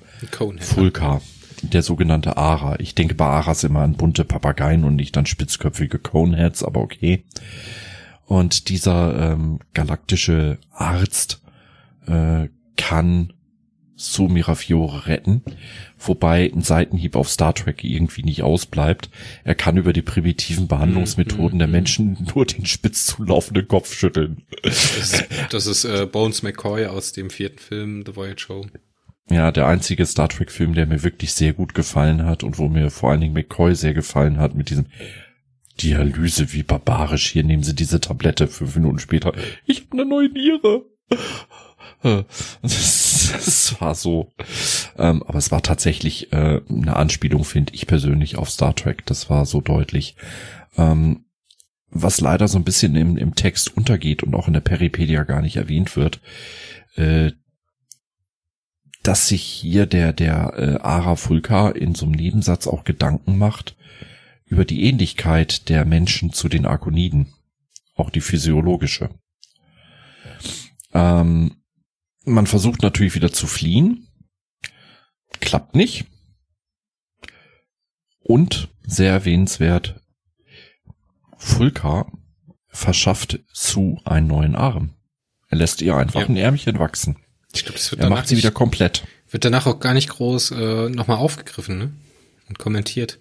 Fulka. 0.60 1.20
Der 1.62 1.82
sogenannte 1.82 2.36
Ara. 2.36 2.78
Ich 2.80 2.94
denke 2.94 3.14
bei 3.14 3.26
Aras 3.26 3.64
immer 3.64 3.80
an 3.80 3.94
bunte 3.94 4.24
Papageien 4.24 4.84
und 4.84 4.96
nicht 4.96 5.16
an 5.16 5.26
spitzköpfige 5.26 5.98
Coneheads, 5.98 6.62
aber 6.62 6.80
okay. 6.80 7.24
Und 8.26 8.68
dieser 8.68 9.32
ähm, 9.32 9.60
galaktische 9.72 10.58
Arzt 10.70 11.40
äh, 12.06 12.48
kann 12.76 13.32
so 13.96 14.28
Mirafiore 14.28 15.06
retten, 15.06 15.42
wobei 15.98 16.52
ein 16.54 16.60
Seitenhieb 16.60 17.16
auf 17.16 17.30
Star 17.30 17.54
Trek 17.54 17.82
irgendwie 17.82 18.22
nicht 18.22 18.42
ausbleibt. 18.42 19.08
Er 19.42 19.54
kann 19.54 19.78
über 19.78 19.94
die 19.94 20.02
primitiven 20.02 20.68
Behandlungsmethoden 20.68 21.58
der 21.58 21.68
Menschen 21.68 22.28
nur 22.34 22.44
den 22.44 22.66
spitz 22.66 23.06
zulaufenden 23.06 23.66
Kopf 23.66 23.94
schütteln. 23.94 24.42
Das 24.62 24.98
ist, 24.98 25.24
das 25.50 25.66
ist 25.66 25.84
äh, 25.84 26.06
Bones 26.06 26.42
McCoy 26.42 26.86
aus 26.86 27.12
dem 27.12 27.30
vierten 27.30 27.58
Film 27.58 28.04
The 28.04 28.14
Voyage 28.14 28.40
Show. 28.40 28.66
Ja, 29.30 29.50
der 29.50 29.66
einzige 29.66 30.06
Star 30.06 30.28
Trek 30.28 30.52
Film, 30.52 30.74
der 30.74 30.86
mir 30.86 31.02
wirklich 31.02 31.32
sehr 31.32 31.52
gut 31.52 31.74
gefallen 31.74 32.24
hat 32.24 32.44
und 32.44 32.58
wo 32.58 32.68
mir 32.68 32.90
vor 32.90 33.10
allen 33.10 33.22
Dingen 33.22 33.34
McCoy 33.34 33.74
sehr 33.74 33.94
gefallen 33.94 34.38
hat 34.38 34.54
mit 34.54 34.70
diesem 34.70 34.86
Dialyse, 35.80 36.52
wie 36.52 36.62
barbarisch. 36.62 37.30
Hier 37.30 37.44
nehmen 37.44 37.62
sie 37.62 37.74
diese 37.74 38.00
Tablette 38.00 38.46
fünf 38.46 38.76
Minuten 38.76 38.98
später. 38.98 39.32
Ich 39.66 39.86
habe 39.86 39.92
eine 39.92 40.06
neue 40.06 40.28
Niere. 40.28 40.84
Das, 42.62 43.74
war 43.80 43.94
so. 43.94 44.32
Ähm, 44.96 45.22
aber 45.24 45.38
es 45.38 45.50
war 45.50 45.62
tatsächlich 45.62 46.32
äh, 46.32 46.60
eine 46.68 46.96
Anspielung, 46.96 47.44
finde 47.44 47.74
ich 47.74 47.86
persönlich, 47.86 48.36
auf 48.36 48.50
Star 48.50 48.74
Trek. 48.74 49.04
Das 49.06 49.28
war 49.28 49.44
so 49.44 49.60
deutlich. 49.60 50.14
Ähm, 50.76 51.24
was 51.90 52.20
leider 52.20 52.48
so 52.48 52.58
ein 52.58 52.64
bisschen 52.64 52.94
im, 52.96 53.16
im 53.16 53.34
Text 53.34 53.76
untergeht 53.76 54.22
und 54.22 54.34
auch 54.34 54.46
in 54.46 54.54
der 54.54 54.60
Peripedia 54.60 55.24
gar 55.24 55.42
nicht 55.42 55.56
erwähnt 55.56 55.96
wird, 55.96 56.20
äh, 56.94 57.32
dass 59.02 59.28
sich 59.28 59.42
hier 59.42 59.86
der, 59.86 60.12
der 60.12 60.54
äh, 60.56 60.82
Ara 60.82 61.16
Fulka 61.16 61.70
in 61.70 61.94
so 61.94 62.06
einem 62.06 62.14
Nebensatz 62.14 62.66
auch 62.66 62.84
Gedanken 62.84 63.38
macht 63.38 63.76
über 64.46 64.64
die 64.64 64.84
Ähnlichkeit 64.84 65.68
der 65.68 65.84
Menschen 65.84 66.32
zu 66.32 66.48
den 66.48 66.66
Arkoniden. 66.66 67.32
Auch 67.94 68.10
die 68.10 68.20
physiologische. 68.20 69.10
Ähm, 70.92 71.56
man 72.26 72.46
versucht 72.46 72.82
natürlich 72.82 73.14
wieder 73.14 73.32
zu 73.32 73.46
fliehen. 73.46 74.08
Klappt 75.40 75.74
nicht. 75.74 76.06
Und 78.20 78.68
sehr 78.82 79.12
erwähnenswert, 79.12 80.00
Fulka 81.38 82.10
verschafft 82.68 83.40
Sue 83.52 83.98
einen 84.04 84.26
neuen 84.26 84.56
Arm. 84.56 84.94
Er 85.48 85.58
lässt 85.58 85.80
ihr 85.80 85.96
einfach 85.96 86.22
ja. 86.22 86.26
ein 86.26 86.36
Ärmchen 86.36 86.78
wachsen. 86.78 87.16
Ich 87.54 87.64
glaube, 87.64 87.78
das 87.78 87.90
wird 87.92 88.02
er 88.02 88.10
macht 88.10 88.28
sie 88.28 88.36
wieder 88.36 88.50
komplett. 88.50 89.06
Wird 89.30 89.44
danach 89.44 89.66
auch 89.66 89.80
gar 89.80 89.94
nicht 89.94 90.08
groß 90.08 90.50
äh, 90.50 90.88
nochmal 90.88 91.18
aufgegriffen 91.18 91.78
ne? 91.78 91.92
und 92.48 92.58
kommentiert. 92.58 93.20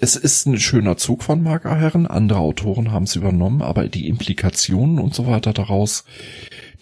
Es 0.00 0.16
ist 0.16 0.46
ein 0.46 0.58
schöner 0.58 0.96
Zug 0.96 1.22
von 1.22 1.42
Mark 1.42 1.64
Herren. 1.64 2.06
Andere 2.06 2.40
Autoren 2.40 2.90
haben 2.90 3.04
es 3.04 3.16
übernommen, 3.16 3.62
aber 3.62 3.88
die 3.88 4.08
Implikationen 4.08 4.98
und 4.98 5.14
so 5.14 5.26
weiter 5.26 5.52
daraus 5.52 6.04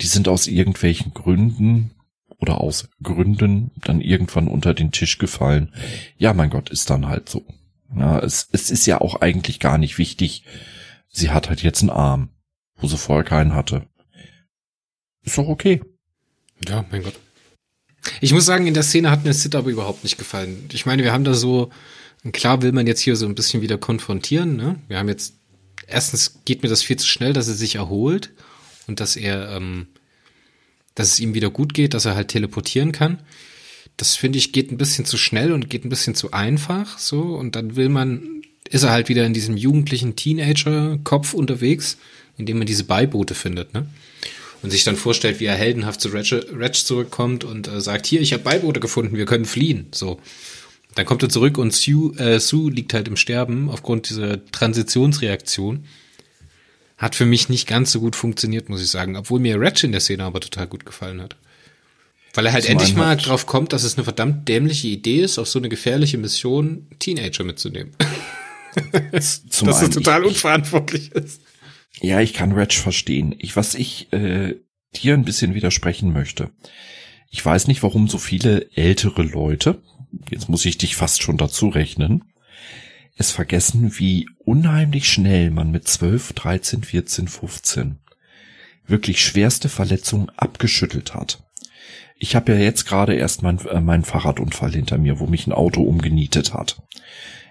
die 0.00 0.06
sind 0.06 0.28
aus 0.28 0.46
irgendwelchen 0.46 1.14
Gründen 1.14 1.92
oder 2.38 2.60
aus 2.60 2.88
Gründen 3.02 3.70
dann 3.76 4.00
irgendwann 4.00 4.48
unter 4.48 4.74
den 4.74 4.90
Tisch 4.90 5.18
gefallen. 5.18 5.72
Ja, 6.16 6.34
mein 6.34 6.50
Gott, 6.50 6.70
ist 6.70 6.90
dann 6.90 7.06
halt 7.06 7.28
so. 7.28 7.44
Ja, 7.96 8.18
es, 8.18 8.48
es 8.52 8.70
ist 8.70 8.86
ja 8.86 9.00
auch 9.00 9.20
eigentlich 9.20 9.60
gar 9.60 9.78
nicht 9.78 9.98
wichtig. 9.98 10.44
Sie 11.08 11.30
hat 11.30 11.48
halt 11.48 11.62
jetzt 11.62 11.82
einen 11.82 11.90
Arm, 11.90 12.30
wo 12.76 12.88
sie 12.88 12.98
vorher 12.98 13.24
keinen 13.24 13.54
hatte. 13.54 13.86
Ist 15.22 15.38
doch 15.38 15.46
okay. 15.46 15.82
Ja, 16.66 16.84
mein 16.90 17.02
Gott. 17.02 17.14
Ich 18.20 18.32
muss 18.32 18.46
sagen, 18.46 18.66
in 18.66 18.74
der 18.74 18.82
Szene 18.82 19.10
hat 19.10 19.24
mir 19.24 19.32
Sid 19.32 19.54
aber 19.54 19.70
überhaupt 19.70 20.02
nicht 20.02 20.18
gefallen. 20.18 20.68
Ich 20.72 20.86
meine, 20.86 21.04
wir 21.04 21.12
haben 21.12 21.22
da 21.22 21.34
so, 21.34 21.70
klar 22.30 22.62
will 22.62 22.72
man 22.72 22.86
jetzt 22.86 23.00
hier 23.00 23.16
so 23.16 23.26
ein 23.26 23.34
bisschen 23.34 23.62
wieder 23.62 23.78
konfrontieren, 23.78 24.56
ne? 24.56 24.76
Wir 24.86 24.98
haben 24.98 25.08
jetzt, 25.08 25.34
erstens 25.88 26.40
geht 26.44 26.62
mir 26.62 26.68
das 26.68 26.82
viel 26.82 26.96
zu 26.96 27.06
schnell, 27.06 27.32
dass 27.32 27.48
er 27.48 27.54
sich 27.54 27.74
erholt 27.74 28.30
und 28.86 29.00
dass 29.00 29.16
er, 29.16 29.50
ähm, 29.50 29.88
dass 30.94 31.08
es 31.08 31.20
ihm 31.20 31.34
wieder 31.34 31.50
gut 31.50 31.74
geht, 31.74 31.94
dass 31.94 32.04
er 32.04 32.14
halt 32.14 32.28
teleportieren 32.28 32.92
kann. 32.92 33.18
Das 33.96 34.14
finde 34.14 34.38
ich 34.38 34.52
geht 34.52 34.70
ein 34.70 34.78
bisschen 34.78 35.04
zu 35.04 35.18
schnell 35.18 35.52
und 35.52 35.68
geht 35.68 35.84
ein 35.84 35.88
bisschen 35.88 36.14
zu 36.14 36.30
einfach, 36.30 36.98
so. 36.98 37.20
Und 37.20 37.56
dann 37.56 37.74
will 37.74 37.88
man, 37.88 38.42
ist 38.70 38.84
er 38.84 38.90
halt 38.90 39.08
wieder 39.08 39.26
in 39.26 39.34
diesem 39.34 39.56
jugendlichen 39.56 40.14
Teenager-Kopf 40.14 41.34
unterwegs, 41.34 41.98
in 42.38 42.46
dem 42.46 42.58
man 42.58 42.66
diese 42.66 42.84
Beiboote 42.84 43.34
findet, 43.34 43.74
ne? 43.74 43.86
und 44.62 44.70
sich 44.70 44.84
dann 44.84 44.96
vorstellt, 44.96 45.40
wie 45.40 45.46
er 45.46 45.56
heldenhaft 45.56 46.00
zu 46.00 46.08
Ratch 46.08 46.84
zurückkommt 46.84 47.44
und 47.44 47.68
äh, 47.68 47.80
sagt, 47.80 48.06
hier, 48.06 48.20
ich 48.20 48.32
habe 48.32 48.44
Beiboote 48.44 48.80
gefunden, 48.80 49.16
wir 49.16 49.26
können 49.26 49.44
fliehen. 49.44 49.88
So. 49.90 50.20
Dann 50.94 51.06
kommt 51.06 51.22
er 51.22 51.28
zurück 51.28 51.58
und 51.58 51.72
Sue, 51.72 52.16
äh, 52.18 52.38
Sue 52.38 52.70
liegt 52.70 52.92
halt 52.94 53.08
im 53.08 53.16
Sterben 53.16 53.70
aufgrund 53.70 54.10
dieser 54.10 54.44
Transitionsreaktion. 54.46 55.86
Hat 56.98 57.14
für 57.14 57.24
mich 57.24 57.48
nicht 57.48 57.66
ganz 57.66 57.92
so 57.92 58.00
gut 58.00 58.14
funktioniert, 58.14 58.68
muss 58.68 58.82
ich 58.82 58.90
sagen, 58.90 59.16
obwohl 59.16 59.40
mir 59.40 59.60
Ratch 59.60 59.84
in 59.84 59.92
der 59.92 60.00
Szene 60.00 60.24
aber 60.24 60.40
total 60.40 60.66
gut 60.66 60.84
gefallen 60.84 61.20
hat. 61.20 61.36
Weil 62.34 62.46
er 62.46 62.52
halt 62.52 62.64
Zum 62.64 62.72
endlich 62.72 62.94
mal 62.94 63.16
drauf 63.16 63.46
kommt, 63.46 63.72
dass 63.72 63.84
es 63.84 63.96
eine 63.96 64.04
verdammt 64.04 64.48
dämliche 64.48 64.88
Idee 64.88 65.20
ist, 65.20 65.38
auf 65.38 65.48
so 65.48 65.58
eine 65.58 65.68
gefährliche 65.68 66.18
Mission 66.18 66.86
Teenager 66.98 67.44
mitzunehmen. 67.44 67.92
Zum 69.50 69.68
dass 69.68 69.82
es 69.82 69.90
total 69.90 70.24
unverantwortlich 70.24 71.12
ist. 71.12 71.42
Ja, 72.00 72.20
ich 72.20 72.32
kann 72.32 72.52
Ratch 72.52 72.80
verstehen. 72.80 73.34
Ich, 73.38 73.54
was 73.56 73.74
ich 73.74 74.12
äh, 74.12 74.56
dir 74.94 75.14
ein 75.14 75.24
bisschen 75.24 75.54
widersprechen 75.54 76.12
möchte. 76.12 76.50
Ich 77.30 77.44
weiß 77.44 77.66
nicht, 77.66 77.82
warum 77.82 78.08
so 78.08 78.18
viele 78.18 78.70
ältere 78.74 79.22
Leute, 79.22 79.82
jetzt 80.30 80.48
muss 80.48 80.64
ich 80.64 80.78
dich 80.78 80.96
fast 80.96 81.22
schon 81.22 81.36
dazu 81.36 81.68
rechnen, 81.68 82.24
es 83.16 83.30
vergessen, 83.30 83.98
wie 83.98 84.28
unheimlich 84.38 85.08
schnell 85.08 85.50
man 85.50 85.70
mit 85.70 85.86
12, 85.86 86.32
13, 86.32 86.82
14, 86.82 87.28
15 87.28 87.98
wirklich 88.86 89.24
schwerste 89.24 89.68
Verletzungen 89.68 90.30
abgeschüttelt 90.36 91.14
hat. 91.14 91.42
Ich 92.16 92.36
habe 92.36 92.52
ja 92.52 92.58
jetzt 92.58 92.84
gerade 92.84 93.14
erst 93.14 93.42
mein, 93.42 93.58
äh, 93.66 93.80
meinen 93.80 94.04
Fahrradunfall 94.04 94.72
hinter 94.72 94.98
mir, 94.98 95.18
wo 95.18 95.26
mich 95.26 95.46
ein 95.46 95.52
Auto 95.52 95.82
umgenietet 95.82 96.54
hat. 96.54 96.82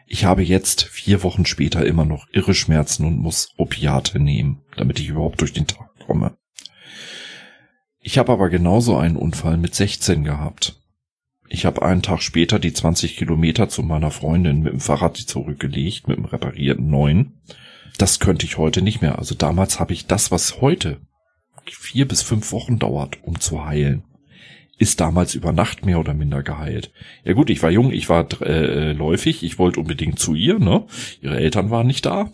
Ich 0.07 0.25
habe 0.25 0.43
jetzt 0.43 0.83
vier 0.83 1.23
Wochen 1.23 1.45
später 1.45 1.85
immer 1.85 2.05
noch 2.05 2.27
irre 2.31 2.53
Schmerzen 2.53 3.05
und 3.05 3.17
muss 3.17 3.49
Opiate 3.57 4.19
nehmen, 4.19 4.61
damit 4.77 4.99
ich 4.99 5.07
überhaupt 5.09 5.41
durch 5.41 5.53
den 5.53 5.67
Tag 5.67 5.89
komme. 6.05 6.37
Ich 7.99 8.17
habe 8.17 8.31
aber 8.31 8.49
genauso 8.49 8.97
einen 8.97 9.15
Unfall 9.15 9.57
mit 9.57 9.75
16 9.75 10.23
gehabt. 10.23 10.80
Ich 11.53 11.65
habe 11.65 11.81
einen 11.81 12.01
Tag 12.01 12.21
später 12.21 12.59
die 12.59 12.71
20 12.71 13.17
Kilometer 13.17 13.67
zu 13.67 13.83
meiner 13.83 14.09
Freundin 14.09 14.61
mit 14.61 14.71
dem 14.71 14.79
Fahrrad 14.79 15.17
zurückgelegt, 15.17 16.07
mit 16.07 16.15
dem 16.15 16.23
reparierten 16.23 16.89
neuen. 16.89 17.41
Das 17.97 18.21
könnte 18.21 18.45
ich 18.45 18.57
heute 18.57 18.81
nicht 18.81 19.01
mehr. 19.01 19.19
Also 19.19 19.35
damals 19.35 19.77
habe 19.77 19.91
ich 19.91 20.07
das, 20.07 20.31
was 20.31 20.61
heute 20.61 21.01
vier 21.69 22.07
bis 22.07 22.21
fünf 22.21 22.53
Wochen 22.53 22.79
dauert, 22.79 23.19
um 23.23 23.39
zu 23.39 23.65
heilen 23.65 24.03
ist 24.77 24.99
damals 24.99 25.35
über 25.35 25.51
Nacht 25.51 25.85
mehr 25.85 25.99
oder 25.99 26.15
minder 26.15 26.41
geheilt. 26.41 26.91
Ja 27.23 27.33
gut, 27.33 27.51
ich 27.51 27.61
war 27.61 27.69
jung, 27.69 27.91
ich 27.91 28.09
war 28.09 28.27
äh, 28.41 28.93
läufig, 28.93 29.43
ich 29.43 29.59
wollte 29.59 29.79
unbedingt 29.79 30.17
zu 30.17 30.33
ihr, 30.33 30.57
ne? 30.57 30.87
Ihre 31.21 31.37
Eltern 31.37 31.69
waren 31.69 31.85
nicht 31.85 32.07
da. 32.07 32.31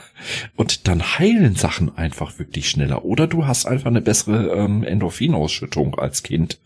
Und 0.56 0.88
dann 0.88 1.18
heilen 1.18 1.54
Sachen 1.54 1.96
einfach 1.96 2.38
wirklich 2.38 2.68
schneller. 2.68 3.06
Oder 3.06 3.26
du 3.26 3.46
hast 3.46 3.64
einfach 3.64 3.86
eine 3.86 4.02
bessere 4.02 4.48
ähm, 4.48 4.84
Endorphinausschüttung 4.84 5.94
als 5.94 6.22
Kind 6.22 6.60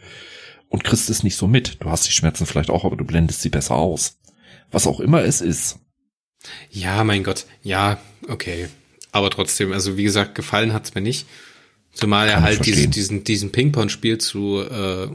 und 0.70 0.84
kriegst 0.84 1.10
es 1.10 1.22
nicht 1.22 1.36
so 1.36 1.46
mit. 1.46 1.82
Du 1.82 1.90
hast 1.90 2.06
die 2.06 2.12
Schmerzen 2.12 2.46
vielleicht 2.46 2.70
auch, 2.70 2.84
aber 2.84 2.96
du 2.96 3.04
blendest 3.04 3.42
sie 3.42 3.50
besser 3.50 3.74
aus. 3.74 4.16
Was 4.70 4.86
auch 4.86 5.00
immer 5.00 5.22
es 5.22 5.42
ist. 5.42 5.78
Ja, 6.70 7.04
mein 7.04 7.24
Gott. 7.24 7.44
Ja, 7.62 8.00
okay. 8.28 8.68
Aber 9.12 9.30
trotzdem, 9.30 9.72
also 9.72 9.98
wie 9.98 10.04
gesagt, 10.04 10.34
gefallen 10.34 10.72
hat's 10.72 10.94
mir 10.94 11.02
nicht. 11.02 11.26
Zumal 11.92 12.28
er 12.28 12.40
halt 12.40 12.64
diesen, 12.64 12.92
diesen, 12.92 13.24
diesen 13.24 13.50
Ping-Pong-Spiel 13.50 14.18
zu 14.18 14.62
äh, 14.62 15.08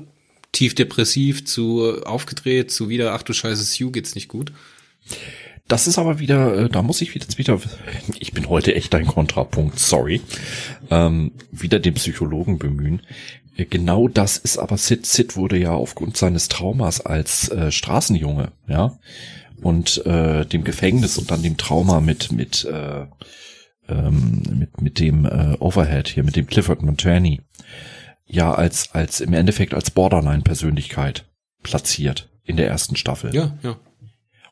tief 0.51 0.75
depressiv, 0.75 1.45
zu 1.45 2.03
aufgedreht, 2.03 2.69
zu 2.69 2.89
wieder, 2.89 3.13
ach 3.13 3.23
du 3.23 3.33
Scheiße, 3.33 3.63
Sue 3.63 3.91
geht's 3.91 4.13
nicht 4.13 4.27
gut. 4.27 4.51
Das 5.67 5.87
ist 5.87 5.97
aber 5.97 6.19
wieder, 6.19 6.65
äh, 6.65 6.69
da 6.69 6.81
muss 6.81 7.01
ich 7.01 7.15
wieder, 7.15 7.25
wieder 7.37 7.61
ich 8.19 8.33
bin 8.33 8.49
heute 8.49 8.75
echt 8.75 8.93
ein 8.93 9.07
Kontrapunkt, 9.07 9.79
sorry, 9.79 10.21
ähm, 10.91 11.31
wieder 11.51 11.79
den 11.79 11.95
Psychologen 11.95 12.59
bemühen. 12.59 13.01
Genau 13.57 14.07
das 14.07 14.37
ist 14.37 14.57
aber 14.57 14.77
Sid. 14.77 15.05
Sid 15.05 15.37
wurde 15.37 15.57
ja 15.57 15.71
aufgrund 15.71 16.17
seines 16.17 16.49
Traumas 16.49 17.01
als 17.01 17.49
äh, 17.49 17.71
Straßenjunge, 17.71 18.51
ja, 18.67 18.99
und 19.61 20.05
äh, 20.05 20.45
dem 20.45 20.63
Gefängnis 20.63 21.17
und 21.17 21.31
dann 21.31 21.41
dem 21.41 21.55
Trauma 21.55 22.01
mit 22.01 22.31
mit 22.33 22.65
äh, 22.65 23.05
ähm, 23.87 24.41
mit, 24.59 24.81
mit 24.81 24.99
dem 24.99 25.25
äh, 25.25 25.55
Overhead 25.59 26.07
hier, 26.07 26.23
mit 26.23 26.35
dem 26.35 26.47
Clifford 26.47 26.81
Montani, 26.81 27.41
ja 28.25 28.53
als, 28.53 28.91
als 28.93 29.21
im 29.21 29.33
Endeffekt 29.33 29.73
als 29.73 29.91
Borderline-Persönlichkeit 29.91 31.25
platziert 31.63 32.29
in 32.43 32.57
der 32.57 32.67
ersten 32.67 32.95
Staffel. 32.95 33.33
Ja, 33.33 33.57
ja. 33.63 33.77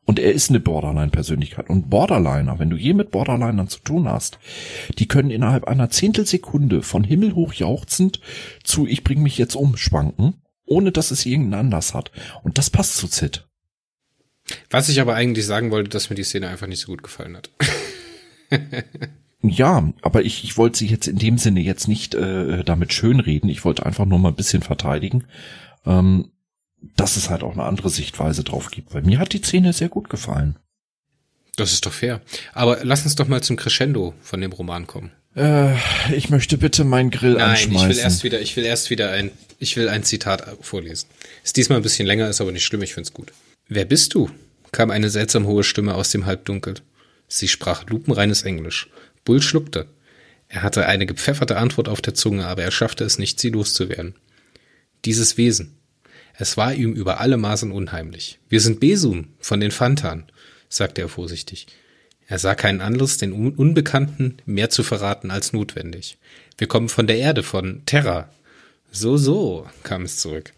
Und 0.06 0.20
er 0.20 0.34
ist 0.34 0.50
eine 0.50 0.60
Borderline-Persönlichkeit. 0.60 1.70
Und 1.70 1.90
Borderliner, 1.90 2.60
wenn 2.60 2.70
du 2.70 2.76
je 2.76 2.94
mit 2.94 3.12
Borderlinern 3.12 3.70
zu 3.70 3.80
tun 3.80 4.08
hast, 4.10 4.38
die 5.00 5.08
können 5.08 5.30
innerhalb 5.30 5.66
einer 5.66 5.90
Zehntelsekunde 5.90 6.82
von 6.82 7.04
himmelhoch 7.04 7.54
jauchzend 7.54 8.20
zu 8.64 8.86
ich 8.86 9.04
bring 9.04 9.24
mich 9.24 9.38
jetzt 9.38 9.56
um 9.56 9.78
schwanken, 9.78 10.36
ohne 10.66 10.92
dass 10.92 11.12
es 11.12 11.26
irgendeinen 11.26 11.68
Anlass 11.68 11.94
hat. 11.94 12.12
Und 12.44 12.58
das 12.58 12.70
passt 12.70 12.98
zu 12.98 13.08
Zit. 13.08 13.48
Was 14.70 14.90
ich 14.90 15.00
aber 15.00 15.16
eigentlich 15.16 15.46
sagen 15.46 15.72
wollte, 15.72 15.90
dass 15.90 16.10
mir 16.10 16.18
die 16.18 16.24
Szene 16.24 16.50
einfach 16.50 16.68
nicht 16.68 16.82
so 16.82 16.88
gut 16.88 17.04
gefallen 17.04 17.38
hat. 17.38 17.50
Ja, 19.46 19.92
aber 20.02 20.24
ich, 20.24 20.46
ich 20.46 20.58
wollte 20.58 20.78
sie 20.80 20.88
jetzt 20.88 21.08
in 21.08 21.18
dem 21.18 21.38
Sinne 21.38 21.60
jetzt 21.60 21.90
nicht 21.90 22.16
äh, 22.16 22.64
damit 22.64 22.94
schönreden. 22.94 23.50
Ich 23.50 23.66
wollte 23.66 23.86
einfach 23.86 24.06
nur 24.06 24.18
mal 24.18 24.30
ein 24.30 24.36
bisschen 24.36 24.64
verteidigen, 24.64 25.26
ähm, 25.86 26.32
dass 26.96 27.18
es 27.18 27.30
halt 27.30 27.44
auch 27.44 27.54
eine 27.54 27.64
andere 27.64 27.90
Sichtweise 27.90 28.44
drauf 28.44 28.72
gibt. 28.72 28.94
Weil 28.94 29.04
mir 29.04 29.20
hat 29.20 29.34
die 29.34 29.42
Szene 29.42 29.74
sehr 29.74 29.90
gut 29.90 30.10
gefallen. 30.10 30.58
Das 31.56 31.72
ist 31.72 31.86
doch 31.86 31.94
fair. 31.94 32.22
Aber 32.54 32.80
lass 32.84 33.04
uns 33.04 33.16
doch 33.16 33.28
mal 33.28 33.44
zum 33.44 33.56
Crescendo 33.58 34.14
von 34.22 34.42
dem 34.42 34.52
Roman 34.52 34.88
kommen. 34.88 35.12
Äh, 35.36 35.76
ich 36.16 36.30
möchte 36.30 36.58
bitte 36.58 36.84
meinen 36.84 37.12
Grill 37.12 37.34
Nein, 37.34 37.52
anschmeißen. 37.52 37.92
ich 37.92 37.98
will 37.98 38.04
erst 38.04 38.24
wieder, 38.24 38.42
ich 38.42 38.56
will 38.56 38.66
erst 38.66 38.90
wieder 38.90 39.12
ein, 39.12 39.32
ich 39.60 39.78
will 39.78 39.90
ein 39.90 40.04
Zitat 40.04 40.58
vorlesen. 40.62 41.08
Ist 41.44 41.58
diesmal 41.58 41.78
ein 41.80 41.84
bisschen 41.84 42.08
länger, 42.08 42.30
ist 42.30 42.42
aber 42.42 42.52
nicht 42.52 42.66
schlimm, 42.66 42.82
ich 42.82 42.94
find's 42.94 43.14
gut. 43.14 43.34
Wer 43.68 43.86
bist 43.86 44.14
du? 44.14 44.30
kam 44.72 44.90
eine 44.90 45.10
seltsam 45.10 45.46
hohe 45.46 45.64
Stimme 45.64 45.94
aus 45.94 46.10
dem 46.10 46.26
Halbdunkel. 46.26 46.76
Sie 47.28 47.48
sprach 47.48 47.88
lupenreines 47.88 48.42
Englisch. 48.42 48.90
Bull 49.24 49.42
schluckte. 49.42 49.88
Er 50.50 50.64
hatte 50.64 50.88
eine 50.88 51.06
gepfefferte 51.06 51.58
Antwort 51.58 51.88
auf 51.88 52.02
der 52.02 52.16
Zunge, 52.16 52.46
aber 52.48 52.64
er 52.64 52.72
schaffte 52.72 53.04
es 53.04 53.18
nicht, 53.18 53.40
sie 53.40 53.50
loszuwerden. 53.50 54.16
Dieses 55.06 55.38
Wesen. 55.38 55.78
Es 56.36 56.58
war 56.58 56.74
ihm 56.74 56.94
über 56.94 57.20
alle 57.20 57.38
Maßen 57.38 57.72
unheimlich. 57.72 58.40
Wir 58.50 58.60
sind 58.60 58.80
Besum 58.80 59.30
von 59.40 59.60
den 59.60 59.72
Fantan, 59.72 60.26
sagte 60.68 61.02
er 61.02 61.10
vorsichtig. 61.10 61.68
Er 62.28 62.40
sah 62.40 62.56
keinen 62.56 62.82
Anlass, 62.82 63.18
den 63.18 63.34
Unbekannten 63.34 64.38
mehr 64.46 64.70
zu 64.70 64.84
verraten 64.84 65.30
als 65.30 65.54
notwendig. 65.54 66.18
Wir 66.58 66.68
kommen 66.68 66.90
von 66.90 67.06
der 67.06 67.18
Erde, 67.18 67.44
von 67.44 67.84
Terra. 67.86 68.30
So, 68.92 69.18
so, 69.18 69.68
kam 69.84 70.04
es 70.04 70.18
zurück. 70.18 70.54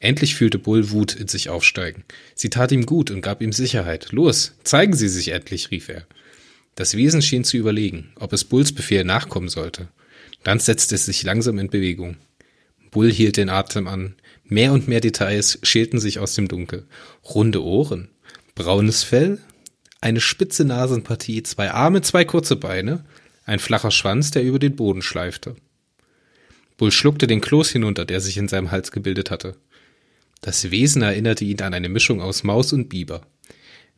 Endlich 0.00 0.36
fühlte 0.36 0.58
Bull 0.58 0.90
Wut 0.90 1.14
in 1.14 1.28
sich 1.28 1.48
aufsteigen. 1.48 2.04
Sie 2.34 2.50
tat 2.50 2.72
ihm 2.72 2.86
gut 2.86 3.10
und 3.10 3.20
gab 3.20 3.42
ihm 3.42 3.52
Sicherheit. 3.52 4.12
Los, 4.12 4.54
zeigen 4.62 4.94
Sie 4.94 5.08
sich 5.08 5.28
endlich, 5.28 5.70
rief 5.70 5.88
er. 5.88 6.06
Das 6.76 6.96
Wesen 6.96 7.22
schien 7.22 7.44
zu 7.44 7.56
überlegen, 7.56 8.12
ob 8.14 8.32
es 8.32 8.44
Bulls 8.44 8.72
Befehl 8.72 9.04
nachkommen 9.04 9.48
sollte. 9.48 9.88
Dann 10.44 10.60
setzte 10.60 10.94
es 10.94 11.06
sich 11.06 11.24
langsam 11.24 11.58
in 11.58 11.68
Bewegung. 11.68 12.16
Bull 12.90 13.12
hielt 13.12 13.36
den 13.36 13.48
Atem 13.48 13.86
an. 13.86 14.14
Mehr 14.44 14.72
und 14.72 14.88
mehr 14.88 15.00
Details 15.00 15.58
schälten 15.62 16.00
sich 16.00 16.18
aus 16.18 16.34
dem 16.34 16.48
Dunkel. 16.48 16.86
Runde 17.24 17.62
Ohren, 17.62 18.08
braunes 18.54 19.02
Fell, 19.02 19.38
eine 20.00 20.20
spitze 20.20 20.64
Nasenpartie, 20.64 21.42
zwei 21.42 21.70
Arme, 21.70 22.02
zwei 22.02 22.24
kurze 22.24 22.56
Beine, 22.56 23.04
ein 23.44 23.58
flacher 23.58 23.90
Schwanz, 23.90 24.30
der 24.30 24.42
über 24.44 24.58
den 24.58 24.76
Boden 24.76 25.02
schleifte. 25.02 25.56
Bull 26.76 26.92
schluckte 26.92 27.26
den 27.26 27.40
Kloß 27.40 27.70
hinunter, 27.70 28.04
der 28.04 28.20
sich 28.20 28.38
in 28.38 28.48
seinem 28.48 28.70
Hals 28.70 28.92
gebildet 28.92 29.30
hatte. 29.30 29.56
Das 30.40 30.70
Wesen 30.70 31.02
erinnerte 31.02 31.44
ihn 31.44 31.60
an 31.60 31.74
eine 31.74 31.88
Mischung 31.88 32.20
aus 32.20 32.44
Maus 32.44 32.72
und 32.72 32.88
Biber. 32.88 33.22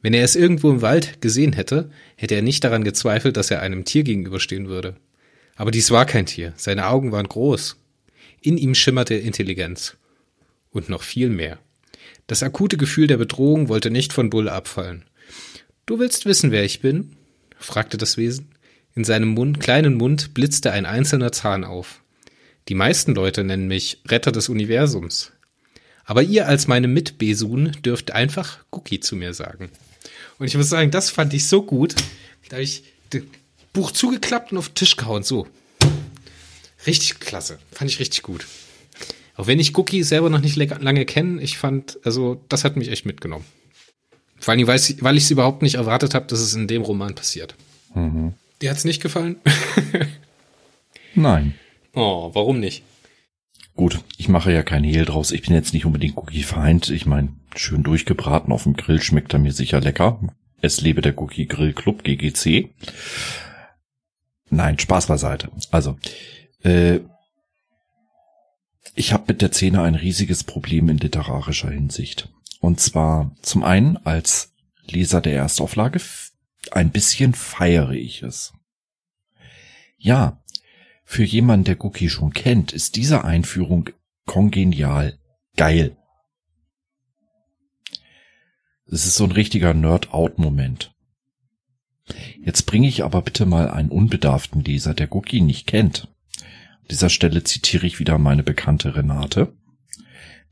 Wenn 0.03 0.15
er 0.15 0.25
es 0.25 0.37
irgendwo 0.37 0.71
im 0.71 0.81
Wald 0.81 1.21
gesehen 1.21 1.53
hätte, 1.53 1.91
hätte 2.17 2.35
er 2.35 2.43
nicht 2.43 2.65
daran 2.65 2.85
gezweifelt, 2.85 3.37
dass 3.37 3.51
er 3.51 3.61
einem 3.61 3.85
Tier 3.85 4.03
gegenüberstehen 4.03 4.69
würde. 4.69 4.97
Aber 5.57 5.71
dies 5.71 5.91
war 5.91 6.07
kein 6.07 6.25
Tier, 6.25 6.55
seine 6.57 6.87
Augen 6.87 7.13
waren 7.13 7.29
groß. 7.29 7.77
In 8.41 8.57
ihm 8.57 8.75
schimmerte 8.75 9.15
Intelligenz. 9.15 9.97
Und 10.71 10.89
noch 10.89 11.03
viel 11.03 11.29
mehr. 11.29 11.59
Das 12.27 12.43
akute 12.43 12.77
Gefühl 12.77 13.07
der 13.07 13.17
Bedrohung 13.17 13.69
wollte 13.69 13.91
nicht 13.91 14.13
von 14.13 14.31
Bull 14.31 14.49
abfallen. 14.49 15.05
Du 15.87 15.99
willst 15.99 16.27
wissen, 16.27 16.51
wer 16.51 16.65
ich 16.65 16.81
bin? 16.81 17.17
fragte 17.59 17.99
das 17.99 18.17
Wesen. 18.17 18.51
In 18.95 19.05
seinem 19.05 19.29
Mund, 19.29 19.61
kleinen 19.61 19.95
Mund 19.95 20.35
blitzte 20.35 20.73
ein 20.73 20.87
einzelner 20.87 21.33
Zahn 21.33 21.65
auf. 21.65 22.03
Die 22.69 22.75
meisten 22.75 23.15
Leute 23.15 23.45
nennen 23.45 23.69
mich 23.69 24.01
Retter 24.07 24.33
des 24.33 24.49
Universums. 24.49 25.33
Aber 26.05 26.23
ihr 26.23 26.49
als 26.49 26.67
meine 26.67 26.89
Mitbesun 26.89 27.73
dürft 27.85 28.13
einfach 28.13 28.65
Cookie 28.71 29.01
zu 29.01 29.17
mir 29.17 29.35
sagen. 29.35 29.71
Und 30.39 30.47
ich 30.47 30.57
muss 30.57 30.69
sagen, 30.69 30.91
das 30.91 31.11
fand 31.11 31.35
ich 31.35 31.47
so 31.47 31.63
gut. 31.63 31.95
Da 32.49 32.57
habe 32.57 32.63
ich 32.63 32.85
das 33.11 33.23
Buch 33.73 33.91
zugeklappt 33.91 34.53
und 34.53 34.59
auf 34.59 34.71
den 34.71 34.75
Tisch 34.77 34.97
gehauen. 34.97 35.23
So. 35.23 35.47
Richtig 36.87 37.21
klasse. 37.21 37.59
Fand 37.73 37.91
ich 37.91 38.01
richtig 38.01 38.23
gut. 38.23 38.47
Auch 39.37 39.47
wenn 39.47 39.59
ich 39.61 39.77
Cookie 39.77 40.03
selber 40.03 40.31
noch 40.31 40.41
nicht 40.41 40.57
lange 40.57 41.05
kenne, 41.07 41.41
ich 41.41 41.59
fand, 41.59 41.99
also 42.05 42.43
das 42.49 42.65
hat 42.65 42.77
mich 42.77 42.91
echt 42.91 43.07
mitgenommen. 43.07 43.45
Vor 44.39 44.53
allem, 44.53 44.67
weil 44.67 45.17
ich 45.17 45.25
es 45.25 45.31
überhaupt 45.31 45.63
nicht 45.63 45.75
erwartet 45.75 46.15
habe, 46.15 46.27
dass 46.27 46.41
es 46.41 46.55
in 46.55 46.69
dem 46.69 46.83
Roman 46.83 47.15
passiert. 47.15 47.55
Mhm. 47.95 48.35
Dir 48.61 48.71
hat's 48.71 48.85
nicht 48.85 49.03
gefallen? 49.03 49.37
Nein. 51.15 51.55
Oh, 51.95 52.31
warum 52.35 52.61
nicht? 52.61 52.83
Gut, 53.75 54.01
ich 54.19 54.29
mache 54.29 54.53
ja 54.53 54.63
kein 54.63 54.85
Hehl 54.85 55.05
draus. 55.05 55.33
Ich 55.33 55.43
bin 55.43 55.55
jetzt 55.55 55.73
nicht 55.73 55.87
unbedingt 55.87 56.17
Cookie-Feind. 56.17 56.91
Ich 56.91 57.07
meine, 57.07 57.31
schön 57.57 57.83
durchgebraten 57.83 58.53
auf 58.53 58.65
dem 58.65 58.75
Grill 58.75 59.01
schmeckt 59.01 59.33
er 59.33 59.39
mir 59.39 59.53
sicher 59.53 59.81
lecker. 59.81 60.21
Es 60.61 60.81
lebe 60.81 61.01
der 61.01 61.19
Cookie 61.19 61.47
Grill 61.47 61.73
Club 61.73 62.05
GGC. 62.05 62.69
Nein, 64.51 64.79
Spaß 64.79 65.07
beiseite. 65.07 65.49
Also, 65.71 65.97
äh, 66.63 67.01
ich 68.95 69.13
habe 69.13 69.25
mit 69.29 69.43
der 69.43 69.53
Szene 69.53 69.83
ein 69.83 69.95
riesiges 69.95 70.45
Problem 70.45 70.89
in 70.89 70.99
literarischer 70.99 71.71
Hinsicht. 71.71 72.29
Und 72.61 72.81
zwar 72.81 73.35
zum 73.43 73.65
einen 73.65 73.97
als 73.99 74.53
Leser 74.87 75.21
der 75.21 75.37
Erstauflage 75.37 76.01
ein 76.71 76.91
bisschen 76.91 77.33
feiere 77.35 77.93
ich 77.93 78.23
es. 78.23 78.53
Ja, 79.97 80.43
für 81.05 81.25
jemanden, 81.25 81.65
der 81.65 81.85
Cookie 81.85 82.09
schon 82.09 82.33
kennt, 82.33 82.73
ist 82.73 82.97
diese 82.97 83.25
Einführung 83.25 83.91
kongenial 84.27 85.19
geil. 85.57 85.97
Es 88.87 89.07
ist 89.07 89.17
so 89.17 89.25
ein 89.25 89.33
richtiger 89.33 89.73
Nerd-Out-Moment. 89.73 90.95
Jetzt 92.45 92.63
bringe 92.67 92.89
ich 92.89 93.05
aber 93.05 93.23
bitte 93.23 93.47
mal 93.47 93.71
einen 93.71 93.89
unbedarften 93.89 94.65
Leser, 94.65 94.95
der 94.95 95.15
Cookie 95.15 95.41
nicht 95.41 95.67
kennt. 95.67 96.09
An 96.91 96.95
dieser 96.95 97.09
Stelle 97.09 97.45
zitiere 97.45 97.87
ich 97.87 98.01
wieder 98.01 98.19
meine 98.19 98.43
bekannte 98.43 98.97
Renate, 98.97 99.53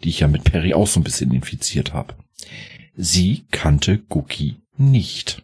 die 0.04 0.08
ich 0.08 0.20
ja 0.20 0.28
mit 0.28 0.44
Perry 0.44 0.72
auch 0.72 0.86
so 0.86 1.00
ein 1.00 1.02
bisschen 1.02 1.32
infiziert 1.34 1.92
habe. 1.92 2.14
Sie 2.94 3.44
kannte 3.50 4.04
Cookie 4.08 4.58
nicht. 4.76 5.42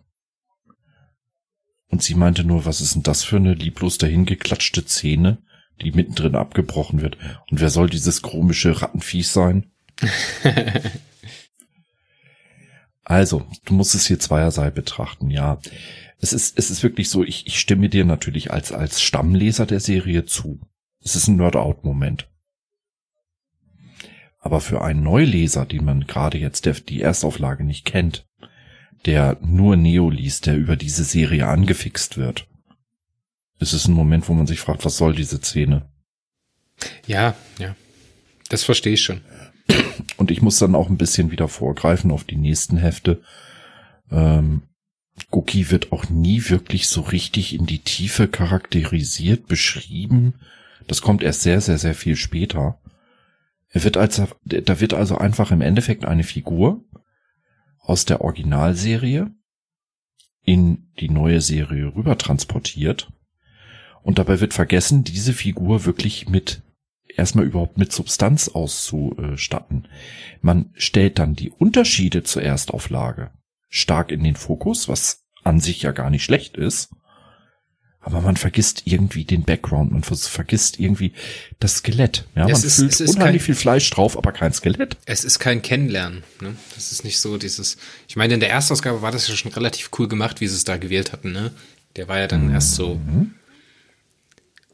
Und 1.89 2.05
sie 2.05 2.15
meinte 2.15 2.45
nur, 2.45 2.65
was 2.65 2.81
ist 2.81 2.95
denn 2.95 3.03
das 3.03 3.25
für 3.25 3.39
eine 3.39 3.55
lieblos 3.55 3.99
dahingeklatschte 3.99 4.87
Szene, 4.87 5.39
die 5.83 5.91
mittendrin 5.91 6.37
abgebrochen 6.37 7.03
wird? 7.03 7.19
Und 7.51 7.61
wer 7.61 7.71
soll 7.71 7.91
dieses 7.91 8.23
komische 8.23 8.81
Rattenviech 8.81 9.27
sein? 9.27 9.73
also, 13.03 13.45
du 13.65 13.75
musst 13.75 13.97
es 13.97 14.07
hier 14.07 14.21
zweierlei 14.21 14.71
betrachten, 14.71 15.29
ja. 15.29 15.61
Es 16.21 16.33
ist, 16.33 16.57
es 16.57 16.71
ist 16.71 16.85
wirklich 16.85 17.09
so, 17.09 17.25
ich, 17.25 17.49
ich 17.49 17.59
stimme 17.59 17.89
dir 17.89 18.05
natürlich 18.05 18.53
als, 18.53 18.71
als 18.71 19.03
Stammleser 19.03 19.67
der 19.67 19.81
Serie 19.81 20.25
zu. 20.25 20.61
Es 21.05 21.15
ist 21.15 21.29
ein 21.29 21.37
Nerd-Out-Moment. 21.37 22.29
Aber 24.41 24.61
für 24.61 24.83
einen 24.83 25.03
Neuleser, 25.03 25.67
den 25.67 25.85
man 25.85 26.07
gerade 26.07 26.39
jetzt 26.39 26.67
der, 26.67 26.75
die 26.75 27.03
Erstauflage 27.03 27.63
nicht 27.63 27.85
kennt, 27.85 28.27
der 29.05 29.39
nur 29.43 29.77
Neo 29.77 30.11
liest, 30.11 30.47
der 30.47 30.57
über 30.57 30.77
diese 30.77 31.05
Serie 31.05 31.47
angefixt 31.47 32.17
wird. 32.17 32.49
Es 33.59 33.73
ist 33.73 33.87
ein 33.87 33.95
Moment, 33.95 34.29
wo 34.29 34.35
man 34.35 34.47
sich 34.47 34.61
fragt, 34.61 34.85
was 34.85 34.97
soll 34.97 35.15
diese 35.15 35.39
Szene? 35.39 35.89
Ja, 37.07 37.37
ja. 37.59 37.77
Das 38.49 38.65
verstehe 38.65 38.95
ich 38.95 39.03
schon. 39.03 39.21
Und 40.17 40.31
ich 40.31 40.43
muss 40.43 40.59
dann 40.59 40.75
auch 40.75 40.89
ein 40.89 40.99
bisschen 40.99 41.31
wieder 41.31 41.49
vorgreifen 41.49 42.11
auf 42.11 42.25
die 42.25 42.37
nächsten 42.37 42.77
Hefte. 42.77 43.23
Ähm, 44.11 44.63
Goki 45.31 45.71
wird 45.71 45.93
auch 45.93 46.09
nie 46.09 46.49
wirklich 46.49 46.89
so 46.89 47.01
richtig 47.03 47.55
in 47.55 47.67
die 47.67 47.79
Tiefe 47.79 48.29
charakterisiert, 48.29 49.47
beschrieben. 49.47 50.35
Das 50.87 51.03
kommt 51.03 51.23
erst 51.23 51.43
sehr, 51.43 51.61
sehr, 51.61 51.79
sehr 51.79 51.95
viel 51.95 52.17
später. 52.17 52.81
Er 53.71 53.85
wird 53.85 53.97
als, 53.97 54.23
da 54.45 54.81
wird 54.81 54.95
also 54.95 55.19
einfach 55.19 55.51
im 55.51 55.61
Endeffekt 55.61 56.05
eine 56.05 56.25
Figur, 56.25 56.85
aus 57.85 58.05
der 58.07 58.23
Originalserie 58.23 59.31
in 60.43 60.91
die 61.01 61.11
neue 61.11 61.41
Serie 61.41 61.95
rüber 61.95 62.17
transportiert. 62.19 63.13
Und 64.03 64.19
dabei 64.19 64.41
wird 64.41 64.55
vergessen, 64.55 65.05
diese 65.05 65.33
Figur 65.33 65.85
wirklich 65.85 66.29
mit 66.29 66.63
erstmal 67.09 67.45
überhaupt 67.45 67.79
mit 67.79 67.93
Substanz 67.93 68.49
auszustatten. 68.49 69.89
Man 70.41 70.71
stellt 70.75 71.19
dann 71.19 71.35
die 71.35 71.51
Unterschiede 71.51 72.23
zur 72.23 72.43
Erstauflage 72.43 73.31
stark 73.69 74.13
in 74.13 74.23
den 74.23 74.37
Fokus, 74.37 74.89
was 74.89 75.25
an 75.43 75.61
sich 75.61 75.83
ja 75.83 75.93
gar 75.93 76.11
nicht 76.11 76.25
schlecht 76.25 76.57
ist 76.57 76.91
aber 78.05 78.21
man 78.21 78.37
vergisst 78.37 78.83
irgendwie 78.85 79.25
den 79.25 79.45
Background, 79.45 79.93
man 79.93 80.03
vergisst 80.03 80.79
irgendwie 80.79 81.13
das 81.59 81.77
Skelett. 81.77 82.25
Ja, 82.37 82.47
es 82.47 82.59
man 82.59 82.89
ist, 82.89 82.99
fühlt 82.99 83.09
unheimlich 83.11 83.41
kein, 83.41 83.47
viel 83.47 83.55
Fleisch 83.55 83.89
drauf, 83.91 84.19
aber 84.19 84.33
kein 84.33 84.53
Skelett. 84.53 84.99
Es 85.07 85.25
ist 85.25 85.39
kein 85.39 85.63
Kennenlernen. 85.63 86.23
Ne? 86.41 86.55
Das 86.75 86.93
ist 86.93 87.03
nicht 87.03 87.19
so 87.19 87.39
dieses. 87.39 87.79
Ich 88.07 88.17
meine, 88.17 88.35
in 88.35 88.41
der 88.41 88.51
Erstausgabe 88.51 89.01
war 89.01 89.11
das 89.11 89.27
ja 89.29 89.35
schon 89.35 89.53
relativ 89.53 89.91
cool 89.99 90.07
gemacht, 90.07 90.43
wie 90.43 90.47
sie 90.47 90.55
es 90.55 90.65
da 90.65 90.77
gewählt 90.77 91.13
hatten. 91.13 91.33
Ne? 91.33 91.53
Der 91.97 92.07
war 92.07 92.19
ja 92.19 92.27
dann 92.27 92.49
mhm. 92.49 92.55
erst 92.55 92.75
so. 92.75 93.01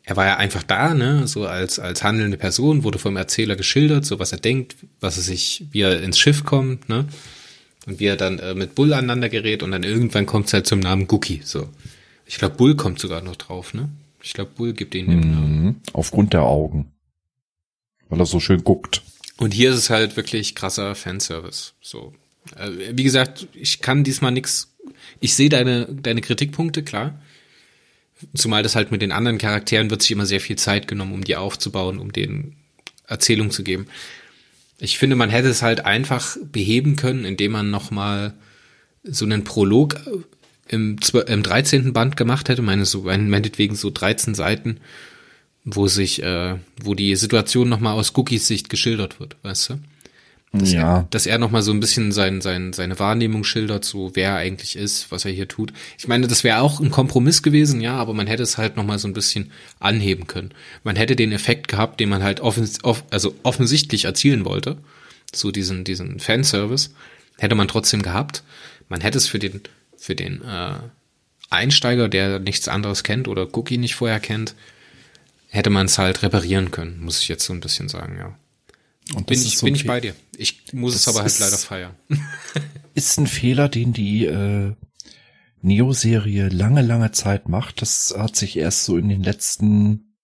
Er 0.03 0.17
war 0.17 0.27
ja 0.27 0.37
einfach 0.39 0.65
da, 0.65 0.93
ne, 0.93 1.29
so 1.29 1.47
als 1.47 1.79
als 1.79 2.03
handelnde 2.03 2.37
Person, 2.37 2.83
wurde 2.83 2.99
vom 2.99 3.17
Erzähler 3.17 3.55
geschildert, 3.55 4.05
so 4.05 4.19
was 4.19 4.33
er 4.33 4.39
denkt, 4.39 4.75
was 4.99 5.19
er 5.19 5.23
sich, 5.23 5.67
wie 5.71 5.83
er 5.83 6.03
ins 6.03 6.19
Schiff 6.19 6.43
kommt, 6.45 6.89
ne, 6.89 7.07
und 7.87 8.01
wie 8.01 8.07
er 8.07 8.17
dann 8.17 8.41
äh, 8.41 8.55
mit 8.55 8.75
Bull 8.75 8.93
aneinander 8.93 9.29
gerät 9.29 9.63
und 9.63 9.71
dann 9.71 9.85
irgendwann 9.85 10.27
kommt 10.27 10.49
es 10.49 10.53
halt 10.53 10.67
zum 10.67 10.81
Namen 10.81 11.07
Gookie, 11.07 11.43
so. 11.45 11.69
Ich 12.31 12.39
glaube, 12.39 12.55
Bull 12.55 12.77
kommt 12.77 13.01
sogar 13.01 13.23
noch 13.23 13.35
drauf, 13.35 13.75
ne? 13.75 13.89
Ich 14.23 14.35
glaube, 14.35 14.53
Bull 14.55 14.73
gibt 14.73 14.95
ihn 14.95 15.11
den 15.11 15.19
Namen. 15.19 15.65
Mhm. 15.65 15.81
Aufgrund 15.93 16.33
der 16.33 16.43
Augen. 16.43 16.93
Weil 18.09 18.21
er 18.21 18.27
so 18.27 18.39
schön 18.39 18.63
guckt. 18.63 19.03
Und 19.39 19.53
hier 19.53 19.71
ist 19.71 19.79
es 19.79 19.91
halt 19.91 20.17
wirklich 20.17 20.55
krasser 20.55 20.95
Fanservice. 20.95 21.73
So. 21.81 22.15
Also, 22.55 22.79
wie 22.93 23.03
gesagt, 23.03 23.49
ich 23.53 23.81
kann 23.81 24.05
diesmal 24.05 24.31
nix. 24.31 24.73
Ich 25.19 25.35
sehe 25.35 25.49
deine, 25.49 25.87
deine 25.87 26.21
Kritikpunkte, 26.21 26.85
klar. 26.85 27.21
Zumal 28.33 28.63
das 28.63 28.77
halt 28.77 28.93
mit 28.93 29.03
den 29.03 29.11
anderen 29.11 29.39
Charakteren 29.39 29.91
wird 29.91 30.03
sich 30.03 30.13
immer 30.13 30.27
sehr 30.27 30.41
viel 30.41 30.57
Zeit 30.57 30.87
genommen, 30.87 31.15
um 31.15 31.25
die 31.25 31.35
aufzubauen, 31.35 31.99
um 31.99 32.13
denen 32.13 32.55
Erzählung 33.09 33.51
zu 33.51 33.65
geben. 33.65 33.89
Ich 34.79 34.99
finde, 34.99 35.17
man 35.17 35.31
hätte 35.31 35.49
es 35.49 35.63
halt 35.63 35.85
einfach 35.85 36.37
beheben 36.53 36.95
können, 36.95 37.25
indem 37.25 37.51
man 37.51 37.71
nochmal 37.71 38.35
so 39.03 39.25
einen 39.25 39.43
Prolog 39.43 39.99
im, 40.71 40.99
im 41.27 41.43
13. 41.43 41.93
Band 41.93 42.17
gemacht 42.17 42.49
hätte, 42.49 42.63
meine 42.63 42.85
so, 42.85 43.03
meinetwegen 43.03 43.75
so 43.75 43.91
13 43.91 44.35
Seiten, 44.35 44.79
wo 45.65 45.89
sich, 45.89 46.23
äh, 46.23 46.57
wo 46.83 46.95
die 46.95 47.17
Situation 47.17 47.69
nochmal 47.69 47.95
aus 47.95 48.17
Cookies 48.17 48.47
Sicht 48.47 48.71
geschildert 48.71 49.21
wird, 49.21 49.37
weißt 49.43 49.71
du? 49.71 49.79
Dass 50.53 50.73
ja. 50.73 50.99
Er, 50.99 51.07
dass 51.11 51.27
er 51.27 51.39
nochmal 51.39 51.63
so 51.63 51.71
ein 51.71 51.79
bisschen 51.79 52.11
sein, 52.11 52.41
sein, 52.41 52.73
seine 52.73 52.99
Wahrnehmung 52.99 53.45
schildert, 53.45 53.85
so 53.85 54.13
wer 54.15 54.31
er 54.31 54.37
eigentlich 54.37 54.75
ist, 54.75 55.13
was 55.13 55.25
er 55.25 55.31
hier 55.31 55.47
tut. 55.47 55.73
Ich 55.97 56.09
meine, 56.09 56.27
das 56.27 56.43
wäre 56.43 56.61
auch 56.61 56.81
ein 56.81 56.91
Kompromiss 56.91 57.43
gewesen, 57.43 57.81
ja, 57.81 57.95
aber 57.95 58.15
man 58.15 58.27
hätte 58.27 58.43
es 58.43 58.59
halt 58.59 58.77
nochmal 58.77 58.99
so 58.99 59.07
ein 59.07 59.13
bisschen 59.13 59.53
anheben 59.79 60.27
können. 60.27 60.51
Man 60.83 60.97
hätte 60.97 61.15
den 61.15 61.31
Effekt 61.31 61.69
gehabt, 61.69 62.01
den 62.01 62.09
man 62.09 62.25
halt 62.25 62.41
offens 62.41 62.83
off 62.83 63.05
also 63.11 63.35
offensichtlich 63.45 64.07
erzielen 64.07 64.45
wollte, 64.45 64.79
so 65.33 65.53
diesen, 65.53 65.85
diesen 65.85 66.19
Fanservice, 66.19 66.91
hätte 67.39 67.55
man 67.55 67.69
trotzdem 67.69 68.03
gehabt. 68.03 68.43
Man 68.89 69.03
hätte 69.03 69.19
es 69.19 69.29
für 69.29 69.39
den 69.39 69.61
für 70.01 70.17
den 70.17 70.43
äh, 70.43 70.79
Einsteiger, 71.51 72.09
der 72.09 72.39
nichts 72.39 72.69
anderes 72.69 73.05
kennt 73.05 73.29
oder 73.29 73.55
Cookie 73.57 73.79
nicht 73.79 73.95
vorher 73.95 74.19
kennt, 74.19 74.55
hätte 75.49 75.71
man 75.71 75.87
es 75.87 75.99
halt 75.99 76.23
reparieren 76.23 76.71
können, 76.71 77.01
muss 77.01 77.21
ich 77.21 77.29
jetzt 77.29 77.45
so 77.45 77.53
ein 77.53 77.61
bisschen 77.61 77.89
sagen, 77.89 78.17
ja. 78.19 78.37
Und 79.15 79.27
bin 79.27 79.41
ich, 79.41 79.59
so 79.59 79.67
bin 79.67 79.75
ich 79.75 79.87
bei 79.87 80.01
dir. 80.01 80.15
Ich 80.37 80.73
muss 80.73 80.95
es 80.95 81.09
aber 81.09 81.23
halt 81.23 81.39
leider 81.39 81.59
feiern. 81.59 81.97
ist 82.95 83.19
ein 83.19 83.27
Fehler, 83.27 83.69
den 83.69 83.93
die 83.93 84.27
äh, 84.27 84.73
Neo-Serie 85.63 86.49
lange, 86.49 86.83
lange 86.83 87.11
Zeit 87.11 87.49
macht. 87.49 87.83
Das 87.83 88.15
hat 88.17 88.37
sich 88.37 88.57
erst 88.57 88.85
so 88.85 88.97
in 88.97 89.09
den 89.09 89.23
letzten 89.23 90.15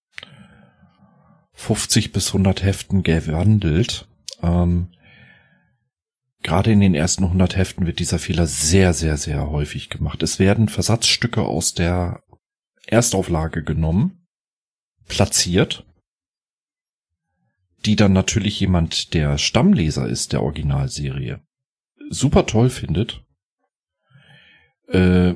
50 1.55 2.13
bis 2.13 2.29
100 2.29 2.63
Heften 2.63 3.03
gewandelt. 3.03 4.07
Ähm, 4.43 4.89
Gerade 6.47 6.71
in 6.71 6.79
den 6.79 6.95
ersten 6.95 7.25
100 7.25 7.57
Heften 7.57 7.89
wird 7.89 7.99
dieser 7.99 8.21
Fehler 8.21 8.47
sehr, 8.47 8.95
sehr, 8.95 9.17
sehr 9.17 9.51
häufig 9.51 9.91
gemacht. 9.91 10.23
Es 10.23 10.39
werden 10.39 10.69
Versatzstücke 10.69 11.43
aus 11.43 11.75
der 11.75 12.23
Erstauflage 12.87 13.65
genommen, 13.65 14.29
platziert, 15.09 15.85
die 17.85 17.97
dann 17.97 18.13
natürlich 18.13 18.61
jemand, 18.61 19.13
der 19.13 19.39
Stammleser 19.39 20.07
ist 20.07 20.33
der 20.33 20.41
Originalserie, 20.45 21.41
super 22.11 22.47
toll 22.47 22.71
findet. 22.71 23.25
Äh, 24.87 25.35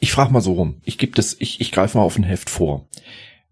ich 0.00 0.12
frage 0.12 0.32
mal 0.32 0.40
so 0.40 0.54
rum. 0.54 0.80
Ich 0.86 0.96
gebe 0.96 1.12
das, 1.12 1.36
ich, 1.40 1.60
ich 1.60 1.72
greife 1.72 1.98
mal 1.98 2.04
auf 2.04 2.16
ein 2.16 2.24
Heft 2.24 2.48
vor. 2.48 2.88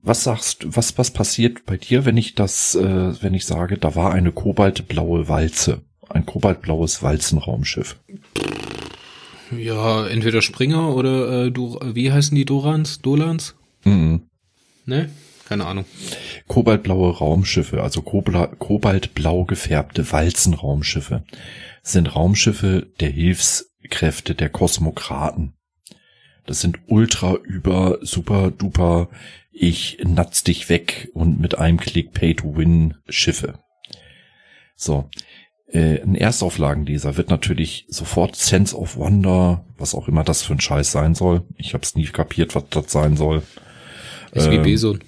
Was 0.01 0.25
sagst 0.25 0.65
was, 0.75 0.97
was 0.97 1.11
passiert 1.11 1.67
bei 1.67 1.77
dir, 1.77 2.07
wenn 2.07 2.17
ich 2.17 2.35
das, 2.35 2.75
äh, 2.75 3.23
wenn 3.23 3.35
ich 3.35 3.45
sage, 3.45 3.77
da 3.77 3.95
war 3.95 4.15
eine 4.15 4.33
kobaltblaue 4.33 5.29
Walze? 5.29 5.83
Ein 6.09 6.27
kobaltblaues 6.27 7.03
Walzenraumschiff. 7.03 7.97
Ja, 9.57 10.07
entweder 10.07 10.43
Springer 10.43 10.95
oder 10.95 11.47
äh, 11.47 11.51
du, 11.51 11.79
wie 11.83 12.11
heißen 12.11 12.35
die 12.35 12.45
Dorans? 12.45 13.01
Dolans? 13.01 13.55
Mhm. 13.85 14.23
Ne? 14.85 15.11
Keine 15.49 15.67
Ahnung. 15.67 15.85
Kobaltblaue 16.49 17.19
Raumschiffe, 17.19 17.83
also 17.83 18.03
kobaltblau 18.03 19.45
gefärbte 19.45 20.11
Walzenraumschiffe, 20.11 21.23
sind 21.83 22.17
Raumschiffe 22.17 22.89
der 22.99 23.11
Hilfskräfte 23.11 24.35
der 24.35 24.49
Kosmokraten. 24.49 25.55
Das 26.47 26.61
sind 26.61 26.79
ultra 26.87 27.35
über 27.35 27.99
super 28.03 28.51
duper 28.51 29.09
ich 29.59 29.99
natz 30.05 30.45
dich 30.45 30.69
weg 30.69 31.09
und 31.15 31.41
mit 31.41 31.57
einem 31.57 31.79
Klick 31.79 32.13
Pay 32.13 32.35
to 32.35 32.57
Win 32.57 32.95
Schiffe. 33.09 33.59
So. 34.77 35.09
Äh, 35.69 36.01
ein 36.01 36.15
Erstauflagenleser 36.15 37.17
wird 37.17 37.31
natürlich 37.31 37.87
sofort 37.89 38.37
Sense 38.37 38.77
of 38.77 38.97
Wonder, 38.97 39.65
was 39.77 39.95
auch 39.95 40.09
immer 40.09 40.23
das 40.23 40.43
für 40.43 40.53
ein 40.53 40.61
Scheiß 40.61 40.93
sein 40.93 41.15
soll. 41.15 41.43
Ich 41.57 41.75
habe 41.75 41.83
es 41.83 41.97
nie 41.97 42.05
kapiert, 42.05 42.55
was 42.55 42.65
das 42.71 42.93
sein 42.93 43.17
soll. 43.17 43.43
SGB 44.33 44.73
ähm, 44.73 44.77
so. 44.77 44.99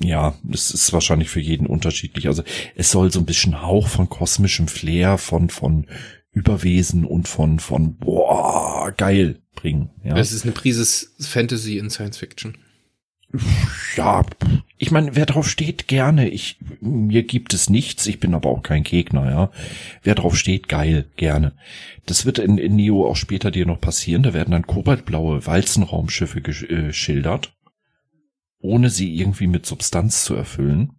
Ja, 0.00 0.34
das 0.42 0.70
ist 0.70 0.92
wahrscheinlich 0.92 1.30
für 1.30 1.40
jeden 1.40 1.66
unterschiedlich. 1.66 2.28
Also 2.28 2.42
es 2.76 2.90
soll 2.90 3.10
so 3.10 3.18
ein 3.18 3.26
bisschen 3.26 3.62
Hauch 3.62 3.88
von 3.88 4.08
kosmischem 4.08 4.68
Flair, 4.68 5.18
von 5.18 5.50
von 5.50 5.86
Überwesen 6.32 7.04
und 7.04 7.26
von 7.26 7.58
von 7.58 7.96
boah 7.96 8.92
geil 8.96 9.40
bringen. 9.54 9.90
Ja. 10.04 10.16
Es 10.16 10.32
ist 10.32 10.44
eine 10.44 10.52
Prise 10.52 11.08
Fantasy 11.18 11.78
in 11.78 11.90
Science 11.90 12.18
Fiction 12.18 12.58
ja, 13.96 14.24
ich 14.78 14.90
meine, 14.90 15.16
wer 15.16 15.26
drauf 15.26 15.48
steht, 15.48 15.88
gerne. 15.88 16.28
Ich, 16.28 16.58
mir 16.80 17.22
gibt 17.22 17.54
es 17.54 17.70
nichts, 17.70 18.06
ich 18.06 18.20
bin 18.20 18.34
aber 18.34 18.50
auch 18.50 18.62
kein 18.62 18.82
Gegner, 18.82 19.30
ja. 19.30 19.50
Wer 20.02 20.14
drauf 20.14 20.36
steht, 20.36 20.68
geil, 20.68 21.06
gerne. 21.16 21.52
Das 22.04 22.26
wird 22.26 22.38
in, 22.38 22.58
in 22.58 22.76
Neo 22.76 23.08
auch 23.08 23.16
später 23.16 23.50
dir 23.50 23.66
noch 23.66 23.80
passieren. 23.80 24.22
Da 24.22 24.34
werden 24.34 24.50
dann 24.50 24.66
kobaltblaue 24.66 25.46
Walzenraumschiffe 25.46 26.42
geschildert, 26.42 27.56
ohne 28.58 28.90
sie 28.90 29.14
irgendwie 29.14 29.46
mit 29.46 29.66
Substanz 29.66 30.24
zu 30.24 30.34
erfüllen. 30.34 30.92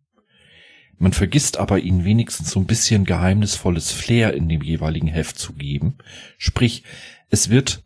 Man 0.98 1.14
vergisst 1.14 1.58
aber 1.58 1.80
ihnen 1.80 2.06
wenigstens 2.06 2.50
so 2.50 2.60
ein 2.60 2.66
bisschen 2.66 3.06
geheimnisvolles 3.06 3.92
Flair 3.92 4.34
in 4.34 4.50
dem 4.50 4.64
jeweiligen 4.64 5.08
Heft 5.08 5.38
zu 5.38 5.54
geben. 5.54 6.00
Sprich, 6.40 6.84
es 7.30 7.50
wird 7.50 7.84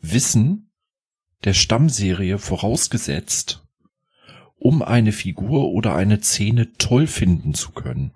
Wissen 0.00 0.70
der 1.44 1.52
Stammserie 1.52 2.38
vorausgesetzt, 2.38 3.67
um 4.58 4.82
eine 4.82 5.12
Figur 5.12 5.70
oder 5.70 5.94
eine 5.94 6.20
Szene 6.20 6.72
toll 6.78 7.06
finden 7.06 7.54
zu 7.54 7.70
können. 7.70 8.12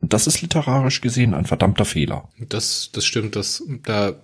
Und 0.00 0.12
das 0.12 0.26
ist 0.26 0.42
literarisch 0.42 1.00
gesehen 1.00 1.34
ein 1.34 1.46
verdammter 1.46 1.84
Fehler. 1.84 2.28
Das, 2.38 2.90
das 2.92 3.04
stimmt, 3.04 3.36
das, 3.36 3.62
da 3.84 4.14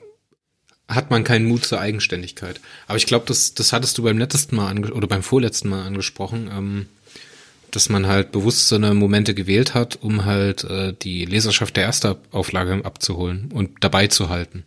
hat 0.88 1.10
man 1.10 1.24
keinen 1.24 1.46
Mut 1.46 1.64
zur 1.64 1.80
Eigenständigkeit. 1.80 2.60
Aber 2.86 2.96
ich 2.96 3.06
glaube, 3.06 3.24
das, 3.26 3.54
das 3.54 3.72
hattest 3.72 3.96
du 3.96 4.02
beim 4.02 4.18
letzten 4.18 4.56
Mal 4.56 4.68
ange 4.68 4.92
oder 4.92 5.06
beim 5.06 5.22
vorletzten 5.22 5.68
Mal 5.68 5.86
angesprochen, 5.86 6.50
ähm, 6.52 6.86
dass 7.70 7.88
man 7.88 8.06
halt 8.06 8.32
bewusst 8.32 8.68
so 8.68 8.74
eine 8.74 8.92
Momente 8.92 9.34
gewählt 9.34 9.74
hat, 9.74 10.02
um 10.02 10.24
halt 10.24 10.64
äh, 10.64 10.92
die 10.92 11.24
Leserschaft 11.24 11.76
der 11.76 11.84
Erstauflage 11.84 12.84
abzuholen 12.84 13.50
und 13.52 13.70
dabei 13.80 14.08
zu 14.08 14.28
halten. 14.28 14.64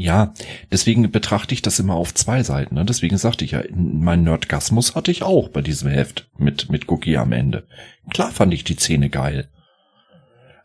Ja, 0.00 0.32
deswegen 0.70 1.10
betrachte 1.10 1.52
ich 1.54 1.60
das 1.60 1.80
immer 1.80 1.96
auf 1.96 2.14
zwei 2.14 2.44
Seiten. 2.44 2.76
Ne? 2.76 2.84
Deswegen 2.84 3.18
sagte 3.18 3.44
ich 3.44 3.50
ja, 3.50 3.64
mein 3.74 4.22
Nerdgasmus 4.22 4.94
hatte 4.94 5.10
ich 5.10 5.24
auch 5.24 5.48
bei 5.48 5.60
diesem 5.60 5.90
Heft 5.90 6.30
mit, 6.38 6.70
mit 6.70 6.88
Cookie 6.88 7.16
am 7.16 7.32
Ende. 7.32 7.66
Klar 8.08 8.30
fand 8.30 8.54
ich 8.54 8.62
die 8.62 8.76
Szene 8.76 9.10
geil. 9.10 9.48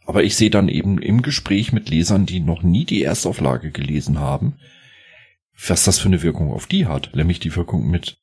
Aber 0.06 0.24
ich 0.24 0.36
sehe 0.36 0.52
dann 0.52 0.70
eben 0.70 1.02
im 1.02 1.24
Gespräch 1.24 1.74
mit 1.74 1.90
Lesern, 1.90 2.28
die 2.28 2.42
noch 2.42 2.62
nie 2.62 2.86
die 2.86 3.02
Erstauflage 3.02 3.72
gelesen 3.72 4.20
haben, 4.20 4.60
was 5.68 5.84
das 5.84 5.98
für 5.98 6.10
eine 6.10 6.22
Wirkung 6.22 6.54
auf 6.54 6.68
die 6.68 6.86
hat. 6.86 7.16
Nämlich 7.16 7.40
die 7.40 7.56
Wirkung 7.56 7.90
mit, 7.90 8.18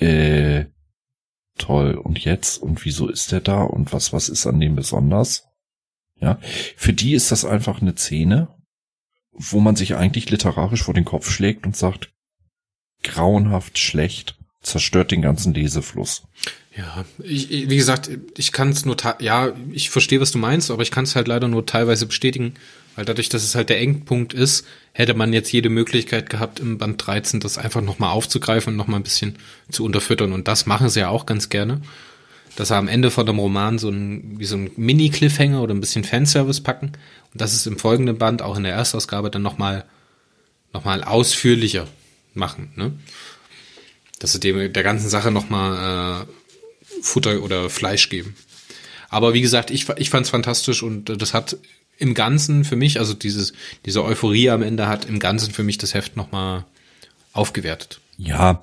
äh, 0.00 0.66
toll, 1.56 1.94
und 1.94 2.18
jetzt? 2.18 2.58
Und 2.58 2.84
wieso 2.84 3.08
ist 3.08 3.32
der 3.32 3.40
da? 3.40 3.62
Und 3.62 3.94
was, 3.94 4.12
was 4.12 4.28
ist 4.28 4.46
an 4.46 4.60
dem 4.60 4.76
besonders? 4.76 5.46
Ja, 6.20 6.38
für 6.76 6.92
die 6.92 7.14
ist 7.14 7.32
das 7.32 7.46
einfach 7.46 7.80
eine 7.80 7.96
Szene, 7.96 8.55
wo 9.38 9.60
man 9.60 9.76
sich 9.76 9.94
eigentlich 9.94 10.30
literarisch 10.30 10.82
vor 10.82 10.94
den 10.94 11.04
Kopf 11.04 11.30
schlägt 11.30 11.66
und 11.66 11.76
sagt, 11.76 12.10
grauenhaft 13.02 13.78
schlecht, 13.78 14.36
zerstört 14.62 15.10
den 15.10 15.22
ganzen 15.22 15.54
Lesefluss. 15.54 16.24
Ja, 16.76 17.04
ich, 17.22 17.50
wie 17.50 17.76
gesagt, 17.76 18.10
ich 18.36 18.52
kann 18.52 18.70
es 18.70 18.84
nur, 18.84 18.96
ja, 19.20 19.52
ich 19.72 19.88
verstehe, 19.88 20.20
was 20.20 20.32
du 20.32 20.38
meinst, 20.38 20.70
aber 20.70 20.82
ich 20.82 20.90
kann 20.90 21.04
es 21.04 21.16
halt 21.16 21.28
leider 21.28 21.48
nur 21.48 21.64
teilweise 21.64 22.06
bestätigen, 22.06 22.54
weil 22.96 23.04
dadurch, 23.04 23.28
dass 23.28 23.44
es 23.44 23.54
halt 23.54 23.70
der 23.70 23.80
Engpunkt 23.80 24.34
ist, 24.34 24.66
hätte 24.92 25.14
man 25.14 25.32
jetzt 25.32 25.52
jede 25.52 25.70
Möglichkeit 25.70 26.28
gehabt, 26.28 26.60
im 26.60 26.78
Band 26.78 27.06
13 27.06 27.40
das 27.40 27.56
einfach 27.56 27.80
nochmal 27.80 28.10
aufzugreifen 28.10 28.72
und 28.72 28.76
nochmal 28.76 29.00
ein 29.00 29.04
bisschen 29.04 29.36
zu 29.70 29.84
unterfüttern. 29.84 30.32
Und 30.32 30.48
das 30.48 30.66
machen 30.66 30.88
sie 30.90 31.00
ja 31.00 31.08
auch 31.08 31.24
ganz 31.24 31.48
gerne. 31.48 31.80
Dass 32.54 32.68
sie 32.68 32.76
am 32.76 32.88
Ende 32.88 33.10
von 33.10 33.26
dem 33.26 33.38
Roman 33.38 33.78
so 33.78 33.90
ein, 33.90 34.38
wie 34.38 34.44
so 34.44 34.56
ein 34.56 34.70
Mini-Cliffhanger 34.76 35.60
oder 35.60 35.74
ein 35.74 35.80
bisschen 35.80 36.04
Fanservice 36.04 36.62
packen 36.62 36.92
und 37.32 37.40
das 37.40 37.52
ist 37.52 37.66
im 37.66 37.78
folgenden 37.78 38.16
Band, 38.16 38.40
auch 38.40 38.56
in 38.56 38.62
der 38.62 38.72
Erstausgabe, 38.72 39.30
dann 39.30 39.42
nochmal 39.42 39.84
noch 40.72 40.84
mal 40.84 41.04
ausführlicher 41.04 41.86
machen. 42.34 42.72
Ne? 42.76 42.92
Dass 44.18 44.32
sie 44.32 44.40
dem, 44.40 44.72
der 44.72 44.82
ganzen 44.82 45.08
Sache 45.08 45.30
nochmal 45.30 46.24
äh, 46.24 47.02
Futter 47.02 47.42
oder 47.42 47.68
Fleisch 47.68 48.08
geben. 48.08 48.36
Aber 49.08 49.34
wie 49.34 49.40
gesagt, 49.40 49.70
ich, 49.70 49.88
ich 49.96 50.10
fand 50.10 50.26
es 50.26 50.30
fantastisch 50.30 50.82
und 50.82 51.20
das 51.20 51.34
hat 51.34 51.58
im 51.98 52.14
Ganzen 52.14 52.64
für 52.64 52.76
mich, 52.76 52.98
also 52.98 53.14
dieses, 53.14 53.52
diese 53.84 54.04
Euphorie 54.04 54.50
am 54.50 54.62
Ende 54.62 54.88
hat 54.88 55.04
im 55.04 55.18
Ganzen 55.18 55.52
für 55.52 55.62
mich 55.62 55.78
das 55.78 55.94
Heft 55.94 56.16
nochmal 56.16 56.64
aufgewertet. 57.32 58.00
Ja. 58.18 58.62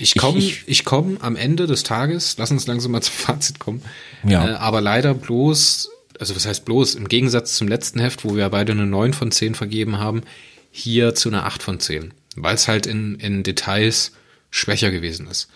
Ich 0.00 0.14
komme 0.14 0.38
ich, 0.38 0.62
ich 0.66 0.84
komm 0.84 1.16
am 1.20 1.36
Ende 1.36 1.66
des 1.66 1.84
Tages, 1.84 2.36
lass 2.38 2.50
uns 2.50 2.66
langsam 2.66 2.92
mal 2.92 3.00
zum 3.02 3.14
Fazit 3.14 3.58
kommen, 3.58 3.82
ja. 4.24 4.46
Äh, 4.46 4.52
aber 4.54 4.80
leider 4.80 5.14
bloß 5.14 5.90
also 6.20 6.36
was 6.36 6.46
heißt 6.46 6.66
bloß, 6.66 6.96
im 6.96 7.08
Gegensatz 7.08 7.54
zum 7.56 7.66
letzten 7.66 7.98
Heft, 7.98 8.24
wo 8.24 8.36
wir 8.36 8.48
beide 8.50 8.72
eine 8.72 8.86
9 8.86 9.14
von 9.14 9.32
10 9.32 9.54
vergeben 9.54 9.98
haben, 9.98 10.22
hier 10.70 11.14
zu 11.14 11.30
einer 11.30 11.46
8 11.46 11.62
von 11.62 11.80
10, 11.80 12.12
weil 12.36 12.54
es 12.54 12.68
halt 12.68 12.86
in, 12.86 13.14
in 13.16 13.42
Details 13.42 14.12
schwächer 14.50 14.90
gewesen 14.90 15.26
ist. 15.28 15.48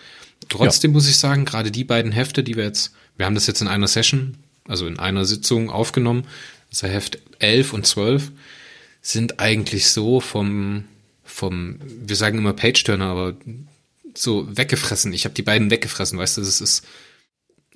Trotzdem 0.49 0.93
ja. 0.93 0.95
muss 0.95 1.09
ich 1.09 1.19
sagen, 1.19 1.45
gerade 1.45 1.71
die 1.71 1.85
beiden 1.85 2.13
Hefte, 2.13 2.43
die 2.43 2.57
wir 2.57 2.65
jetzt, 2.65 2.95
wir 3.17 3.27
haben 3.27 3.35
das 3.35 3.47
jetzt 3.47 3.61
in 3.61 3.69
einer 3.69 3.89
Session, 3.89 4.39
also 4.67 4.87
in 4.87 4.99
einer 4.99 5.27
Sitzung 5.27 5.71
aufgenommen, 5.71 6.25
das 6.71 6.83
ist 6.83 6.89
Heft 6.89 7.19
11 7.41 7.73
und 7.75 7.87
12, 7.87 8.33
sind 9.03 9.41
eigentlich 9.41 9.91
so 9.91 10.21
vom, 10.21 10.85
vom, 11.35 11.81
wir 11.83 12.15
sagen 12.15 12.39
immer 12.39 12.53
Page-Turner, 12.53 13.07
aber 13.07 13.37
so 14.15 14.47
weggefressen. 14.57 15.13
Ich 15.13 15.25
habe 15.25 15.35
die 15.35 15.43
beiden 15.43 15.69
weggefressen, 15.69 16.17
weißt 16.17 16.37
du, 16.37 16.43
das 16.43 16.61
ist 16.61 16.87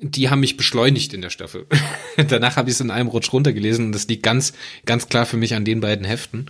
die 0.00 0.30
haben 0.30 0.38
mich 0.38 0.56
beschleunigt 0.56 1.12
in 1.12 1.22
der 1.22 1.30
Staffel. 1.30 1.66
Danach 2.28 2.54
habe 2.54 2.70
ich 2.70 2.76
es 2.76 2.80
in 2.80 2.92
einem 2.92 3.09
Rutsch 3.09 3.32
runtergelesen 3.32 3.86
und 3.86 3.92
das 3.92 4.06
liegt 4.06 4.22
ganz, 4.22 4.52
ganz 4.86 5.09
klar 5.09 5.26
für 5.26 5.36
mich 5.36 5.54
an 5.54 5.64
den 5.64 5.80
beiden 5.80 6.06
Heften. 6.06 6.46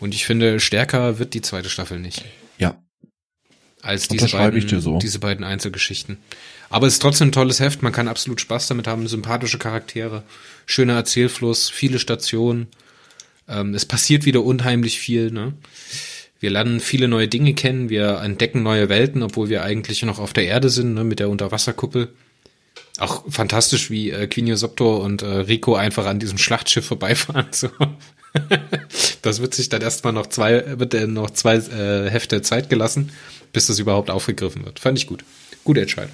Und 0.00 0.14
ich 0.14 0.24
finde, 0.24 0.60
stärker 0.60 1.18
wird 1.18 1.34
die 1.34 1.42
zweite 1.42 1.68
Staffel 1.68 1.98
nicht. 1.98 2.24
Ja. 2.56 2.82
Als 3.82 4.08
diese 4.08 4.28
beiden, 4.28 4.80
so. 4.80 4.98
diese 4.98 5.18
beiden 5.18 5.44
Einzelgeschichten. 5.44 6.16
Aber 6.70 6.86
es 6.86 6.94
ist 6.94 7.02
trotzdem 7.02 7.28
ein 7.28 7.32
tolles 7.32 7.60
Heft. 7.60 7.82
Man 7.82 7.92
kann 7.92 8.08
absolut 8.08 8.40
Spaß 8.40 8.66
damit 8.68 8.86
haben. 8.86 9.06
Sympathische 9.06 9.58
Charaktere, 9.58 10.22
schöner 10.64 10.94
Erzählfluss, 10.94 11.68
viele 11.68 11.98
Stationen. 11.98 12.68
Ähm, 13.46 13.74
es 13.74 13.84
passiert 13.84 14.24
wieder 14.24 14.42
unheimlich 14.42 14.98
viel. 14.98 15.30
Ne? 15.30 15.52
Wir 16.38 16.50
lernen 16.50 16.80
viele 16.80 17.08
neue 17.08 17.28
Dinge 17.28 17.54
kennen. 17.54 17.88
Wir 17.88 18.20
entdecken 18.20 18.62
neue 18.62 18.88
Welten, 18.88 19.22
obwohl 19.22 19.48
wir 19.48 19.62
eigentlich 19.62 20.02
noch 20.02 20.18
auf 20.18 20.32
der 20.32 20.44
Erde 20.44 20.68
sind, 20.68 20.94
ne, 20.94 21.04
mit 21.04 21.18
der 21.18 21.30
Unterwasserkuppel. 21.30 22.08
Auch 22.98 23.24
fantastisch, 23.28 23.90
wie 23.90 24.10
äh, 24.10 24.26
Quinio 24.26 24.56
Soptor 24.56 25.02
und 25.02 25.22
äh, 25.22 25.26
Rico 25.26 25.74
einfach 25.74 26.06
an 26.06 26.18
diesem 26.18 26.38
Schlachtschiff 26.38 26.86
vorbeifahren. 26.86 27.46
So. 27.52 27.68
das 29.22 29.40
wird 29.40 29.54
sich 29.54 29.70
dann 29.70 29.80
erstmal 29.80 30.12
noch 30.12 30.26
zwei, 30.26 30.78
wird 30.78 30.92
äh, 30.92 31.06
noch 31.06 31.30
zwei 31.30 31.56
äh, 31.56 32.10
Hefte 32.10 32.42
Zeit 32.42 32.68
gelassen, 32.68 33.10
bis 33.52 33.66
das 33.68 33.78
überhaupt 33.78 34.10
aufgegriffen 34.10 34.66
wird. 34.66 34.78
Fand 34.78 34.98
ich 34.98 35.06
gut. 35.06 35.24
Gute 35.64 35.80
Entscheidung. 35.80 36.12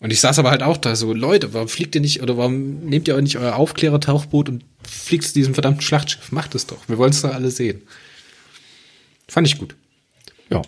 Und 0.00 0.12
ich 0.12 0.20
saß 0.20 0.38
aber 0.38 0.50
halt 0.50 0.62
auch 0.62 0.76
da 0.76 0.94
so, 0.94 1.12
Leute, 1.12 1.54
warum 1.54 1.66
fliegt 1.66 1.94
ihr 1.94 2.00
nicht, 2.00 2.22
oder 2.22 2.36
warum 2.36 2.80
nehmt 2.84 3.08
ihr 3.08 3.16
euch 3.16 3.22
nicht 3.22 3.38
euer 3.38 3.56
Aufklärer-Tauchboot 3.56 4.48
und 4.48 4.64
fliegt 4.86 5.24
zu 5.24 5.34
diesem 5.34 5.54
verdammten 5.54 5.82
Schlachtschiff? 5.82 6.30
Macht 6.30 6.54
es 6.54 6.66
doch. 6.66 6.88
Wir 6.88 6.98
wollen 6.98 7.10
es 7.10 7.22
doch 7.22 7.34
alle 7.34 7.50
sehen. 7.50 7.82
Fand 9.28 9.46
ich 9.46 9.58
gut. 9.58 9.74
Ja. 10.50 10.62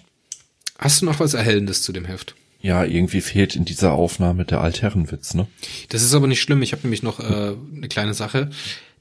Hast 0.79 1.01
du 1.01 1.07
noch 1.07 1.21
was 1.21 1.35
Erhellendes 1.35 1.83
zu 1.83 1.93
dem 1.93 2.05
Heft? 2.05 2.35
Ja, 2.61 2.85
irgendwie 2.85 3.21
fehlt 3.21 3.55
in 3.55 3.65
dieser 3.65 3.93
Aufnahme 3.93 4.45
der 4.45 4.61
Altherrenwitz, 4.61 5.35
ne? 5.35 5.47
Das 5.91 6.03
ist 6.03 6.15
aber 6.15 6.27
nicht 6.27 6.41
schlimm. 6.41 6.63
Ich 6.63 6.73
habe 6.73 6.83
nämlich 6.83 7.03
noch 7.03 7.21
äh, 7.21 7.55
eine 7.77 7.89
kleine 7.89 8.15
Sache. 8.15 8.51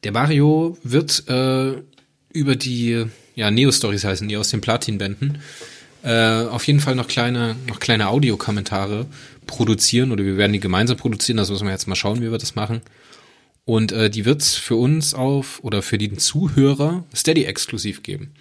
Der 0.04 0.12
Mario 0.12 0.78
wird 0.84 1.28
äh, 1.28 1.82
über 2.32 2.56
die 2.56 3.06
ja 3.34 3.52
Neo-Stories 3.52 4.04
heißen 4.04 4.28
die 4.28 4.38
aus 4.38 4.50
den 4.50 4.62
Platin-Bänden 4.62 5.40
äh, 6.06 6.46
auf 6.46 6.68
jeden 6.68 6.80
Fall 6.80 6.96
noch 6.96 7.08
kleine 7.08 7.56
noch 7.68 7.80
kleine 7.80 8.10
Audiokommentare 8.10 9.08
produzieren 9.48 10.12
oder 10.12 10.24
wir 10.24 10.38
werden 10.38 10.54
die 10.54 10.60
gemeinsam 10.60 10.98
produzieren. 10.98 11.38
Das 11.38 11.50
müssen 11.50 11.66
wir 11.66 11.72
jetzt 11.72 11.88
mal 11.88 11.96
schauen, 11.96 12.22
wie 12.22 12.32
wir 12.32 12.38
das 12.38 12.56
machen. 12.56 12.82
Und 13.66 13.92
äh, 13.92 14.12
die 14.12 14.26
wird's 14.26 14.54
für 14.54 14.76
uns 14.76 15.16
auf 15.16 15.60
oder 15.64 15.82
für 15.82 15.98
den 15.98 16.20
Zuhörer 16.20 17.04
Steady 17.16 17.46
exklusiv 17.46 18.04
geben. 18.04 18.34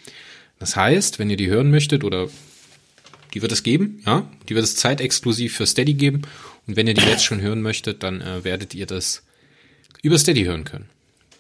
Das 0.65 0.77
heißt, 0.77 1.19
wenn 1.19 1.29
ihr 1.29 1.37
die 1.37 1.51
hören 1.51 1.71
möchtet 1.71 2.05
oder 2.05 2.27
die 3.35 3.43
wird 3.43 3.53
es 3.53 3.63
geben, 3.63 4.03
ja, 4.07 4.27
die 4.49 4.55
wird 4.55 4.65
es 4.65 4.77
zeitexklusiv 4.77 5.55
für 5.55 5.67
Steady 5.67 5.93
geben. 5.93 6.23
Und 6.67 6.77
wenn 6.77 6.87
ihr 6.87 6.95
die 6.95 7.05
jetzt 7.05 7.23
schon 7.23 7.43
hören 7.43 7.61
möchtet, 7.61 8.03
dann 8.03 8.23
äh, 8.23 8.45
werdet 8.45 8.73
ihr 8.73 8.87
das 8.87 9.25
über 10.01 10.17
Steady 10.19 10.45
hören 10.45 10.65
können. 10.65 10.89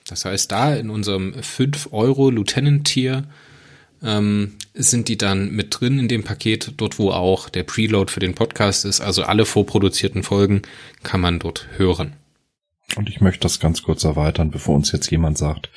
Das 0.06 0.26
heißt, 0.26 0.52
da 0.52 0.74
in 0.74 0.90
unserem 0.90 1.42
5 1.42 1.88
Euro 1.92 2.28
Lieutenant 2.28 2.86
Tier 2.86 3.24
ähm, 4.02 4.56
sind 4.74 5.08
die 5.08 5.16
dann 5.16 5.52
mit 5.52 5.80
drin 5.80 5.98
in 5.98 6.08
dem 6.08 6.22
Paket, 6.22 6.74
dort 6.76 6.98
wo 6.98 7.10
auch 7.10 7.48
der 7.48 7.62
Preload 7.62 8.12
für 8.12 8.20
den 8.20 8.34
Podcast 8.34 8.84
ist. 8.84 9.00
Also 9.00 9.22
alle 9.22 9.46
vorproduzierten 9.46 10.22
Folgen 10.22 10.60
kann 11.02 11.22
man 11.22 11.38
dort 11.38 11.66
hören. 11.78 12.12
Und 12.94 13.08
ich 13.08 13.22
möchte 13.22 13.40
das 13.40 13.58
ganz 13.58 13.82
kurz 13.82 14.04
erweitern, 14.04 14.50
bevor 14.50 14.74
uns 14.74 14.92
jetzt 14.92 15.10
jemand 15.10 15.38
sagt, 15.38 15.70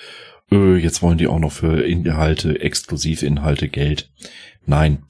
öh, 0.52 0.78
jetzt 0.78 1.02
wollen 1.02 1.18
die 1.18 1.28
auch 1.28 1.40
noch 1.40 1.52
für 1.52 1.86
Inhalte, 1.86 2.60
Exklusivinhalte 2.60 3.70
Geld. 3.70 4.12
Nein, 4.66 5.04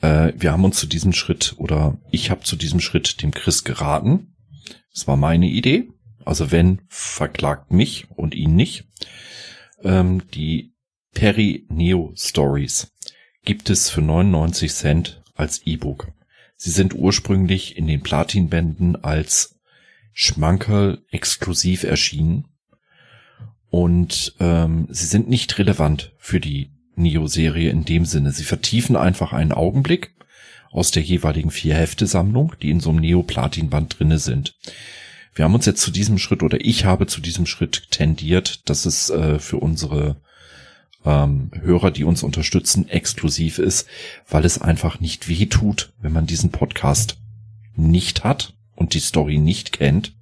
äh, 0.00 0.32
wir 0.36 0.52
haben 0.52 0.64
uns 0.64 0.78
zu 0.78 0.86
diesem 0.86 1.12
Schritt 1.12 1.54
oder 1.58 1.98
ich 2.10 2.30
habe 2.30 2.42
zu 2.42 2.56
diesem 2.56 2.80
Schritt 2.80 3.22
dem 3.22 3.32
Chris 3.32 3.64
geraten. 3.64 4.34
Das 4.92 5.06
war 5.06 5.16
meine 5.16 5.46
Idee. 5.46 5.88
Also 6.24 6.50
wenn, 6.50 6.82
verklagt 6.88 7.70
mich 7.70 8.08
und 8.10 8.34
ihn 8.34 8.56
nicht. 8.56 8.84
Ähm, 9.82 10.22
die 10.34 10.74
Perry 11.14 11.66
Neo 11.68 12.12
Stories 12.16 12.92
gibt 13.44 13.70
es 13.70 13.88
für 13.88 14.02
99 14.02 14.72
Cent 14.72 15.22
als 15.34 15.62
E-Book. 15.66 16.08
Sie 16.56 16.70
sind 16.70 16.94
ursprünglich 16.94 17.76
in 17.76 17.86
den 17.86 18.02
Platinbänden 18.02 18.96
als 18.96 19.60
Schmankerl 20.12 21.04
exklusiv 21.10 21.84
erschienen 21.84 22.48
und 23.76 24.32
ähm, 24.40 24.88
sie 24.88 25.04
sind 25.04 25.28
nicht 25.28 25.58
relevant 25.58 26.14
für 26.16 26.40
die 26.40 26.70
Neo-Serie 26.94 27.68
in 27.68 27.84
dem 27.84 28.06
Sinne. 28.06 28.32
Sie 28.32 28.44
vertiefen 28.44 28.96
einfach 28.96 29.34
einen 29.34 29.52
Augenblick 29.52 30.14
aus 30.70 30.92
der 30.92 31.02
jeweiligen 31.02 31.50
vier 31.50 31.74
Hefte-Sammlung, 31.74 32.54
die 32.62 32.70
in 32.70 32.80
so 32.80 32.88
einem 32.88 33.00
Neo-Platin-Band 33.00 33.98
drinne 33.98 34.18
sind. 34.18 34.54
Wir 35.34 35.44
haben 35.44 35.54
uns 35.54 35.66
jetzt 35.66 35.82
zu 35.82 35.90
diesem 35.90 36.16
Schritt 36.16 36.42
oder 36.42 36.58
ich 36.64 36.86
habe 36.86 37.06
zu 37.06 37.20
diesem 37.20 37.44
Schritt 37.44 37.90
tendiert, 37.90 38.66
dass 38.70 38.86
es 38.86 39.10
äh, 39.10 39.38
für 39.38 39.58
unsere 39.58 40.16
ähm, 41.04 41.50
Hörer, 41.60 41.90
die 41.90 42.04
uns 42.04 42.22
unterstützen, 42.22 42.88
exklusiv 42.88 43.58
ist, 43.58 43.86
weil 44.26 44.46
es 44.46 44.58
einfach 44.58 45.00
nicht 45.00 45.28
weh 45.28 45.44
tut, 45.44 45.92
wenn 46.00 46.14
man 46.14 46.24
diesen 46.24 46.50
Podcast 46.50 47.18
nicht 47.74 48.24
hat 48.24 48.54
und 48.74 48.94
die 48.94 49.00
Story 49.00 49.36
nicht 49.36 49.72
kennt, 49.72 50.14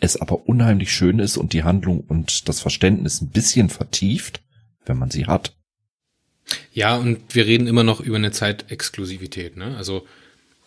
es 0.00 0.16
aber 0.16 0.48
unheimlich 0.48 0.92
schön 0.92 1.18
ist 1.18 1.36
und 1.36 1.52
die 1.52 1.62
Handlung 1.62 2.00
und 2.00 2.48
das 2.48 2.60
Verständnis 2.60 3.20
ein 3.20 3.30
bisschen 3.30 3.68
vertieft, 3.68 4.42
wenn 4.86 4.98
man 4.98 5.10
sie 5.10 5.26
hat. 5.26 5.56
Ja, 6.72 6.96
und 6.96 7.34
wir 7.34 7.46
reden 7.46 7.66
immer 7.66 7.84
noch 7.84 8.00
über 8.00 8.16
eine 8.16 8.32
Zeitexklusivität, 8.32 9.56
ne? 9.56 9.76
Also 9.76 10.06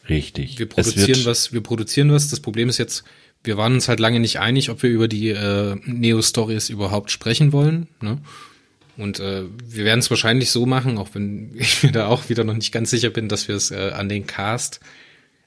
richtig. 0.09 0.57
Wir 0.57 0.67
produzieren 0.67 1.25
was, 1.25 1.53
wir 1.53 1.61
produzieren 1.61 2.11
was. 2.11 2.30
Das 2.30 2.39
Problem 2.39 2.69
ist 2.69 2.78
jetzt, 2.78 3.03
wir 3.43 3.57
waren 3.57 3.73
uns 3.73 3.88
halt 3.88 3.99
lange 3.99 4.19
nicht 4.19 4.39
einig, 4.39 4.69
ob 4.69 4.82
wir 4.82 4.89
über 4.89 5.07
die 5.07 5.30
äh, 5.30 5.75
Neo-Stories 5.86 6.69
überhaupt 6.69 7.11
sprechen 7.11 7.51
wollen. 7.51 7.88
Ne? 8.01 8.19
Und 8.97 9.19
äh, 9.19 9.43
wir 9.63 9.86
werden 9.86 9.99
es 9.99 10.09
wahrscheinlich 10.09 10.49
so 10.49 10.65
machen, 10.65 10.97
auch 10.97 11.09
wenn 11.13 11.51
ich 11.55 11.84
mir 11.84 11.91
da 11.91 12.07
auch 12.07 12.30
wieder 12.30 12.43
noch 12.43 12.55
nicht 12.55 12.71
ganz 12.71 12.89
sicher 12.89 13.09
bin, 13.09 13.30
dass 13.30 13.47
wir 13.47 13.55
es 13.55 13.71
äh, 13.71 13.91
an 13.93 14.09
den 14.09 14.25
Cast, 14.25 14.80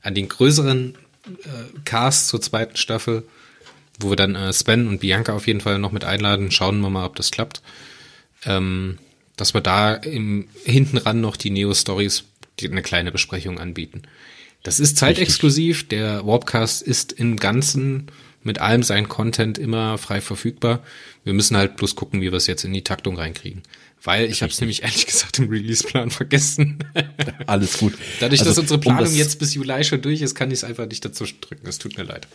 an 0.03 0.15
den 0.15 0.29
größeren 0.29 0.95
äh, 1.27 1.81
Cast 1.85 2.29
zur 2.29 2.41
zweiten 2.41 2.77
Staffel, 2.77 3.25
wo 4.01 4.11
wir 4.11 4.17
dann 4.17 4.35
äh, 4.35 4.53
Sven 4.53 4.89
und 4.89 5.01
Bianca 5.01 5.33
auf 5.33 5.47
jeden 5.47 5.61
Fall 5.61 5.79
noch 5.79 5.93
mit 5.93 6.05
einladen. 6.05 6.51
Schauen 6.51 6.81
wir 6.81 6.91
mal, 6.91 7.07
ob 7.07 7.17
das 7.17 7.31
klappt. 7.31 7.63
Ähm, 8.45 8.99
dass 9.37 9.55
wir 9.55 9.61
da 9.61 9.95
im 9.95 10.49
hinten 10.65 10.99
ran 10.99 11.21
noch 11.21 11.37
die 11.37 11.51
Neo-Stories 11.51 12.25
eine 12.63 12.83
kleine 12.83 13.11
Besprechung 13.13 13.59
anbieten. 13.59 14.03
Das 14.63 14.81
ist 14.81 14.99
zeitexklusiv. 14.99 15.89
Der 15.89 16.27
Warpcast 16.27 16.83
ist 16.83 17.13
im 17.13 17.37
Ganzen 17.37 18.09
mit 18.43 18.59
allem 18.59 18.83
sein 18.83 19.09
Content 19.09 19.59
immer 19.59 19.99
frei 19.99 20.21
verfügbar. 20.21 20.83
Wir 21.25 21.33
müssen 21.33 21.57
halt 21.57 21.77
bloß 21.77 21.95
gucken, 21.97 22.21
wie 22.21 22.31
wir 22.31 22.37
es 22.37 22.47
jetzt 22.47 22.65
in 22.65 22.73
die 22.73 22.85
Taktung 22.85 23.17
reinkriegen. 23.17 23.63
Weil 24.03 24.31
ich 24.31 24.43
habe 24.43 24.51
es 24.51 24.61
nämlich 24.61 24.83
ehrlich 24.83 25.07
gesagt 25.07 25.39
im 25.39 25.49
Release-Plan 25.49 26.11
vergessen. 26.11 26.79
Alles 27.47 27.79
gut. 27.79 27.95
Dadurch, 28.21 28.41
also, 28.41 28.51
dass 28.51 28.59
unsere 28.59 28.81
Planung 28.81 29.07
um 29.07 29.15
jetzt 29.15 29.39
bis 29.39 29.55
Juli 29.55 29.85
schon 29.85 30.01
durch 30.01 30.23
ist, 30.23 30.35
kann 30.35 30.51
ich 30.51 30.59
es 30.59 30.65
einfach 30.65 30.87
nicht 30.87 31.05
dazu 31.05 31.25
drücken. 31.41 31.67
Es 31.67 31.79
tut 31.79 31.99
mir 31.99 32.05
leid. 32.05 32.27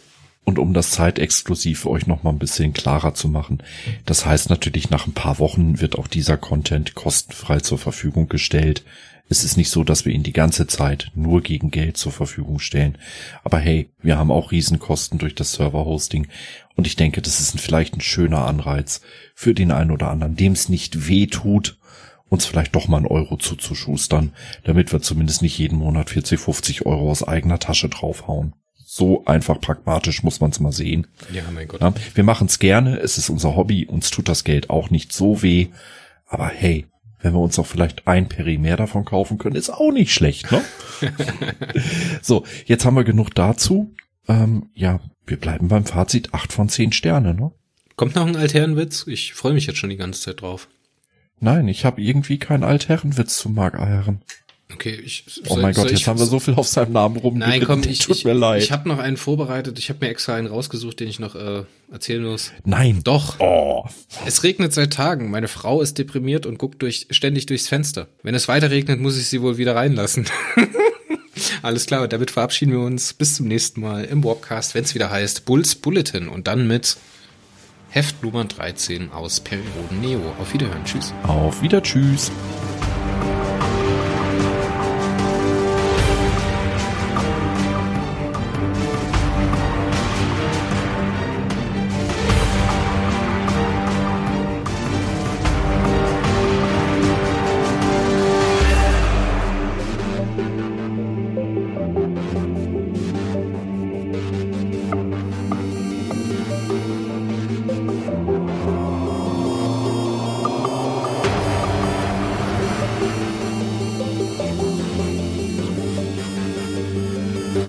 Und 0.46 0.60
um 0.60 0.74
das 0.74 0.92
zeitexklusiv 0.92 1.82
für 1.82 1.90
euch 1.90 2.06
noch 2.06 2.22
mal 2.22 2.30
ein 2.30 2.40
bisschen 2.40 2.72
klarer 2.72 3.16
zu 3.16 3.28
machen. 3.28 3.64
Das 4.06 4.28
heißt 4.28 4.52
natürlich, 4.52 4.92
nach 4.92 5.08
ein 5.08 5.14
paar 5.14 5.40
Wochen 5.40 5.82
wird 5.82 5.98
auch 5.98 6.08
dieser 6.08 6.38
Content 6.38 6.94
kostenfrei 6.94 7.60
zur 7.60 7.80
Verfügung 7.80 8.30
gestellt. 8.30 8.86
Es 9.28 9.44
ist 9.44 9.58
nicht 9.58 9.72
so, 9.72 9.84
dass 9.84 10.06
wir 10.06 10.14
ihn 10.14 10.22
die 10.22 10.34
ganze 10.34 10.68
Zeit 10.68 11.12
nur 11.16 11.42
gegen 11.42 11.72
Geld 11.72 11.98
zur 11.98 12.12
Verfügung 12.12 12.60
stellen. 12.60 13.00
Aber 13.44 13.58
hey, 13.58 13.90
wir 14.04 14.20
haben 14.20 14.30
auch 14.30 14.52
Riesenkosten 14.52 15.18
durch 15.18 15.34
das 15.34 15.54
Server-Hosting. 15.54 16.28
Und 16.76 16.86
ich 16.86 16.96
denke, 16.96 17.24
das 17.24 17.40
ist 17.40 17.60
vielleicht 17.60 17.96
ein 17.96 18.02
schöner 18.02 18.46
Anreiz 18.46 19.02
für 19.34 19.56
den 19.56 19.72
einen 19.72 19.90
oder 19.90 20.12
anderen, 20.12 20.36
dem 20.36 20.54
es 20.54 20.70
nicht 20.70 21.08
weh 21.08 21.26
tut, 21.26 21.80
uns 22.30 22.46
vielleicht 22.46 22.76
doch 22.76 22.88
mal 22.88 22.98
einen 22.98 23.08
Euro 23.08 23.38
zuzuschustern, 23.38 24.34
damit 24.64 24.92
wir 24.92 25.02
zumindest 25.02 25.42
nicht 25.42 25.58
jeden 25.58 25.80
Monat 25.80 26.12
40, 26.12 26.40
50 26.40 26.86
Euro 26.86 27.10
aus 27.10 27.28
eigener 27.28 27.58
Tasche 27.58 27.90
draufhauen 27.90 28.54
so 28.96 29.26
einfach 29.26 29.60
pragmatisch 29.60 30.24
muss 30.24 30.40
man 30.40 30.52
es 30.52 30.62
mal 30.62 30.72
sehen. 30.72 31.06
Ja, 31.34 31.44
mein 31.54 31.68
Gott. 31.68 31.82
Wir 32.14 32.24
machen 32.24 32.48
es 32.48 32.60
gerne, 32.60 32.98
es 32.98 33.18
ist 33.18 33.30
unser 33.30 33.58
Hobby, 33.58 33.86
uns 33.86 34.10
tut 34.10 34.30
das 34.30 34.46
Geld 34.46 34.70
auch 34.70 34.90
nicht 34.90 35.12
so 35.12 35.42
weh. 35.42 35.68
Aber 36.28 36.48
hey, 36.48 36.86
wenn 37.20 37.34
wir 37.34 37.42
uns 37.42 37.60
auch 37.60 37.66
vielleicht 37.66 38.08
ein 38.08 38.30
Peri 38.30 38.58
mehr 38.58 38.78
davon 38.78 39.04
kaufen 39.04 39.38
können, 39.38 39.58
ist 39.58 39.70
auch 39.70 39.92
nicht 39.92 40.14
schlecht, 40.14 40.50
ne? 40.50 40.62
so, 42.22 42.46
jetzt 42.68 42.86
haben 42.86 42.96
wir 42.96 43.04
genug 43.04 43.36
dazu. 43.36 43.94
Ähm, 44.30 44.70
ja, 44.74 45.02
wir 45.28 45.42
bleiben 45.42 45.68
beim 45.68 45.86
Fazit 45.86 46.34
acht 46.34 46.54
von 46.54 46.70
zehn 46.70 46.94
Sterne, 46.94 47.34
ne? 47.34 47.52
Kommt 47.98 48.16
noch 48.16 48.26
ein 48.26 48.38
Altherrenwitz? 48.38 49.08
Ich 49.08 49.34
freue 49.34 49.54
mich 49.54 49.68
jetzt 49.68 49.78
schon 49.78 49.90
die 49.90 49.98
ganze 49.98 50.22
Zeit 50.22 50.40
drauf. 50.40 50.70
Nein, 51.42 51.68
ich 51.68 51.84
habe 51.84 52.02
irgendwie 52.02 52.40
keinen 52.40 52.64
Altherrenwitz 52.64 53.40
zu 53.40 53.50
Mark 53.50 53.78
Eieren. 53.78 54.22
Okay, 54.74 55.00
ich. 55.04 55.26
Oh 55.48 55.58
mein 55.58 55.76
Gott, 55.76 55.92
jetzt 55.92 56.08
haben 56.08 56.18
wir 56.18 56.26
so 56.26 56.40
viel 56.40 56.56
auf 56.56 56.68
seinem 56.68 56.94
Namen 56.94 57.18
rum. 57.18 57.38
Nein, 57.38 57.64
komm, 57.64 57.84
ich, 57.88 58.00
tut 58.00 58.18
ich, 58.18 58.26
mir 58.26 58.34
leid. 58.34 58.64
Ich 58.64 58.72
habe 58.72 58.90
noch 58.90 58.98
einen 58.98 59.16
vorbereitet. 59.16 59.78
Ich 59.78 59.90
habe 59.90 60.00
mir 60.04 60.10
extra 60.10 60.36
einen 60.36 60.48
rausgesucht, 60.48 61.00
den 61.00 61.08
ich 61.08 61.20
noch 61.20 61.36
äh, 61.36 61.64
erzählen 61.92 62.24
muss. 62.24 62.52
Nein. 62.64 63.02
Doch. 63.04 63.40
Oh. 63.40 63.86
Es 64.26 64.44
regnet 64.44 64.74
seit 64.74 64.92
Tagen. 64.92 65.30
Meine 65.30 65.48
Frau 65.48 65.82
ist 65.82 66.00
deprimiert 66.00 66.48
und 66.48 66.58
guckt 66.58 66.82
durch, 66.82 67.08
ständig 67.12 67.46
durchs 67.46 67.68
Fenster. 67.68 68.08
Wenn 68.24 68.34
es 68.34 68.48
weiter 68.48 68.72
regnet, 68.72 69.00
muss 69.00 69.18
ich 69.18 69.28
sie 69.28 69.42
wohl 69.42 69.58
wieder 69.58 69.76
reinlassen. 69.76 70.26
Alles 71.62 71.86
klar, 71.86 72.08
damit 72.08 72.32
verabschieden 72.32 72.72
wir 72.72 72.80
uns 72.80 73.14
bis 73.14 73.36
zum 73.36 73.48
nächsten 73.48 73.82
Mal 73.82 74.06
im 74.06 74.24
Warpcast, 74.24 74.74
wenn 74.74 74.84
es 74.84 74.96
wieder 74.96 75.12
heißt 75.12 75.46
Bulls 75.46 75.76
Bulletin 75.76 76.28
und 76.28 76.48
dann 76.48 76.68
mit 76.68 76.98
Heft 77.90 78.24
Nummer 78.24 78.46
13 78.46 79.12
aus 79.12 79.40
Perioden 79.40 80.02
Neo. 80.02 80.22
Auf 80.40 80.54
Wiederhören. 80.54 80.84
Tschüss. 80.86 81.14
Auf 81.24 81.62
Wieder. 81.62 81.82
Tschüss. 81.82 82.32